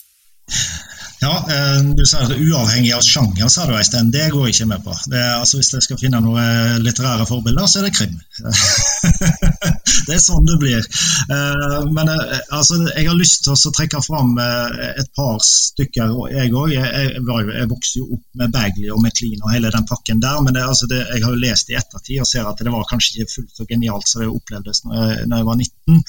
Ja, 1.20 1.46
eh, 1.50 1.82
du 1.96 2.06
sa 2.06 2.18
at 2.18 2.32
Uavhengig 2.36 2.92
av 2.92 3.00
sjanger, 3.00 3.48
sa 3.48 3.64
du 3.66 3.72
Øystein. 3.76 4.10
Det 4.12 4.28
går 4.32 4.46
jeg 4.46 4.54
ikke 4.54 4.66
med 4.68 4.82
på. 4.84 4.92
Det, 5.08 5.22
altså, 5.38 5.56
hvis 5.56 5.72
jeg 5.72 5.84
skal 5.86 5.98
finne 6.00 6.20
noen 6.20 6.40
eh, 6.42 6.76
litterære 6.84 7.24
forbilder, 7.28 7.68
så 7.70 7.80
er 7.80 7.86
det 7.86 7.94
krim. 7.96 8.18
det 10.06 10.16
er 10.16 10.20
sånn 10.20 10.44
det 10.48 10.58
blir. 10.60 10.84
Eh, 11.32 11.78
men 11.96 12.12
altså, 12.12 12.82
jeg 12.90 13.08
har 13.08 13.16
lyst 13.16 13.46
til 13.46 13.54
å 13.56 13.74
trekke 13.78 14.02
fram 14.04 14.36
et 14.36 15.08
par 15.16 15.40
stykker, 15.40 16.12
jeg 16.34 16.52
òg. 16.52 16.74
Jeg, 16.74 16.84
jeg, 16.84 17.24
jeg, 17.24 17.70
vokste 17.70 18.02
jo 18.02 18.10
opp 18.18 18.42
med 18.42 18.52
Bagley 18.52 18.92
og 18.92 19.00
McLean 19.00 19.40
og 19.40 19.54
hele 19.54 19.72
den 19.72 19.88
pakken 19.88 20.20
der. 20.20 20.42
Men 20.44 20.58
det, 20.58 20.66
altså, 20.68 20.90
det, 20.90 21.00
jeg 21.14 21.24
har 21.24 21.32
jo 21.32 21.40
lest 21.46 21.72
i 21.72 21.78
ettertid 21.80 22.20
og 22.20 22.28
ser 22.28 22.50
at 22.50 22.60
det 22.60 22.74
var 22.74 22.84
kanskje 22.90 23.22
ikke 23.22 23.38
fullt 23.38 23.62
så 23.62 23.68
genialt 23.70 24.10
som 24.10 24.20
det 24.20 24.28
opplevdes 24.28 24.84
når 24.84 25.00
jeg, 25.00 25.26
når 25.30 25.42
jeg 25.42 25.48
var 25.48 25.60
19. 25.64 26.04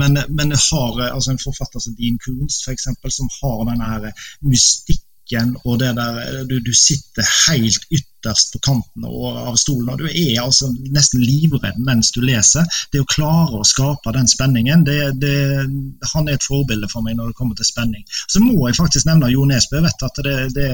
Men, 0.00 0.22
men 0.32 0.56
har 0.56 1.00
altså, 1.10 1.34
en 1.34 1.44
forfatter 1.44 1.84
som 1.84 1.94
Dean 2.00 2.16
Coons, 2.24 2.62
eksempel, 2.72 3.12
som 3.12 3.28
har 3.40 3.64
denne 3.68 3.89
her 3.90 4.26
mystikken 4.40 5.08
og 5.64 5.78
det 5.78 5.92
der 5.94 6.44
du, 6.48 6.56
du, 6.58 6.72
sitter 6.74 7.26
helt 7.46 7.84
ytterst 7.94 8.52
på 8.52 8.58
kanten 8.66 9.04
av 9.06 9.54
stolen, 9.60 9.92
og 9.92 10.00
du 10.00 10.08
er 10.08 10.40
altså 10.42 10.72
nesten 10.90 11.22
livredd 11.22 11.78
mens 11.86 12.10
du 12.10 12.20
leser. 12.24 12.66
Det 12.92 13.02
å 13.02 13.06
klare 13.06 13.60
å 13.60 13.66
skape 13.66 14.10
den 14.16 14.26
spenningen, 14.30 14.82
det, 14.88 14.98
det, 15.22 15.36
han 16.14 16.26
er 16.28 16.34
et 16.34 16.48
forbilde 16.48 16.90
for 16.90 17.06
meg 17.06 17.14
når 17.18 17.30
det 17.30 17.38
kommer 17.38 17.54
til 17.54 17.68
spenning. 17.68 18.02
Så 18.26 18.42
må 18.42 18.58
jeg 18.66 18.80
faktisk 18.80 19.06
nevne 19.06 19.30
Jo 19.30 19.46
Nesbø. 19.46 19.78
Jeg 19.78 19.86
vet 19.86 20.06
at 20.08 20.22
det, 20.26 20.36
det 20.58 20.68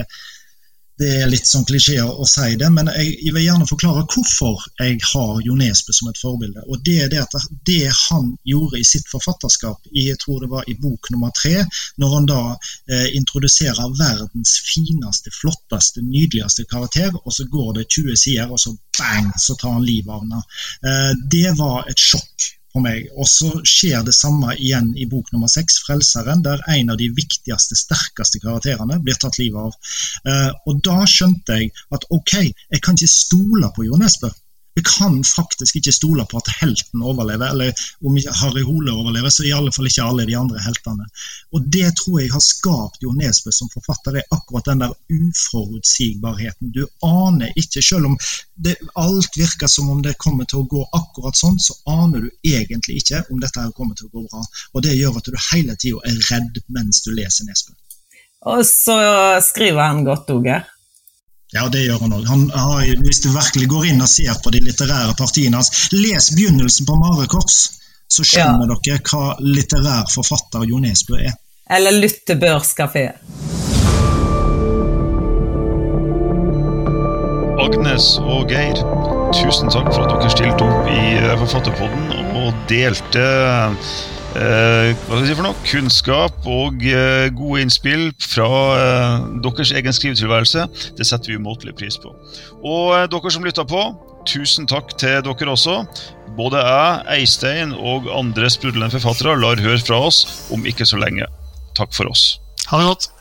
det 1.00 1.08
er 1.20 1.28
litt 1.28 1.48
sånn 1.48 1.66
klisjé 1.68 2.00
å 2.00 2.24
si 2.28 2.54
det, 2.56 2.68
men 2.72 2.88
jeg, 2.88 3.32
vil 3.34 3.44
gjerne 3.44 3.68
forklare 3.68 4.06
hvorfor 4.08 4.62
jeg 4.80 4.96
har 5.04 5.42
Jo 5.44 5.56
Nesbø 5.58 5.92
som 5.92 6.08
et 6.08 6.20
forbilde. 6.20 6.64
Og 6.72 6.80
Det 6.86 6.96
er 7.04 7.10
det 7.12 7.20
at 7.20 7.36
det 7.68 7.90
han 7.92 8.32
gjorde 8.48 8.80
i 8.80 8.86
sitt 8.88 9.08
forfatterskap, 9.10 9.90
jeg 9.92 10.16
tror 10.22 10.40
det 10.40 10.50
var 10.52 10.68
i 10.70 10.76
bok 10.80 11.10
nummer 11.12 11.34
tre, 11.36 11.66
når 12.00 12.14
han 12.14 12.28
da 12.30 12.40
eh, 12.54 13.08
introduserer 13.18 13.92
verdens 13.98 14.56
fineste, 14.64 15.32
flotteste, 15.36 16.00
nydeligste 16.00 16.64
karakter, 16.70 17.12
og 17.22 17.32
så 17.32 17.44
går 17.50 17.80
det 17.80 17.88
20 17.92 18.16
sider, 18.16 18.52
og 18.52 18.60
så 18.60 18.72
bang, 18.98 19.32
så 19.40 19.56
tar 19.60 19.76
han 19.76 19.84
livet 19.84 20.12
av 20.12 20.24
henne. 20.24 20.44
Eh, 20.80 21.12
det 21.36 21.50
var 21.60 21.90
et 21.90 22.00
sjokk 22.00 22.55
for 22.76 22.84
meg. 22.84 23.08
Og 23.16 23.28
så 23.30 23.50
skjer 23.66 24.04
det 24.06 24.14
samme 24.16 24.54
igjen 24.56 24.92
i 24.96 25.08
bok 25.10 25.32
nummer 25.32 25.50
seks, 25.50 25.80
'Frelseren', 25.84 26.44
der 26.44 26.62
en 26.76 26.92
av 26.92 27.00
de 27.00 27.08
viktigste, 27.16 27.78
sterkeste 27.78 28.42
karakterene 28.44 29.00
blir 29.02 29.18
tatt 29.20 29.40
livet 29.40 29.68
av. 29.68 29.76
Uh, 30.26 30.50
og 30.68 30.82
da 30.84 30.98
skjønte 31.08 31.60
jeg 31.60 31.72
at 31.96 32.08
ok, 32.10 32.34
jeg 32.44 32.82
kan 32.84 32.98
ikke 32.98 33.12
stole 33.12 33.72
på 33.76 33.88
Jo 33.88 34.00
Nesbø. 34.00 34.32
Vi 34.76 34.82
kan 34.84 35.14
faktisk 35.24 35.78
ikke 35.78 35.92
stole 35.92 36.24
på 36.28 36.36
at 36.36 36.50
helten 36.60 37.00
overlever, 37.02 37.54
eller 37.54 37.84
om 38.04 38.18
Harry 38.42 38.64
Hole 38.66 38.92
overlever, 38.92 39.32
så 39.32 39.46
i 39.48 39.52
alle 39.56 39.72
fall 39.72 39.88
ikke 39.88 40.04
alle 40.04 40.26
de 40.28 40.36
andre 40.36 40.60
heltene. 40.60 41.06
Og 41.56 41.64
Det 41.76 41.94
tror 41.96 42.18
jeg 42.20 42.32
har 42.34 42.44
skapt 42.44 43.06
Jo 43.06 43.14
Nesbø 43.16 43.54
som 43.56 43.70
forfatter, 43.72 44.18
er 44.20 44.36
akkurat 44.36 44.68
den 44.68 44.84
der 44.84 44.92
uforutsigbarheten. 45.16 46.74
Du 46.76 46.84
aner 47.08 47.56
ikke, 47.56 47.80
selv 47.82 48.10
om 48.10 48.18
det, 48.54 48.76
alt 49.00 49.40
virker 49.40 49.72
som 49.72 49.88
om 49.90 50.04
det 50.04 50.18
kommer 50.20 50.44
til 50.44 50.60
å 50.60 50.68
gå 50.68 50.84
akkurat 51.00 51.40
sånn, 51.40 51.56
så 51.56 51.78
aner 51.96 52.26
du 52.26 52.30
egentlig 52.44 53.00
ikke 53.00 53.24
om 53.30 53.40
dette 53.40 53.64
her 53.64 53.72
kommer 53.72 53.96
til 53.96 54.10
å 54.10 54.14
gå 54.18 54.28
bra. 54.28 54.44
Og 54.74 54.84
Det 54.84 54.92
gjør 54.92 55.16
at 55.16 55.32
du 55.32 55.40
hele 55.54 55.80
tida 55.80 56.04
er 56.04 56.20
redd 56.28 56.60
mens 56.68 57.00
du 57.00 57.14
leser 57.16 57.48
Nesbø. 57.48 57.72
Og 58.52 58.60
så 58.68 59.00
skriver 59.42 59.88
han 59.88 60.04
godt 60.04 60.36
òg, 60.36 60.52
ja, 61.56 61.64
det 61.72 61.86
gjør 61.86 62.04
han 62.04 62.14
òg. 62.18 62.92
Hvis 63.06 63.22
du 63.24 63.30
virkelig 63.32 63.68
går 63.72 63.88
inn 63.92 64.04
og 64.04 64.10
ser 64.10 64.36
på 64.44 64.52
de 64.54 64.60
litterære 64.66 65.16
partiene 65.18 65.60
hans, 65.60 65.88
les 65.94 66.30
begynnelsen 66.34 66.88
på 66.88 66.98
Marekors, 67.00 67.58
så 68.12 68.24
skjønner 68.26 68.70
ja. 68.70 68.78
dere 68.86 69.02
hva 69.08 69.34
litterær 69.42 70.10
forfatter 70.12 70.66
Jo 70.68 70.80
Nesbø 70.82 71.18
er. 71.18 71.34
Eller 71.76 71.96
Lyttebørskafé. 71.96 73.08
Agnes 77.66 78.12
og 78.22 78.52
Geir, 78.52 78.78
tusen 79.34 79.72
takk 79.72 79.88
for 79.90 80.04
at 80.04 80.12
dere 80.12 80.30
stilte 80.30 80.68
opp 80.68 80.92
i 80.92 81.16
Forfatterpodden 81.40 82.12
og 82.44 82.52
delte 82.70 83.26
Eh, 84.36 84.90
hva 84.92 85.16
skal 85.16 85.22
jeg 85.22 85.30
si 85.30 85.36
for 85.38 85.46
noe? 85.46 85.60
kunnskap 85.64 86.48
og 86.50 86.82
eh, 86.84 87.28
gode 87.32 87.62
innspill 87.64 88.10
fra 88.20 88.48
eh, 88.76 89.24
deres 89.44 89.72
egen 89.72 89.96
skrivetilværelse. 89.96 90.66
Det 90.98 91.06
setter 91.08 91.32
vi 91.32 91.38
umåtelig 91.40 91.76
pris 91.78 91.96
på. 92.02 92.12
Og 92.60 92.92
dere 93.12 93.32
som 93.32 93.46
lytter 93.46 93.68
på, 93.68 93.82
tusen 94.28 94.68
takk 94.68 94.92
til 95.00 95.22
dere 95.24 95.54
også. 95.54 95.78
Både 96.36 96.60
jeg, 96.60 97.02
Eistein 97.16 97.72
og 97.72 98.10
andre 98.12 98.50
sprudlende 98.52 98.92
forfattere 98.92 99.38
lar 99.40 99.62
høre 99.62 99.80
fra 99.80 100.02
oss 100.10 100.24
om 100.52 100.68
ikke 100.68 100.88
så 100.88 101.00
lenge. 101.00 101.28
Takk 101.78 101.96
for 101.96 102.12
oss. 102.12 102.34
Ha 102.68 102.82
det 102.82 102.90
godt. 102.90 103.12